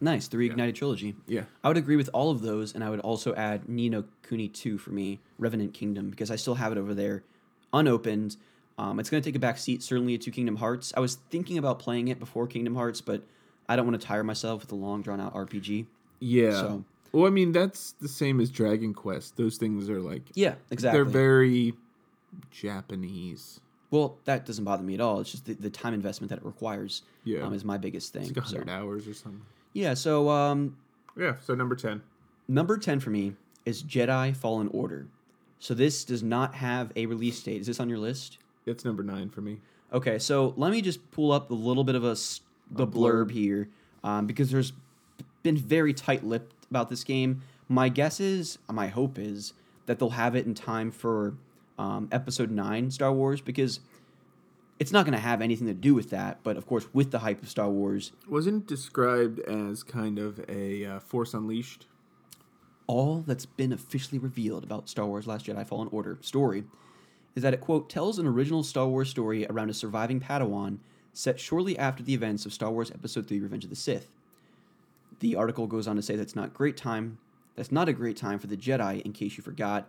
[0.00, 1.16] Nice, the reignited trilogy.
[1.26, 1.44] Yeah.
[1.62, 4.48] I would agree with all of those, and I would also add Ni no Kuni
[4.48, 7.22] 2 for me, Revenant Kingdom, because I still have it over there
[7.72, 8.36] unopened.
[8.80, 10.90] Um, it's going to take a back seat, certainly, to Kingdom Hearts.
[10.96, 13.22] I was thinking about playing it before Kingdom Hearts, but
[13.68, 15.84] I don't want to tire myself with a long, drawn out RPG.
[16.18, 16.52] Yeah.
[16.52, 19.36] So- Well, I mean, that's the same as Dragon Quest.
[19.36, 20.96] Those things are like Yeah, exactly.
[20.96, 21.74] they're very
[22.50, 23.60] Japanese.
[23.90, 25.20] well, that doesn't bother me at all.
[25.20, 27.40] It's just the, the time investment that it requires Yeah.
[27.42, 28.22] um, is my biggest thing.
[28.28, 29.42] It's like So- hundred hours or something.
[29.74, 30.76] yeah, so um,
[31.18, 31.34] Yeah.
[31.44, 32.00] So number ten.
[32.48, 33.34] Number 10 for me
[33.66, 35.06] is Jedi Fallen Order.
[35.58, 37.60] So this does not have a release date.
[37.60, 38.38] Is this on your list?
[38.66, 39.58] It's number nine for me.
[39.92, 42.16] Okay, so let me just pull up a little bit of a
[42.70, 43.68] the blurb here
[44.04, 44.72] um, because there's
[45.42, 47.42] been very tight-lipped about this game.
[47.68, 49.54] My guess is, my hope is
[49.86, 51.34] that they'll have it in time for
[51.78, 53.80] um, Episode Nine Star Wars because
[54.78, 56.38] it's not going to have anything to do with that.
[56.44, 60.84] But of course, with the hype of Star Wars, Wasn't described as kind of a
[60.84, 61.86] uh, Force Unleashed.
[62.86, 66.64] all that's been officially revealed about Star Wars Last Jedi Fallen Order story
[67.34, 70.78] is that it, quote, tells an original Star Wars story around a surviving Padawan
[71.12, 74.10] set shortly after the events of Star Wars Episode 3 Revenge of the Sith.
[75.20, 77.18] The article goes on to say that's not great time.
[77.56, 79.88] That's not a great time for the Jedi, in case you forgot.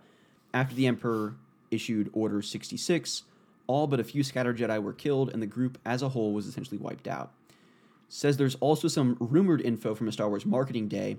[0.52, 1.36] After the Emperor
[1.70, 3.22] issued Order 66,
[3.66, 6.46] all but a few scattered Jedi were killed, and the group as a whole was
[6.46, 7.32] essentially wiped out
[8.12, 11.16] says there's also some rumored info from a Star Wars marketing day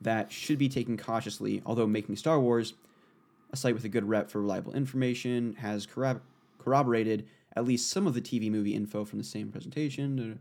[0.00, 2.74] that should be taken cautiously, although Making Star Wars,
[3.52, 6.22] a site with a good rep for reliable information, has corrob-
[6.58, 10.38] corroborated at least some of the TV movie info from the same presentation.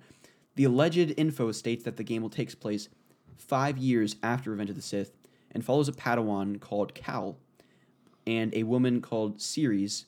[0.55, 2.89] The alleged info states that the game will take place
[3.37, 5.11] five years after Revenge of the Sith
[5.51, 7.37] and follows a Padawan called Cal
[8.25, 10.05] and a woman called Ceres,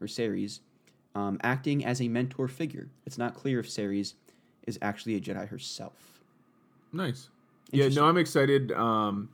[0.00, 0.60] or Ceres,
[1.14, 2.88] um, acting as a mentor figure.
[3.04, 4.14] It's not clear if Ceres
[4.66, 6.20] is actually a Jedi herself.
[6.92, 7.28] Nice.
[7.70, 7.88] Yeah.
[7.88, 8.72] No, I'm excited.
[8.72, 9.28] Um,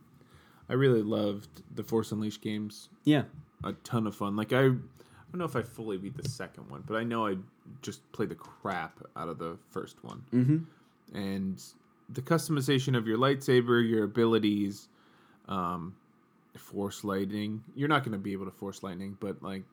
[0.69, 2.89] I really loved the Force Unleashed games.
[3.03, 3.23] Yeah,
[3.63, 4.35] A ton of fun.
[4.35, 4.79] Like I, I don't
[5.33, 7.35] know if I fully beat the second one, but I know I
[7.81, 10.23] just play the crap out of the first one.
[10.33, 11.17] Mm-hmm.
[11.17, 11.63] and
[12.09, 14.89] the customization of your lightsaber, your abilities,
[15.47, 15.95] um,
[16.55, 17.63] force lightning.
[17.75, 19.63] You're not going to be able to force lightning, but like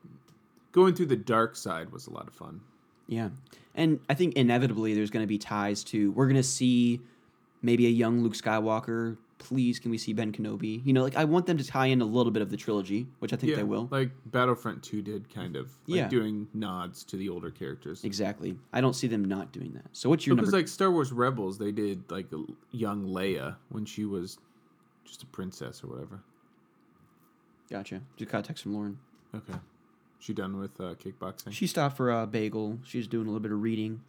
[0.73, 2.61] going through the dark side was a lot of fun.
[3.07, 3.29] Yeah.
[3.75, 7.01] And I think inevitably there's going to be ties to we're going to see
[7.61, 9.17] maybe a young Luke Skywalker.
[9.43, 10.81] Please, can we see Ben Kenobi?
[10.87, 13.09] You know, like I want them to tie in a little bit of the trilogy,
[13.19, 13.89] which I think they will.
[13.91, 15.67] Like Battlefront 2 did, kind of.
[15.89, 16.09] Like Yeah.
[16.09, 18.05] doing nods to the older characters.
[18.05, 18.57] Exactly.
[18.73, 19.87] I don't see them not doing that.
[19.93, 20.59] So what's your Because number?
[20.59, 24.39] like Star Wars Rebels, they did like a young Leia when she was
[25.05, 26.21] just a princess or whatever.
[27.69, 28.01] gotcha.
[28.17, 28.99] Just got a text from Lauren.
[29.35, 29.59] Okay.
[30.21, 31.53] She done with uh, kickboxing?
[31.53, 32.79] She stopped for a bagel.
[32.85, 34.03] She's doing a little bit of reading,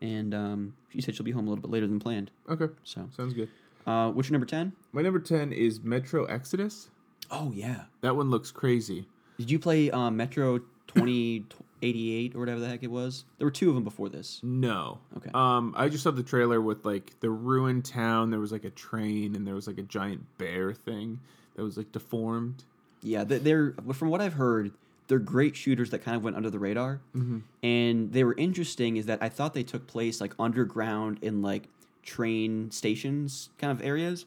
[0.00, 2.30] and um, she said she'll be home a little bit later than planned.
[2.48, 2.68] Okay.
[2.84, 3.48] So, Sounds good.
[3.86, 4.72] Uh, what's your number ten?
[4.92, 6.88] My number 10 is Metro Exodus.
[7.30, 7.82] Oh yeah.
[8.02, 9.06] That one looks crazy.
[9.38, 11.44] Did you play um, Metro twenty
[11.82, 13.24] eighty eight or whatever the heck it was?
[13.38, 14.40] There were two of them before this.
[14.42, 14.98] No.
[15.16, 15.30] Okay.
[15.34, 18.30] Um, I just saw the trailer with like the ruined town.
[18.30, 21.20] There was like a train, and there was like a giant bear thing
[21.56, 22.64] that was like deformed.
[23.02, 24.72] Yeah, they- they're from what I've heard,
[25.08, 27.00] they're great shooters that kind of went under the radar.
[27.14, 27.38] Mm-hmm.
[27.62, 28.96] And they were interesting.
[28.96, 31.68] Is that I thought they took place like underground in like
[32.06, 34.24] train stations kind of areas.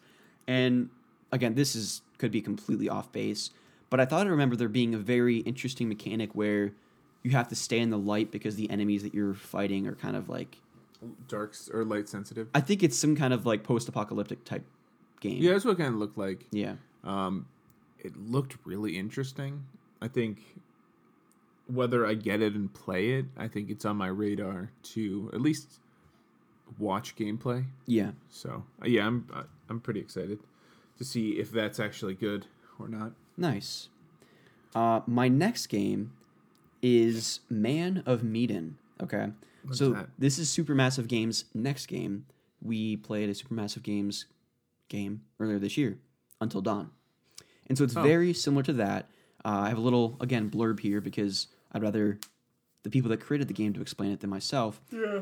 [0.47, 0.89] And
[1.31, 3.49] again, this is could be completely off base,
[3.89, 6.73] but I thought I remember there being a very interesting mechanic where
[7.23, 10.15] you have to stay in the light because the enemies that you're fighting are kind
[10.15, 10.57] of like
[11.29, 12.49] Darks or light sensitive.
[12.53, 14.65] I think it's some kind of like post-apocalyptic type
[15.21, 15.41] game.
[15.41, 16.45] Yeah, that's what it kind of looked like.
[16.51, 16.73] Yeah.
[17.05, 17.47] Um,
[17.99, 19.63] it looked really interesting.
[20.01, 20.39] I think
[21.67, 25.39] whether I get it and play it, I think it's on my radar to at
[25.39, 25.79] least
[26.77, 27.65] watch gameplay.
[27.85, 28.11] Yeah.
[28.29, 30.39] So uh, yeah, I'm uh, I'm pretty excited
[30.97, 32.45] to see if that's actually good
[32.79, 33.13] or not.
[33.37, 33.89] Nice.
[34.75, 36.11] Uh, my next game
[36.81, 38.77] is Man of Medan.
[39.01, 39.31] Okay.
[39.63, 40.09] What's so that?
[40.17, 42.25] this is Supermassive Games' next game.
[42.61, 44.25] We played a Supermassive Games
[44.89, 45.97] game earlier this year,
[46.41, 46.89] Until Dawn.
[47.67, 48.03] And so it's Oh.
[48.03, 49.09] very similar to that.
[49.45, 52.19] Uh, I have a little, again, blurb here because I'd rather
[52.83, 54.81] the people that created the game to explain it than myself.
[54.91, 55.21] Yeah.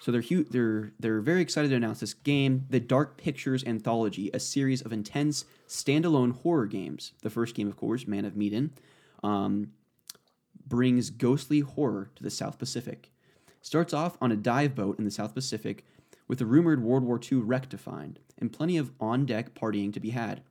[0.00, 4.30] So they're hu- they're they're very excited to announce this game, the Dark Pictures Anthology,
[4.32, 7.12] a series of intense standalone horror games.
[7.22, 8.72] The first game, of course, Man of Medan,
[9.22, 9.72] um,
[10.66, 13.10] brings ghostly horror to the South Pacific.
[13.60, 15.84] Starts off on a dive boat in the South Pacific
[16.26, 19.92] with a rumored World War II wreck to find and plenty of on deck partying
[19.92, 20.42] to be had.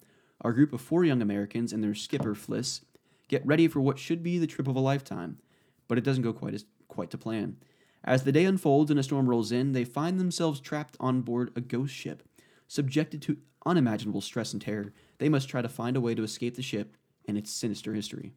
[0.41, 2.81] Our group of four young Americans and their skipper Fliss
[3.27, 5.39] get ready for what should be the trip of a lifetime,
[5.87, 7.57] but it doesn't go quite as quite to plan.
[8.03, 11.51] As the day unfolds and a storm rolls in, they find themselves trapped on board
[11.55, 12.23] a ghost ship.
[12.67, 16.55] Subjected to unimaginable stress and terror, they must try to find a way to escape
[16.55, 16.95] the ship
[17.27, 18.33] and its sinister history.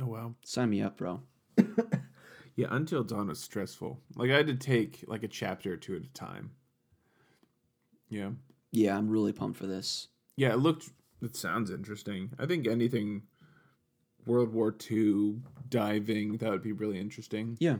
[0.00, 0.34] Oh wow.
[0.44, 1.22] Sign me up, bro.
[2.56, 4.00] Yeah, Until Dawn was stressful.
[4.16, 6.50] Like I had to take like a chapter or two at a time.
[8.10, 8.30] Yeah.
[8.70, 10.08] Yeah, I'm really pumped for this.
[10.36, 10.90] Yeah, it looked
[11.22, 12.30] it sounds interesting.
[12.38, 13.22] I think anything
[14.26, 15.36] World War II
[15.68, 17.56] diving, that would be really interesting.
[17.60, 17.76] Yeah,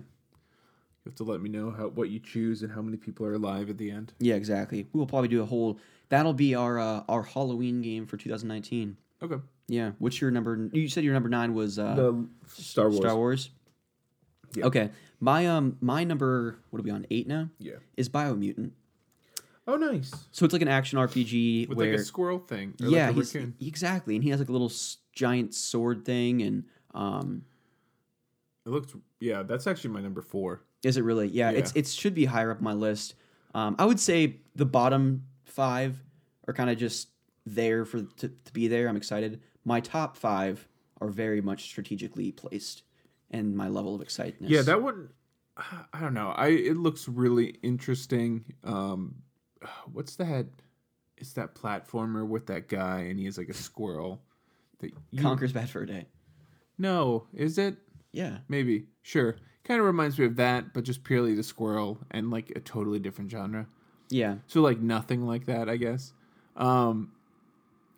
[1.05, 3.33] You have to let me know how what you choose and how many people are
[3.33, 4.13] alive at the end.
[4.19, 4.87] yeah, exactly.
[4.93, 5.79] We will probably do a whole.
[6.11, 8.97] That'll be our uh, our Halloween game for 2019.
[9.23, 9.37] Okay.
[9.67, 9.93] Yeah.
[9.99, 10.69] What's your number?
[10.73, 12.99] You said your number nine was uh, the Star Wars.
[13.01, 13.51] Star Wars.
[14.55, 14.67] Yeah.
[14.67, 14.91] Okay.
[15.21, 17.49] My um my number what are we on eight now?
[17.59, 17.77] Yeah.
[17.97, 18.73] Is Biomutant.
[19.67, 20.11] Oh, nice.
[20.33, 22.75] So it's like an action RPG With where like a squirrel thing.
[22.79, 23.27] Yeah, like
[23.61, 27.45] exactly, and he has like a little s- giant sword thing, and um,
[28.67, 30.63] It looked yeah, that's actually my number four.
[30.83, 31.29] is it really?
[31.29, 33.15] Yeah, it's it should be higher up my list.
[33.55, 36.03] Um, I would say the bottom five
[36.49, 37.09] are kind of just
[37.47, 38.89] there for to, to be there.
[38.89, 39.41] I'm excited.
[39.65, 40.67] My top five
[41.01, 42.83] are very much strategically placed,
[43.31, 44.51] and my level of excitement.
[44.51, 45.11] Yeah, that one
[45.93, 46.31] I don't know.
[46.31, 48.45] I it looks really interesting.
[48.65, 49.17] Um
[49.93, 50.47] what's that?
[51.17, 54.23] It's that platformer with that guy and he is like a squirrel
[54.79, 56.07] that you, Conker's Bad Fur Day.
[56.79, 57.77] No, is it?
[58.13, 58.87] Yeah, Maybe.
[59.03, 59.37] Sure.
[59.65, 62.99] Kind of reminds me of that, but just purely the squirrel and like a totally
[62.99, 63.67] different genre.
[64.09, 66.13] yeah, So like nothing like that, I guess.
[66.57, 67.13] Um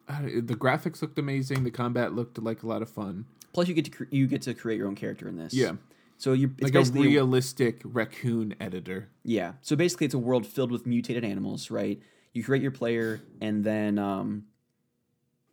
[0.09, 1.65] the graphics looked amazing.
[1.65, 3.25] The combat looked like a lot of fun.
[3.53, 5.55] Plus, you get to cre- you get to create your own character in this.
[5.55, 5.73] Yeah,
[6.19, 9.09] So you it's like a realistic raccoon editor.
[9.25, 9.53] Yeah.
[9.63, 12.01] So basically, it's a world filled with mutated animals, right?
[12.33, 14.47] You create your player, and then, um,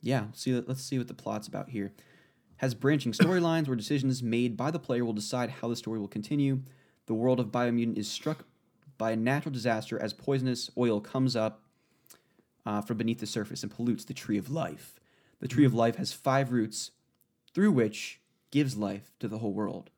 [0.01, 0.25] yeah.
[0.33, 1.91] See, let's see what the plot's about here.
[2.59, 6.09] Has branching storylines where decisions made by the player will decide how the story will
[6.09, 6.61] continue.
[7.05, 8.45] The world of Biomutant is struck
[8.97, 11.63] by a natural disaster as poisonous oil comes up
[12.65, 14.99] uh, from beneath the surface and pollutes the tree of life.
[15.39, 16.91] The tree of life has five roots,
[17.53, 18.19] through which
[18.51, 19.89] gives life to the whole world.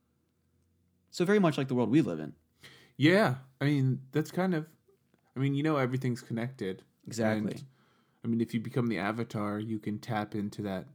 [1.10, 2.34] So very much like the world we live in.
[2.96, 4.68] Yeah, I mean that's kind of.
[5.36, 6.84] I mean, you know, everything's connected.
[7.08, 7.54] Exactly.
[7.54, 7.64] And,
[8.24, 10.86] I mean, if you become the avatar, you can tap into that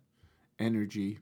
[0.59, 1.19] energy.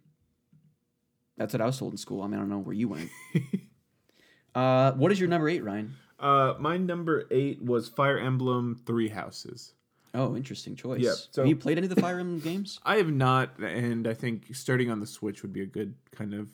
[1.37, 2.23] That's what I was told in school.
[2.23, 3.11] I mean, I don't know where you went.
[4.55, 5.95] uh, what is your number eight, Ryan?
[6.19, 9.75] Uh, my number eight was Fire Emblem Three Houses.
[10.15, 11.01] Oh, interesting choice.
[11.01, 12.79] Yeah, so- Have you played any of the Fire Emblem games?
[12.85, 16.35] I have not, and I think starting on the Switch would be a good kind
[16.35, 16.51] of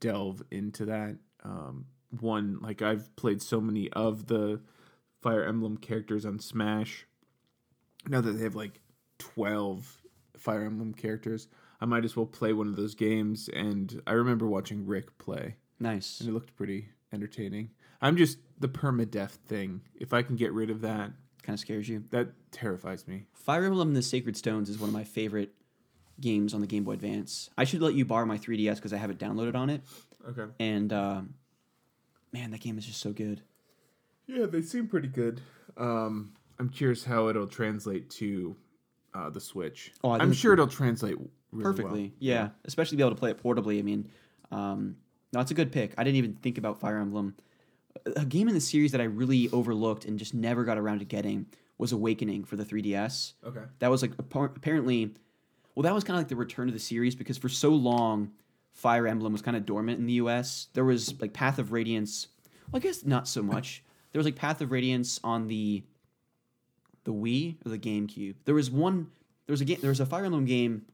[0.00, 1.16] delve into that.
[1.44, 1.86] Um,
[2.20, 4.60] one, like I've played so many of the
[5.20, 7.06] Fire Emblem characters on Smash.
[8.08, 8.80] Now that they have like
[9.18, 10.02] 12
[10.38, 11.48] Fire Emblem characters,
[11.80, 13.48] I might as well play one of those games.
[13.54, 16.20] And I remember watching Rick play, Nice.
[16.20, 17.70] and it looked pretty entertaining.
[18.00, 19.80] I'm just the permadeath thing.
[19.94, 21.10] If I can get rid of that,
[21.42, 22.04] Kind of scares you.
[22.10, 23.26] that terrifies me.
[23.34, 25.52] Fire Emblem: The Sacred Stones is one of my favorite
[26.20, 27.50] games on the Game Boy Advance.
[27.58, 29.82] I should let you borrow my 3DS because I have it downloaded on it.
[30.28, 30.50] Okay.
[30.60, 31.20] And uh,
[32.32, 33.42] man, that game is just so good.
[34.26, 35.40] Yeah, they seem pretty good.
[35.76, 38.56] Um, I'm curious how it'll translate to
[39.14, 39.92] uh, the Switch.
[40.02, 41.16] Oh, I'm sure it'll translate
[41.54, 42.00] really perfectly.
[42.02, 42.10] well.
[42.18, 42.48] Yeah.
[42.64, 43.78] especially be able to play it portably.
[43.78, 44.08] I mean,
[44.50, 44.96] um,
[45.32, 45.94] no, it's a good pick.
[45.98, 47.34] I didn't even think about Fire Emblem.
[48.06, 50.98] A- A game in the series that I really overlooked and just never got around
[51.00, 51.46] to getting
[51.78, 53.32] was Awakening for the 3DS.
[53.44, 53.62] Okay.
[53.80, 55.14] That was like apparently,
[55.74, 58.30] well, that was kind of like the return of the series because for so long,
[58.72, 60.68] Fire Emblem was kind of dormant in the U.S.
[60.74, 62.28] There was like Path of Radiance.
[62.70, 63.82] Well, I guess not so much.
[64.12, 65.82] There was like Path of Radiance on the
[67.02, 68.36] the Wii or the GameCube.
[68.44, 69.08] There was one.
[69.46, 69.78] There was a game.
[69.80, 70.86] There was a Fire Emblem game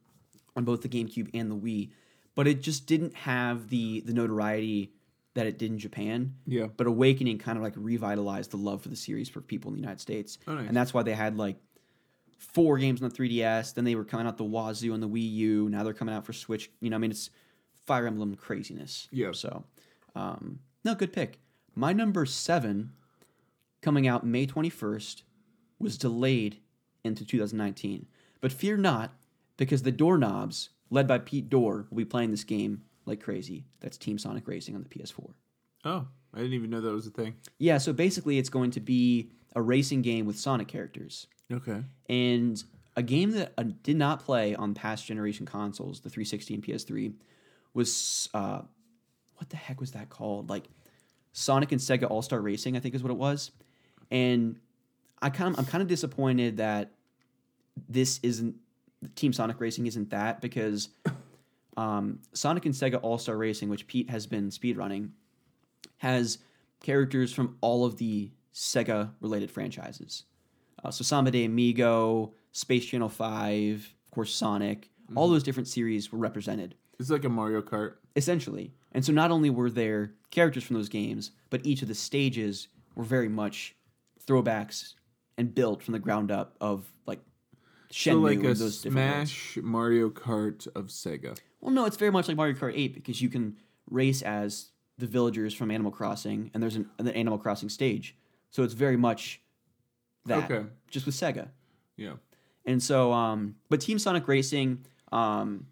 [0.57, 1.91] on both the GameCube and the Wii,
[2.35, 4.93] but it just didn't have the the notoriety
[5.35, 6.35] that it did in Japan.
[6.47, 6.67] Yeah.
[6.77, 9.81] But Awakening kind of like revitalized the love for the series for people in the
[9.81, 10.67] United States, Oh, nice.
[10.67, 11.57] and that's why they had like
[12.39, 13.75] four games on the 3DS.
[13.75, 15.69] Then they were coming out the Wazoo on the Wii U.
[15.69, 16.71] Now they're coming out for Switch.
[16.81, 17.31] You know, I mean, it's
[17.87, 19.09] Fire Emblem craziness.
[19.13, 19.31] Yeah.
[19.33, 19.65] So,
[20.15, 21.39] um, no, good pick.
[21.77, 22.93] My number seven,
[23.83, 25.23] coming out May 21st,
[25.79, 26.59] was delayed
[27.05, 28.07] into 2019.
[28.41, 29.13] But fear not,
[29.61, 33.67] because the Doorknobs, led by Pete Dorr, will be playing this game like crazy.
[33.81, 35.33] That's Team Sonic Racing on the PS4.
[35.85, 37.35] Oh, I didn't even know that was a thing.
[37.59, 41.27] Yeah, so basically, it's going to be a racing game with Sonic characters.
[41.53, 41.83] Okay.
[42.09, 42.63] And
[42.97, 47.13] a game that I did not play on past generation consoles, the 360 and PS3,
[47.75, 48.63] was uh,
[49.37, 50.49] what the heck was that called?
[50.49, 50.65] Like
[51.33, 53.51] Sonic and Sega All Star Racing, I think is what it was.
[54.11, 54.59] And
[55.21, 56.93] I kind of, I'm kind of disappointed that
[57.89, 58.57] this isn't
[59.15, 60.91] Team Sonic Racing isn't that because
[61.77, 65.11] um, Sonic and Sega All Star Racing, which Pete has been speedrunning,
[65.99, 66.39] has
[66.83, 70.25] characters from all of the Sega related franchises.
[70.83, 76.13] Uh, so Samba de Amigo, Space Channel 5, of course, Sonic, all those different series
[76.13, 77.95] were represented It's like a Mario Kart.
[78.17, 78.73] essentially.
[78.93, 82.69] And so not only were there characters from those games, but each of the stages
[82.95, 83.75] were very much
[84.25, 84.95] throwbacks
[85.37, 87.21] and built from the ground up of like
[87.93, 89.29] Shenmue So like a those different.
[89.29, 91.39] Smash Mario Kart of Sega.
[91.61, 93.57] Well, no, it's very much like Mario Kart 8 because you can
[93.91, 98.17] race as the villagers from Animal Crossing, and there's an, an Animal Crossing stage.
[98.51, 99.41] So it's very much
[100.27, 100.67] that, Okay.
[100.91, 101.49] just with Sega.
[101.97, 102.15] Yeah.
[102.67, 105.67] And so, um, but Team Sonic Racing, um,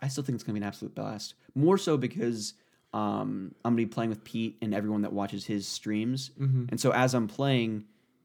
[0.00, 1.34] I still think it's gonna be an absolute blast.
[1.54, 2.54] More so because
[2.92, 6.30] um, I'm gonna be playing with Pete and everyone that watches his streams.
[6.38, 6.66] Mm-hmm.
[6.68, 7.84] And so as I'm playing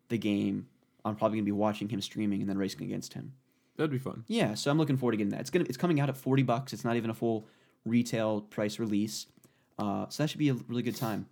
[0.09, 0.67] the game,
[1.05, 3.33] I'm probably gonna be watching him streaming and then racing against him.
[3.77, 4.25] That'd be fun.
[4.27, 5.39] Yeah, so I'm looking forward to getting that.
[5.41, 6.73] It's gonna it's coming out at 40 bucks.
[6.73, 7.47] It's not even a full
[7.85, 9.27] retail price release.
[9.77, 11.25] Uh, so that should be a really good time,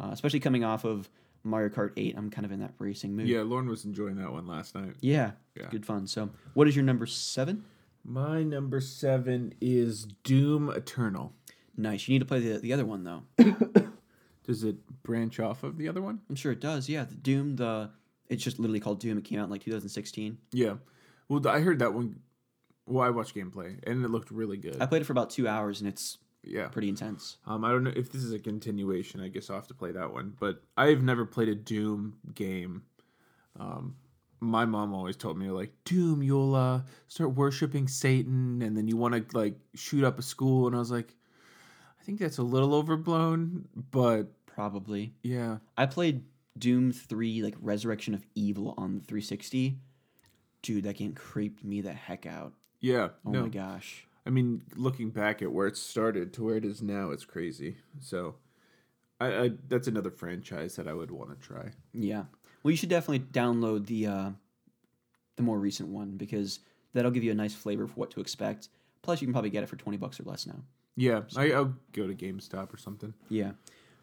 [0.00, 1.08] uh, especially coming off of
[1.44, 2.14] Mario Kart 8.
[2.16, 3.28] I'm kind of in that racing mood.
[3.28, 4.94] Yeah, Lauren was enjoying that one last night.
[5.00, 5.68] Yeah, Yeah.
[5.70, 6.08] good fun.
[6.08, 7.64] So, what is your number seven?
[8.04, 11.32] My number seven is Doom Eternal.
[11.76, 12.08] Nice.
[12.08, 13.22] You need to play the the other one though.
[14.44, 16.20] Does it branch off of the other one?
[16.28, 16.88] I'm sure it does.
[16.88, 17.54] Yeah, the Doom.
[17.56, 17.90] The
[18.32, 19.18] it's just literally called Doom.
[19.18, 20.38] It came out in like 2016.
[20.52, 20.74] Yeah.
[21.28, 22.20] Well, I heard that one.
[22.86, 24.80] Well, I watched gameplay and it looked really good.
[24.80, 26.68] I played it for about two hours and it's yeah.
[26.68, 27.36] pretty intense.
[27.46, 29.20] Um, I don't know if this is a continuation.
[29.20, 30.34] I guess I'll have to play that one.
[30.40, 32.82] But I've never played a Doom game.
[33.60, 33.96] Um,
[34.40, 38.96] my mom always told me like Doom, you'll uh, start worshiping Satan, and then you
[38.96, 40.66] want to like shoot up a school.
[40.66, 41.14] And I was like,
[42.00, 43.68] I think that's a little overblown.
[43.90, 45.14] But Probably.
[45.22, 46.24] yeah, I played
[46.58, 49.78] Doom 3 like Resurrection of Evil on the 360.
[50.62, 52.52] Dude, that game creeped me the heck out.
[52.80, 53.08] yeah.
[53.26, 54.06] Oh no, my gosh.
[54.24, 57.76] I mean, looking back at where it started to where it is now, it's crazy.
[58.00, 58.36] So,
[59.20, 61.70] I, I that's another franchise that I would want to try.
[61.92, 62.24] Yeah.
[62.62, 64.30] Well, you should definitely download the uh,
[65.36, 66.60] the more recent one because
[66.92, 68.68] that'll give you a nice flavor for what to expect.
[69.02, 70.60] Plus, you can probably get it for 20 bucks or less now.
[70.94, 73.12] Yeah, I, I'll go to GameStop or something.
[73.28, 73.52] Yeah.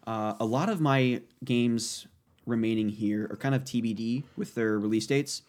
[0.06, 2.06] Uh, a lot of my games
[2.46, 5.42] remaining here are kind of TBD with their release dates,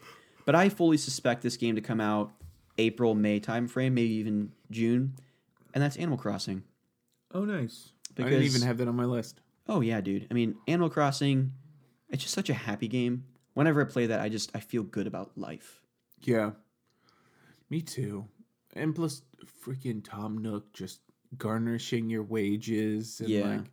[0.46, 2.32] but I fully suspect this game to come out
[2.78, 5.14] April, May timeframe, maybe even June,
[5.74, 6.64] and that's Animal Crossing.
[7.34, 7.92] Oh, nice.
[8.10, 9.40] I Because- didn't even have that on my list.
[9.68, 10.28] Oh yeah, dude.
[10.30, 11.54] I mean, Animal Crossing,
[12.10, 13.24] it's just such a happy game.
[13.54, 15.82] Whenever I play that, I just I feel good about life.
[16.22, 16.52] Yeah,
[17.70, 18.26] me too.
[18.74, 19.22] And plus,
[19.66, 21.00] freaking Tom Nook just
[21.38, 23.20] garnishing your wages.
[23.22, 23.48] And Yeah.
[23.58, 23.72] Like,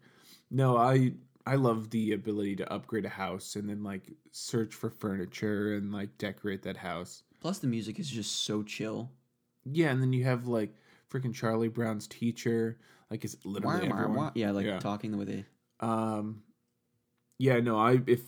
[0.51, 1.15] no, I
[1.49, 4.03] I love the ability to upgrade a house and then like
[4.33, 7.23] search for furniture and like decorate that house.
[7.41, 9.11] Plus, the music is just so chill.
[9.65, 10.75] Yeah, and then you have like
[11.11, 12.79] freaking Charlie Brown's teacher.
[13.11, 14.17] Like, Wah, literally wah, everyone.
[14.17, 14.31] wah.
[14.35, 14.79] Yeah, like Yeah.
[14.79, 15.45] talking with a
[15.85, 16.43] Um,
[17.39, 18.21] yeah, no, I if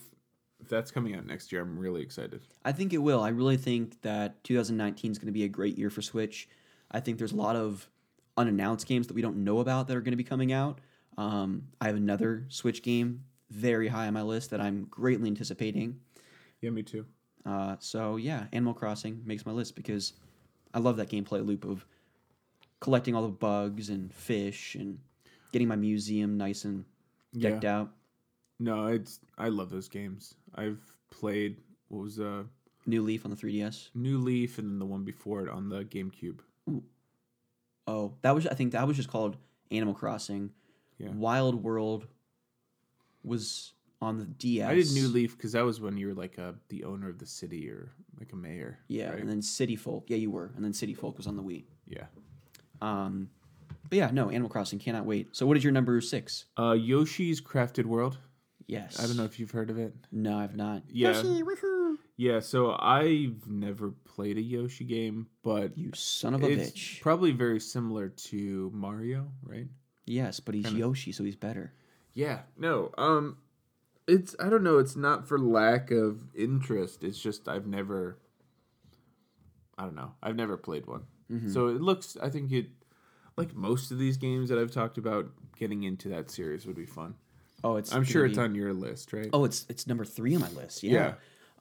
[0.59, 2.41] if that's coming out next year, I'm really excited.
[2.65, 3.21] I think it will.
[3.21, 6.47] I really think that 2019 is going to be a great year for Switch.
[6.89, 7.87] I think there's a lot of
[8.37, 10.79] unannounced games that we don't know about that are going to be coming out.
[11.17, 15.99] Um, I have another Switch game very high on my list that I'm greatly anticipating.
[16.61, 17.05] Yeah, me too.
[17.45, 20.13] Uh, so yeah, Animal Crossing makes my list because
[20.73, 21.85] I love that gameplay loop of
[22.79, 24.99] collecting all the bugs and fish and
[25.51, 26.85] getting my museum nice and
[27.37, 27.79] decked yeah.
[27.79, 27.91] out.
[28.59, 30.35] No, it's I love those games.
[30.55, 30.79] I've
[31.09, 31.57] played
[31.89, 32.43] what was uh
[32.85, 33.89] New Leaf on the 3DS.
[33.95, 36.39] New Leaf and then the one before it on the GameCube.
[37.87, 39.37] Oh, that was I think that was just called
[39.71, 40.51] Animal Crossing.
[41.01, 41.09] Yeah.
[41.09, 42.07] Wild World
[43.23, 44.67] was on the DS.
[44.69, 47.19] I did New Leaf because that was when you were like a the owner of
[47.19, 48.79] the city or like a mayor.
[48.87, 49.19] Yeah, right?
[49.19, 50.05] and then City Folk.
[50.09, 50.51] Yeah, you were.
[50.55, 51.65] And then City Folk was on the Wii.
[51.87, 52.05] yeah.
[52.81, 53.29] Um,
[53.89, 55.35] but yeah, no, Animal Crossing cannot wait.
[55.35, 56.45] So what is your number six?
[56.57, 58.17] Uh, Yoshi's Crafted World.
[58.65, 58.99] Yes.
[59.03, 59.93] I don't know if you've heard of it.
[60.11, 60.83] No, I've not.
[60.87, 61.21] Yeah.
[62.17, 67.01] Yeah, so I've never played a Yoshi game, but You son of a it's bitch.
[67.01, 69.67] probably very similar to Mario, right?
[70.05, 71.73] Yes, but he's kinda- Yoshi, so he's better.
[72.13, 72.39] Yeah.
[72.57, 72.91] No.
[72.97, 73.37] Um
[74.07, 77.03] it's I don't know, it's not for lack of interest.
[77.03, 78.17] It's just I've never
[79.77, 80.13] I don't know.
[80.21, 81.03] I've never played one.
[81.31, 81.49] Mm-hmm.
[81.49, 82.67] So it looks I think it
[83.37, 86.85] like most of these games that I've talked about getting into that series would be
[86.85, 87.15] fun.
[87.63, 87.93] Oh, it's.
[87.93, 89.29] I'm sure be- it's on your list, right?
[89.31, 90.83] Oh, it's it's number three on my list.
[90.83, 90.91] Yeah.
[90.93, 91.13] yeah.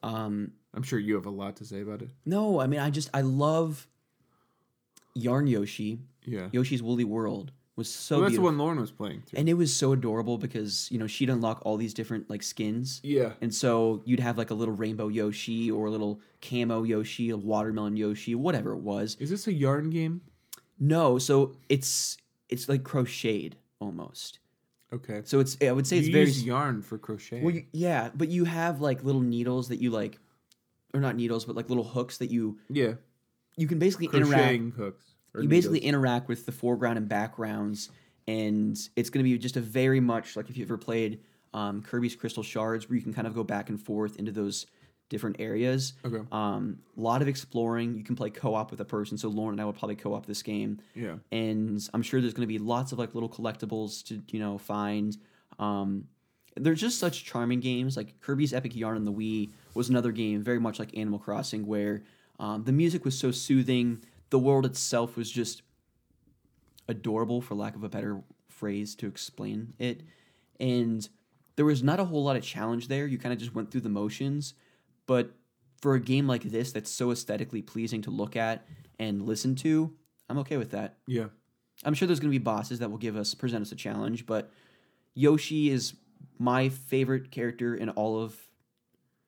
[0.02, 0.52] Um.
[0.74, 2.10] I'm sure you have a lot to say about it.
[2.24, 3.86] No, I mean, I just I love
[5.14, 6.00] Yarn Yoshi.
[6.24, 6.48] Yeah.
[6.52, 9.36] Yoshi's Woolly World was so well, that's the one Lauren was playing too.
[9.38, 13.00] and it was so adorable because you know she'd unlock all these different like skins
[13.02, 13.32] yeah.
[13.40, 17.36] and so you'd have like a little rainbow yoshi or a little camo yoshi a
[17.36, 20.20] watermelon yoshi whatever it was Is this a yarn game?
[20.78, 21.34] no so
[21.68, 22.16] it's
[22.48, 24.38] it's like crocheted almost
[24.92, 25.22] Okay.
[25.24, 27.40] so it's i would say it's you very yarn for crochet.
[27.42, 30.18] well you, yeah but you have like little needles that you like
[30.92, 32.94] or not needles but like little hooks that you yeah.
[33.56, 35.04] you can basically interact Crocheting hooks.
[35.38, 37.90] You basically interact with the foreground and backgrounds
[38.26, 41.20] and it's going to be just a very much like if you've ever played
[41.54, 44.66] um, kirby's crystal shards where you can kind of go back and forth into those
[45.08, 45.94] different areas.
[46.04, 46.20] Okay.
[46.30, 47.96] um, a lot of exploring.
[47.96, 50.42] You can play co-op with a person so lauren and i would probably co-op this
[50.42, 50.80] game.
[50.94, 51.16] Yeah.
[51.32, 54.56] and i'm sure there's going to be lots of like little collectibles to you know
[54.58, 55.16] find.
[55.58, 56.04] Um,
[56.56, 57.96] they're just such charming games.
[57.96, 61.66] Like kirby's epic yarn on the wii was another game very much like animal crossing
[61.66, 62.02] where
[62.38, 65.62] um, the music was so soothing the world itself was just
[66.88, 70.02] adorable for lack of a better phrase to explain it
[70.58, 71.08] and
[71.56, 73.80] there was not a whole lot of challenge there you kind of just went through
[73.80, 74.54] the motions
[75.06, 75.32] but
[75.80, 78.66] for a game like this that's so aesthetically pleasing to look at
[78.98, 79.92] and listen to
[80.28, 81.26] i'm okay with that Yeah.
[81.82, 84.26] I'm sure there's going to be bosses that will give us present us a challenge,
[84.26, 84.52] but
[85.14, 85.94] Yoshi is
[86.38, 88.36] my favorite character in all of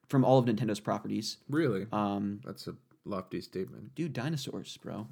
[0.07, 1.37] from all of Nintendo's properties.
[1.49, 1.87] Really?
[1.91, 2.75] Um, That's a
[3.05, 3.95] lofty statement.
[3.95, 5.07] dude, dinosaurs, bro.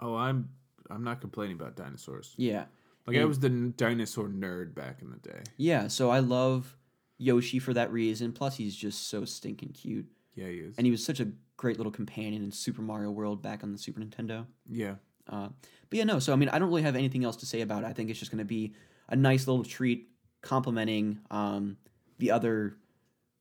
[0.00, 0.48] Oh, I'm
[0.90, 2.34] I'm not complaining about dinosaurs.
[2.36, 2.64] Yeah,
[3.06, 5.42] Like I was the dinosaur nerd back in the day.
[5.56, 5.88] yeah.
[5.88, 6.76] So I love
[7.18, 8.32] Yoshi for that reason.
[8.32, 10.74] Plus, he's just so stinking cute, Yeah, he is.
[10.76, 13.78] and he was such a great little companion in Super Mario World back on the
[13.78, 14.46] Super Nintendo.
[14.68, 14.96] yeah.
[15.26, 15.48] Uh,
[15.88, 16.18] but yeah, no.
[16.18, 17.86] So I mean, I don't really have anything else to say about it.
[17.86, 18.74] I think it's just going to be
[19.08, 20.10] a nice little treat,
[20.42, 21.78] complementing um,
[22.18, 22.76] the other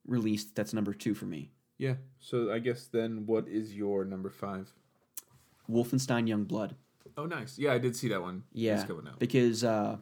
[0.07, 1.51] release that's number two for me.
[1.77, 1.95] Yeah.
[2.19, 4.71] So I guess then what is your number five?
[5.69, 6.75] Wolfenstein Young Blood.
[7.17, 7.57] Oh, nice.
[7.57, 8.43] Yeah, I did see that one.
[8.53, 9.19] Yeah, It's coming out.
[9.19, 9.97] because uh,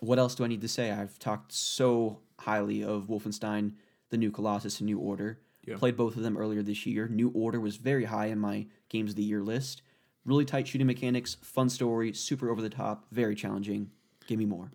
[0.00, 0.90] what else do I need to say?
[0.90, 3.72] I've talked so highly of Wolfenstein,
[4.10, 5.38] the New Colossus, and New Order.
[5.64, 5.76] Yeah.
[5.76, 7.08] Played both of them earlier this year.
[7.08, 9.82] New Order was very high in my games of the year list.
[10.26, 13.90] Really tight shooting mechanics, fun story, super over the top, very challenging.
[14.26, 14.72] Give me more.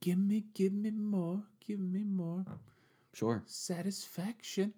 [0.00, 2.44] Give me, give me more, give me more
[3.14, 3.42] Sure.
[3.46, 4.74] satisfaction.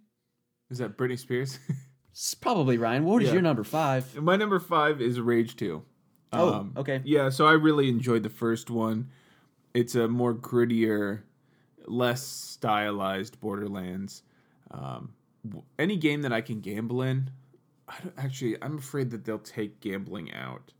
[0.70, 1.58] Is that Britney Spears?
[2.10, 3.04] It's probably Ryan.
[3.04, 3.34] What is Yeah.
[3.34, 4.16] your number five?
[4.20, 5.84] My number five is Rage Two.
[6.32, 7.00] Oh, Um, okay.
[7.04, 9.10] Yeah, so I really enjoyed the first one.
[9.72, 11.20] It's a more grittier,
[11.86, 14.24] less stylized Borderlands.
[14.72, 15.12] Um,
[15.46, 17.30] w- any game that I can gamble in,
[17.86, 20.72] I don't, actually, I'm afraid that they'll take gambling out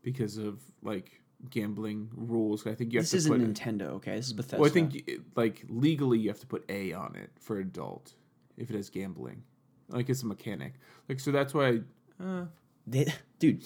[0.00, 1.20] because of like
[1.50, 2.66] gambling rules.
[2.66, 3.40] I think you have This to isn't put.
[3.54, 4.14] Nintendo, okay?
[4.16, 4.56] This is Bethesda.
[4.58, 5.06] well, I think
[5.36, 8.14] like legally you have to put A on it for adult
[8.58, 9.42] if it has gambling,
[9.88, 10.74] like it's a mechanic.
[11.08, 11.80] Like so that's why.
[12.22, 12.46] Uh,
[12.86, 13.06] They,
[13.38, 13.64] dude,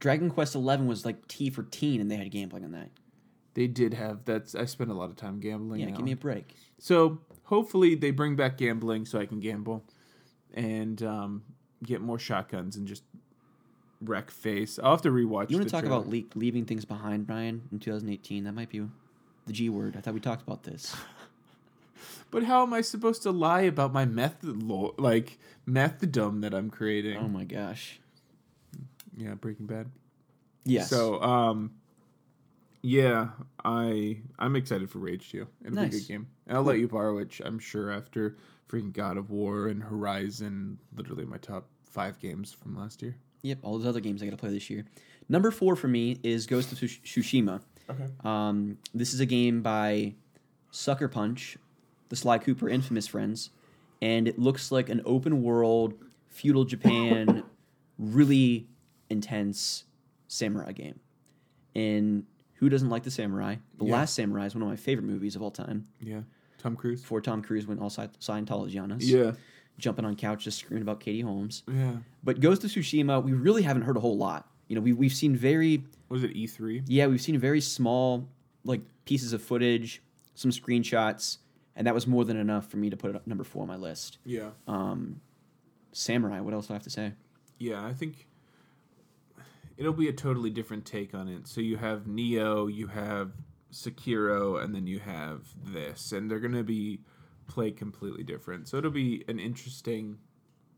[0.00, 2.90] Dragon Quest Eleven was like T for teen, and they had gambling on that.
[3.54, 4.54] They did have that's.
[4.54, 5.80] I spent a lot of time gambling.
[5.80, 5.96] Yeah, now.
[5.96, 6.54] give me a break.
[6.78, 9.84] So hopefully they bring back gambling so I can gamble,
[10.52, 11.42] and um,
[11.82, 13.02] get more shotguns and just
[14.02, 14.78] wreck face.
[14.82, 15.50] I'll have to rewatch.
[15.50, 15.96] You want to talk trailer.
[15.96, 18.44] about le- leaving things behind, Brian, in 2018?
[18.44, 18.86] That might be
[19.46, 19.96] the G word.
[19.96, 20.94] I thought we talked about this.
[22.30, 26.70] But how am I supposed to lie about my method, lo- like methodome that I'm
[26.70, 27.16] creating?
[27.16, 28.00] Oh my gosh.
[29.16, 29.90] yeah, Breaking Bad.
[30.64, 30.90] Yes.
[30.90, 31.70] So, um,
[32.82, 33.28] yeah,
[33.64, 35.46] I I'm excited for Rage 2.
[35.64, 35.92] It'll be a Nice.
[36.00, 36.26] good game.
[36.46, 37.38] And I'll let you borrow it.
[37.44, 38.36] I'm sure after
[38.70, 43.16] freaking God of War and Horizon, literally my top five games from last year.
[43.42, 44.84] Yep, all those other games I got to play this year.
[45.28, 47.60] Number four for me is Ghost of Tsushima.
[47.88, 48.06] Okay.
[48.24, 50.14] Um, this is a game by
[50.70, 51.56] Sucker Punch,
[52.08, 53.50] the Sly Cooper infamous friends,
[54.02, 55.94] and it looks like an open world
[56.28, 57.42] feudal Japan,
[57.98, 58.66] really
[59.10, 59.84] intense
[60.28, 61.00] samurai game.
[61.74, 62.24] And
[62.54, 63.56] who doesn't like the samurai?
[63.78, 63.92] The Yeah.
[63.94, 65.86] Last Samurai is one of my favorite movies of all time.
[66.00, 66.22] Yeah.
[66.58, 67.00] Tom Cruise.
[67.02, 69.32] Before Tom Cruise went all Sci- Scientology on us, Yeah.
[69.78, 71.62] jumping on couches screaming about Katie Holmes.
[71.70, 71.96] Yeah.
[72.24, 74.50] But Ghost of Tsushima, we really haven't heard a whole lot.
[74.68, 76.84] You know, we, we've seen very Was it E E3?
[76.86, 78.26] yeah, we've seen very small
[78.64, 80.02] like pieces of footage,
[80.34, 81.38] some screenshots,
[81.76, 83.68] and that was more than enough for me to put it at number four on
[83.68, 84.18] my list.
[84.24, 84.50] Yeah.
[84.66, 85.20] Um,
[85.92, 87.12] Samurai, what else do I have to say?
[87.58, 88.26] Yeah, I think
[89.76, 91.46] it'll be a totally different take on it.
[91.46, 93.32] So you have Nioh, you have
[93.72, 97.00] Sekiro, and then you have this, and they're gonna be
[97.46, 98.68] play completely different.
[98.68, 100.18] So it'll be an interesting,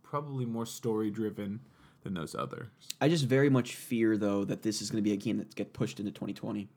[0.02, 1.60] probably more story driven
[2.02, 2.68] than those others.
[3.00, 5.54] I just very much fear though that this is going to be a game that
[5.54, 6.68] get pushed into 2020.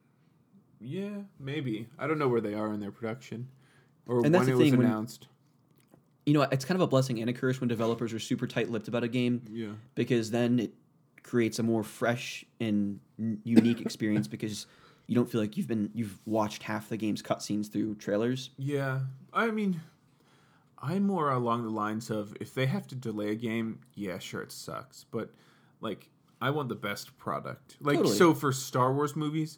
[0.80, 1.88] Yeah, maybe.
[1.99, 3.49] I don't know where they are in their production,
[4.07, 5.28] or And that's when the it was thing, when- announced.
[6.26, 8.88] You know, it's kind of a blessing and a curse when developers are super tight-lipped
[8.88, 9.72] about a game Yeah.
[9.95, 10.73] because then it
[11.23, 12.99] creates a more fresh and
[13.44, 14.68] unique experience because
[15.07, 18.52] you don't feel like you've been you've watched half the game's cutscenes through trailers.
[18.57, 18.99] Yeah,
[19.34, 19.82] I mean,
[20.78, 24.41] I'm more along the lines of if they have to delay a game, yeah, sure,
[24.41, 25.34] it sucks, but
[25.82, 26.07] like
[26.40, 27.78] I want the best product.
[27.82, 28.15] Like Totally.
[28.15, 29.57] so for Star Wars movies,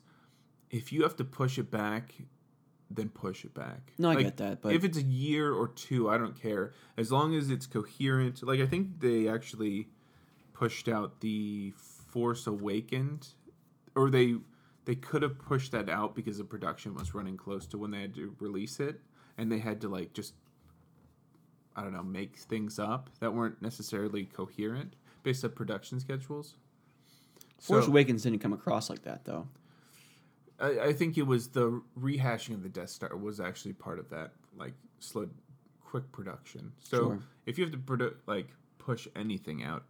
[0.70, 2.14] if you have to push it back,
[2.96, 3.94] then push it back.
[3.98, 6.74] No, I Like, get that, but if it's a year or two, I don't care
[6.98, 8.44] as long as it's coherent.
[8.44, 9.90] Like I think they actually
[10.54, 13.30] pushed out the Force Awakened,
[13.96, 14.36] or they
[14.86, 18.02] they could have pushed that out because the production was running close to when they
[18.02, 19.00] had to release it,
[19.38, 20.34] and they had to like just
[21.76, 26.56] I don't know make things up that weren't necessarily coherent based on production schedules.
[27.60, 29.48] Force So- Awakens didn't come across like that though.
[30.60, 34.10] I, I think it was the rehashing of the Death Star was actually part of
[34.10, 35.28] that, like slow,
[35.84, 36.72] quick production.
[36.80, 37.20] So Sure.
[37.46, 38.48] if you have to produ- like
[38.78, 39.84] push anything out,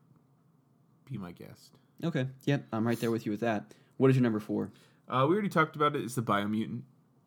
[1.09, 1.71] be my guest.
[2.03, 2.27] Okay.
[2.45, 3.73] Yep, I'm right there with you with that.
[3.97, 4.71] What is your number four?
[5.07, 6.03] Uh, we already talked about it.
[6.03, 6.81] It's the Biomutant.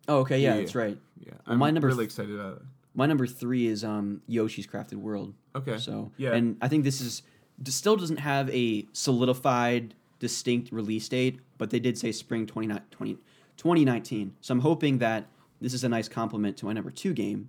[0.09, 0.99] Oh, okay, yeah, Yeah, that's right.
[1.19, 2.63] Yeah, Well, I'm my number really th- excited about it.
[2.95, 5.35] My number three is um, Yoshi's Crafted World.
[5.55, 5.77] Okay.
[5.79, 6.33] So Yeah.
[6.35, 7.23] and I think this is
[7.67, 13.19] still doesn't have a solidified, distinct release date, but they did say spring 20, 20
[13.57, 14.35] 2019.
[14.41, 15.27] So I'm hoping that
[15.61, 17.49] this is a nice compliment to my number two game,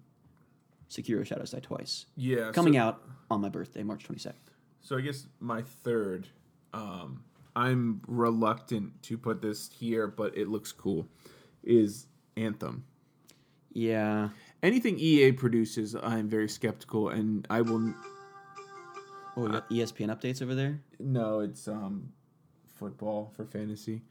[0.90, 4.34] Sekiro Shadows Die Twice, yeah, coming so, out on my birthday, March 22nd.
[4.82, 6.28] So I guess my third.
[6.74, 7.24] Um,
[7.56, 11.08] I'm reluctant to put this here, but it looks cool.
[11.64, 12.08] Is
[12.38, 12.86] Anthem.
[13.74, 14.30] Yeah.
[14.64, 17.94] Anything EA produces, I'm very skeptical, and I will
[19.36, 20.82] Oh, we got Uh, ESPN updates over there.
[21.00, 22.12] No, it's um
[22.78, 24.02] football for fantasy.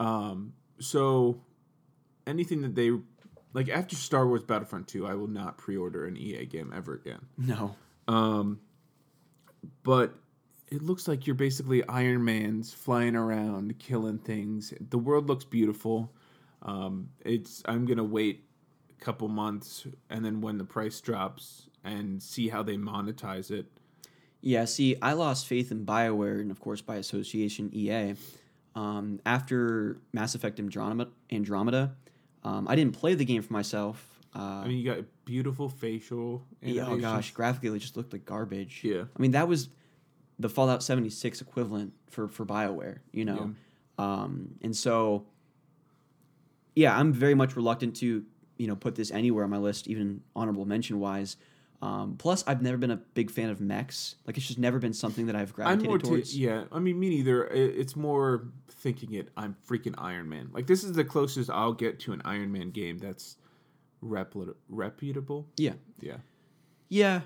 [0.00, 1.40] Um so
[2.26, 2.90] anything that they
[3.52, 7.26] like after Star Wars Battlefront 2, I will not pre-order an EA game ever again.
[7.36, 7.76] No.
[8.08, 8.60] Um
[9.82, 10.14] but
[10.70, 14.72] it looks like you're basically Iron Man's flying around killing things.
[14.80, 16.12] The world looks beautiful.
[16.62, 18.44] Um it's I'm going to wait
[18.90, 23.66] a couple months and then when the price drops and see how they monetize it.
[24.42, 28.16] Yeah, see, I lost faith in BioWare and, of course, by association, EA.
[28.74, 31.94] Um, after Mass Effect Andromeda, Andromeda
[32.44, 34.18] um, I didn't play the game for myself.
[34.34, 36.42] Uh, I mean, you got beautiful facial.
[36.60, 38.80] yeah, oh gosh, graphically, it just looked like garbage.
[38.82, 39.04] Yeah.
[39.16, 39.68] I mean, that was
[40.38, 43.54] the Fallout 76 equivalent for, for BioWare, you know?
[43.98, 45.26] Um, and so,
[46.74, 48.24] yeah, I'm very much reluctant to
[48.56, 51.36] you know put this anywhere on my list, even honorable mention wise.
[51.82, 54.14] Um, plus, I've never been a big fan of mechs.
[54.26, 56.38] Like it's just never been something that I've gravitated towards.
[56.38, 56.64] yeah.
[56.70, 57.44] I mean, me neither.
[57.48, 59.30] It's more thinking it.
[59.36, 60.50] I'm freaking Iron Man.
[60.52, 63.36] Like this is the closest I'll get to an Iron Man game that's
[64.02, 65.48] repli- reputable.
[65.56, 66.18] yeah, Yeah.
[66.88, 67.20] yeah,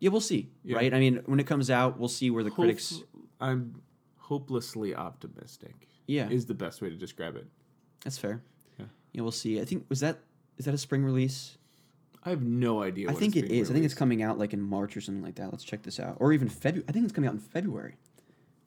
[0.00, 0.10] yeah.
[0.10, 0.76] We'll see, Yeah.
[0.76, 0.92] right?
[0.94, 3.02] I mean, when it comes out, we'll see where the critics.
[3.40, 3.82] I'm
[4.16, 5.88] hopelessly optimistic.
[6.06, 7.46] Yeah, Is the best way to describe it.
[8.04, 8.42] that's fair.
[8.78, 8.86] Yeah.
[9.12, 9.60] yeah, we'll see.
[9.60, 10.18] I think was that
[10.56, 11.58] is that a spring release?
[12.24, 13.10] I have no idea.
[13.10, 13.70] I think it's it being is.
[13.70, 15.50] I think it's coming out like in March or something like that.
[15.50, 16.16] Let's check this out.
[16.20, 16.84] Or even February.
[16.88, 17.96] I think it's coming out in February.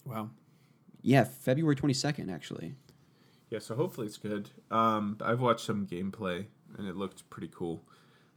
[0.06, 0.30] Wow.
[1.02, 2.76] Yeah, February 22nd, actually.
[3.50, 4.50] Yeah, so hopefully it's good.
[4.72, 6.46] Um, I've watched some gameplay
[6.78, 7.84] and it looked pretty cool.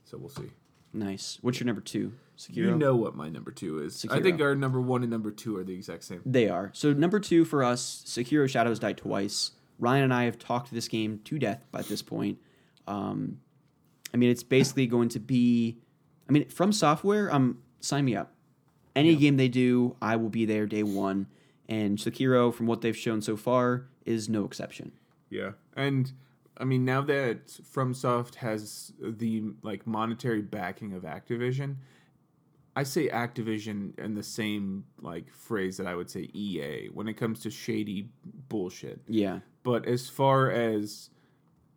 [0.05, 0.51] So we'll see.
[0.93, 1.39] Nice.
[1.43, 2.12] What's your number two?
[2.36, 2.57] Sekiro?
[2.57, 4.07] You know what my number two is.
[4.11, 6.23] I think our number one and number two are the exact same.
[6.24, 6.70] They are.
[6.73, 9.53] So, number two for us, Sekiro Shadows Die Twice.
[9.78, 12.39] Ryan and I have talked this game to death by this point.
[12.86, 13.40] Um,
[14.12, 15.78] I mean, it's basically going to be.
[16.28, 18.32] I mean, FromSoftware, um, sign me up.
[18.94, 21.28] Any game they do, I will be there day one.
[21.68, 24.93] And Sekiro, from what they've shown so far, is no exception.
[25.30, 26.10] Yeah, and
[26.56, 31.76] I mean now that FromSoft has the like monetary backing of Activision,
[32.74, 37.14] I say Activision in the same like phrase that I would say EA when it
[37.14, 38.09] comes to shady
[38.48, 39.01] bullshit.
[39.06, 39.40] Yeah.
[39.62, 41.10] But as far as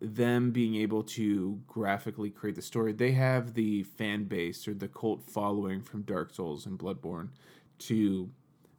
[0.01, 4.87] them being able to graphically create the story, they have the fan base or the
[4.87, 7.29] cult following from Dark Souls and Bloodborne
[7.79, 8.29] to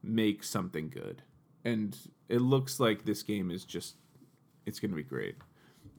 [0.03, 1.23] make something good.
[1.65, 1.97] And
[2.29, 3.95] it looks like this game is just
[4.67, 5.37] it's going to be great.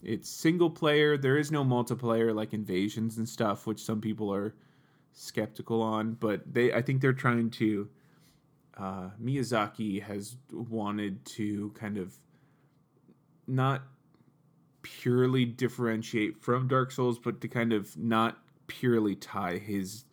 [0.02, 1.18] It's single player.
[1.18, 4.54] There is no multiplayer like invasions and stuff, which some people are
[5.14, 7.88] skeptical on, but they I think they're trying to
[8.78, 12.14] uh, Miyazaki has wanted to kind of
[13.48, 13.84] not
[14.84, 18.38] purely differentiate from Dark Souls, but to kind of not
[18.68, 20.06] purely tie his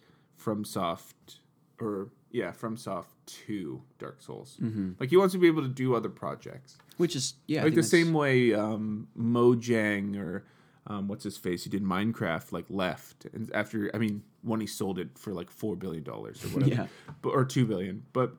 [0.42, 1.38] FromSoft
[1.80, 4.56] or yeah FromSoft to Dark Souls.
[4.60, 4.92] Mm-hmm.
[4.98, 7.62] Like he wants to be able to do other projects, Which is, yeah.
[7.62, 10.44] Like the that's- same way um, Mojang or
[10.86, 14.66] um, what's his face who did Minecraft like left and after I mean when he
[14.66, 16.86] sold it for like four billion dollars or whatever, Yeah.
[17.22, 18.32] but or two billion, but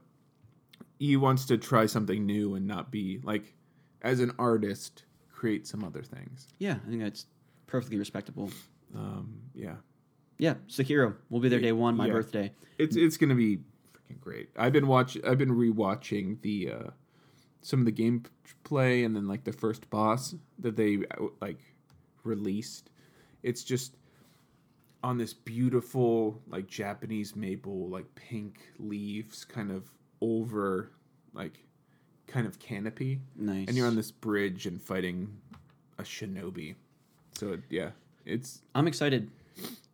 [1.00, 3.54] he wants to try something new and not be like
[4.02, 5.04] as an artist
[5.42, 6.48] create some other things.
[6.60, 7.26] Yeah, I think that's
[7.66, 8.52] perfectly respectable.
[8.96, 9.78] Um, yeah,
[10.38, 11.16] Yeah, Sekiro.
[11.30, 12.14] We'll be there day one, my Yeah.
[12.14, 12.52] birthday.
[12.78, 13.58] it's it's gonna be
[13.94, 14.50] freaking great.
[14.56, 16.90] I've been watch I've been rewatching the uh,
[17.64, 21.60] some of the gameplay and then like the first boss that they uh, like
[22.24, 22.92] released.
[23.42, 23.98] It's just
[25.04, 29.90] on this beautiful like Japanese maple like pink leaves kind of
[30.22, 30.92] over
[31.34, 31.64] like
[32.32, 33.68] kind of canopy Nice.
[33.68, 35.38] and you're on this bridge and fighting
[36.00, 36.76] a shinobi.
[37.34, 37.92] So yeah,
[38.26, 39.30] it's I'm excited.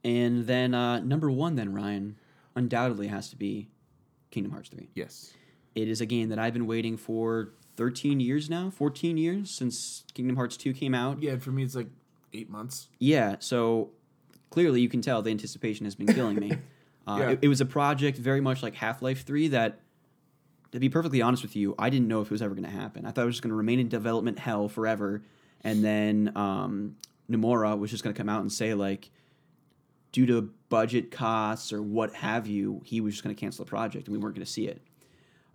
[0.04, 2.18] And then uh, number one, then Ryan,
[2.56, 3.68] undoubtedly has to be
[4.32, 4.90] Kingdom Hearts three.
[4.96, 5.34] yes.
[5.76, 10.04] It is a game that I've been waiting for 13 years now, 14 years since
[10.16, 11.22] Kingdom Hearts 2 came out.
[11.22, 11.90] Yeah, for me it's like
[12.34, 12.88] 8 months.
[12.98, 13.92] Yeah, so
[14.50, 16.52] clearly you can tell the anticipation has been killing me.
[17.08, 17.30] Uh, Yeah.
[17.30, 19.80] it, it was a project very much like Half Life 3 that,
[20.72, 22.70] to be perfectly honest with you, I didn't know if it was ever going to
[22.70, 23.06] happen.
[23.06, 25.22] I thought it was just going to remain in development hell forever.
[25.64, 26.98] And then um,
[27.30, 29.10] Nomura was just going to come out and say, like,
[30.12, 33.70] due to budget costs or what have you, he was just going to cancel the
[33.70, 34.82] project and we weren't going to see it.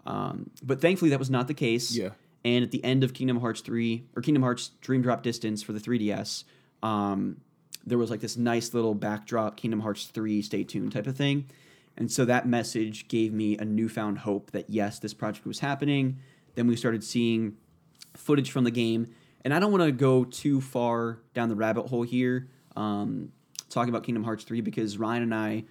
[0.06, 1.94] Um, but thankfully, that was not the case.
[1.94, 2.10] Yeah.
[2.44, 5.72] And at the end of Kingdom Hearts 3, or Kingdom Hearts Dream Drop Distance for
[5.72, 6.44] the 3DS,
[6.82, 7.40] um,
[7.86, 11.46] there was like this nice little backdrop, Kingdom Hearts 3, stay tuned type of thing.
[11.96, 16.18] And so that message gave me a newfound hope that yes, this project was happening.
[16.54, 17.56] Then we started seeing
[18.14, 19.08] footage from the game.
[19.44, 23.32] And I don't want to go too far down the rabbit hole here, um,
[23.68, 25.64] talking about Kingdom Hearts 3, because Ryan and I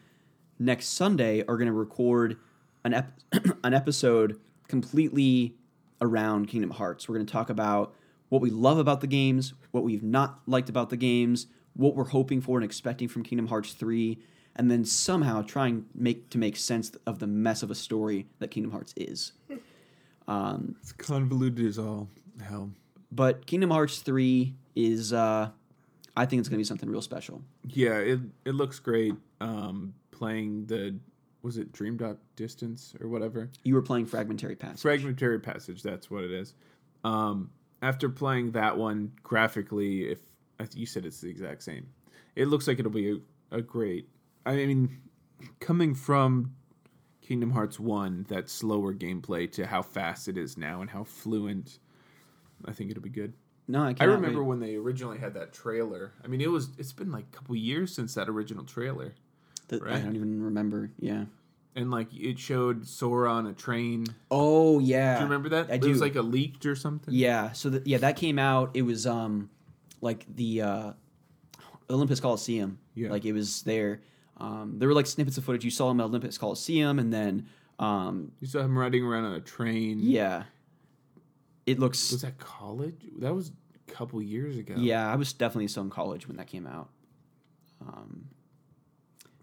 [0.60, 2.38] next Sunday are going to record
[2.84, 3.20] an, ep-
[3.64, 5.56] an episode completely
[6.02, 7.08] around Kingdom Hearts.
[7.08, 7.94] We're going to talk about
[8.30, 12.06] what we love about the games, what we've not liked about the games, what we're
[12.06, 14.18] hoping for and expecting from Kingdom Hearts 3,
[14.56, 18.50] and then somehow trying make to make sense of the mess of a story that
[18.52, 19.32] Kingdom Hearts is.
[20.28, 22.08] Um, It's convoluted as all
[22.42, 22.72] hell.
[23.12, 25.50] but Kingdom Hearts 3 is uh,
[26.16, 27.42] I think it's going to be something real special.
[27.68, 29.16] Yeah, it it looks great.
[29.40, 30.96] Um, playing the
[31.42, 34.82] was it Dream Drop Distance or whatever You were playing Fragmentary Passage.
[34.82, 35.82] Fragmentary Passage.
[35.82, 36.54] That's what it is.
[37.04, 37.50] Um,
[37.82, 40.20] after playing that one graphically, if
[40.60, 41.88] I you said it's the exact same,
[42.36, 43.20] it looks like it'll be
[43.52, 44.08] a, a great.
[44.46, 45.00] I mean,
[45.60, 46.56] coming from
[47.22, 51.80] Kingdom Hearts one, that slower gameplay to how fast it is now and how fluent
[52.66, 53.34] I think it'll be good.
[53.68, 54.48] No, I can't I remember wait.
[54.50, 56.12] when they originally had that trailer.
[56.24, 59.14] I mean, it was it's been like a couple years since that original trailer,
[59.70, 60.92] The- I don't even remember.
[61.00, 61.26] Yeah.
[61.76, 64.08] and like it showed Sora on a train.
[64.30, 65.16] Oh yeah.
[65.16, 65.70] Do you remember that?
[65.72, 65.90] I It do.
[65.90, 67.14] was like a leaked or something.
[67.14, 67.54] Yeah.
[67.54, 68.72] So the, yeah, that came out.
[68.74, 69.50] It was um,
[70.02, 70.94] like the uh,
[71.90, 72.78] Olympus Coliseum.
[72.94, 73.10] Yeah.
[73.12, 74.02] Like it was there.
[74.44, 77.46] Um, there were like snippets of footage you saw him at Olympus Coliseum, and then
[77.80, 80.00] um, You saw him riding around on a train.
[80.02, 80.44] yeah,
[81.68, 82.12] it looks.
[82.12, 82.96] Was that college?
[83.20, 84.74] That was a couple years ago.
[84.78, 86.90] Yeah, I was definitely still in college when that came out.
[87.88, 88.26] Um,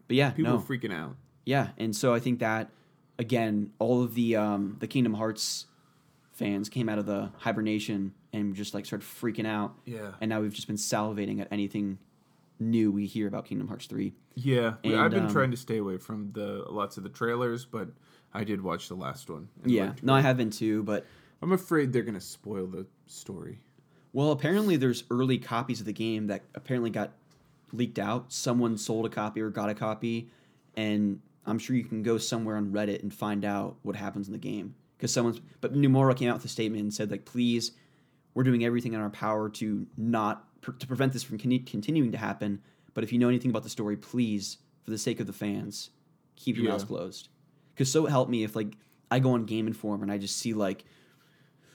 [0.07, 1.16] but yeah, People no, were freaking out.
[1.45, 2.70] yeah, and so I think that
[3.19, 5.66] again, all of the um, the Kingdom Hearts
[6.33, 10.12] fans came out of the hibernation and just like started freaking out, Yeah.
[10.20, 11.99] and now we've just been salivating at anything
[12.60, 14.14] new we hear about Kingdom Hearts three.
[14.35, 14.74] Yeah.
[14.85, 17.89] And, I've been um, trying to stay away from the lots of the trailers, but
[18.32, 19.48] I did watch the last one.
[19.64, 21.06] Yeah, no, I have been too, but
[21.43, 23.59] I'm afraid they're gonna spoil the story.
[24.12, 27.12] well, apparently there's early copies of the game that apparently got
[27.72, 28.32] leaked out.
[28.32, 30.30] Someone sold a copy or got a copy,
[30.76, 34.32] and I'm sure you can go somewhere on Reddit and find out what happens in
[34.32, 34.74] the game.
[34.97, 37.72] Because someone's, but Nomura came out with a statement and said like, please,
[38.35, 42.18] we're doing everything in our power to not to prevent this from con- continuing to
[42.18, 42.60] happen.
[42.94, 45.90] But if you know anything about the story, please, for the sake of the fans,
[46.36, 46.72] keep your Yeah.
[46.72, 47.28] mouths closed.
[47.74, 48.76] Because so help me if like
[49.10, 50.85] I go on Game Informer and I just see like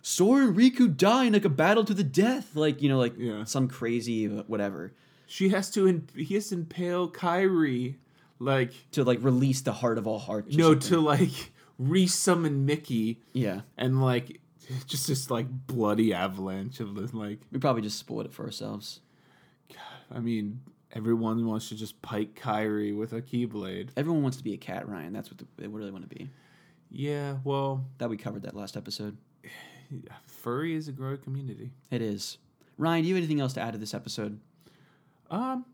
[0.02, 3.16] Sora and Riku die in like a battle to the death, like you know, like
[3.18, 3.46] Yeah.
[3.46, 4.94] some crazy uh, whatever
[5.28, 5.88] She has to.
[5.88, 7.96] In, he has to impale Kairi,
[8.40, 10.56] like to like release the heart of all hearts.
[10.56, 10.90] no, something.
[10.90, 11.52] to like
[11.82, 14.42] resummon Mickey, yeah, and like
[14.88, 17.40] just this like bloody avalanche of this like.
[17.52, 19.02] we probably just spoiled it for ourselves.
[20.12, 20.62] I mean,
[20.92, 23.90] everyone wants to just pike Kairi with a keyblade.
[23.98, 25.14] Everyone wants to be a cat, Ryan.
[25.14, 26.30] That's what the, they really want to be.
[26.90, 29.18] Yeah, well, That we covered that last episode.
[30.28, 31.72] furry is a growing community.
[31.90, 32.38] It is.
[32.78, 34.40] Ryan, do you have anything else to add to this episode?
[35.32, 35.66] Um,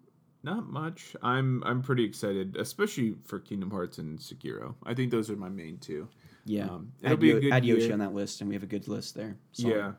[0.44, 1.16] not much.
[1.22, 4.76] I'm I'm pretty excited, especially for Kingdom Hearts and Sekiro.
[4.84, 6.08] I think those are my main two.
[6.46, 7.94] Yeah, Um, it'll add, be a good add Yoshi year.
[7.94, 9.38] on that list, and we have a good list there.
[9.52, 9.76] Solid.
[9.76, 9.92] Yeah.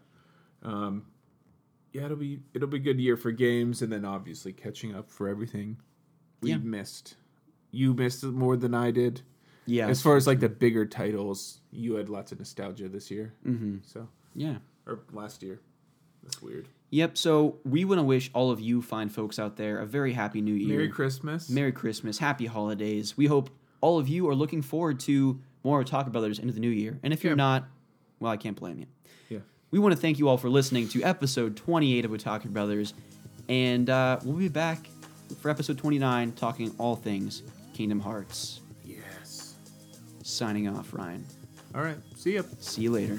[0.62, 1.06] Um,
[1.92, 5.10] yeah, it'll be it'll be a good year for games, and then obviously catching up
[5.10, 5.78] for everything
[6.40, 6.58] we Yeah.
[6.58, 7.16] missed.
[7.70, 9.22] You missed it more than I did.
[9.66, 13.34] yeah, As far as like the bigger titles, you had lots of nostalgia this year.
[13.44, 14.58] hmm So yeah.
[14.86, 15.60] or last year.
[16.22, 16.68] That's weird.
[16.90, 17.16] Yep.
[17.16, 20.40] So we want to wish all of you fine folks out there a very happy
[20.40, 20.68] New Year.
[20.76, 21.48] Merry Christmas.
[21.48, 23.16] Merry Christmas, Happy Holidays.
[23.16, 23.50] We hope
[23.80, 26.98] all of you are looking forward to more Otaku Brothers into the new year.
[27.02, 27.36] And if you're Yeah.
[27.36, 27.68] not,
[28.18, 28.86] well, I can't blame you.
[29.28, 29.38] Yeah.
[29.70, 32.94] We want to thank you all for listening to episode 28 of Otaku Brothers.
[33.48, 34.88] And uh, we'll be back
[35.40, 37.42] for episode 29 talking all things
[37.74, 38.60] Kingdom Hearts.
[38.84, 39.54] Yes.
[40.22, 41.24] Signing off, Ryan.
[41.74, 41.96] All right.
[42.16, 42.42] See ya.
[42.60, 43.18] See you later.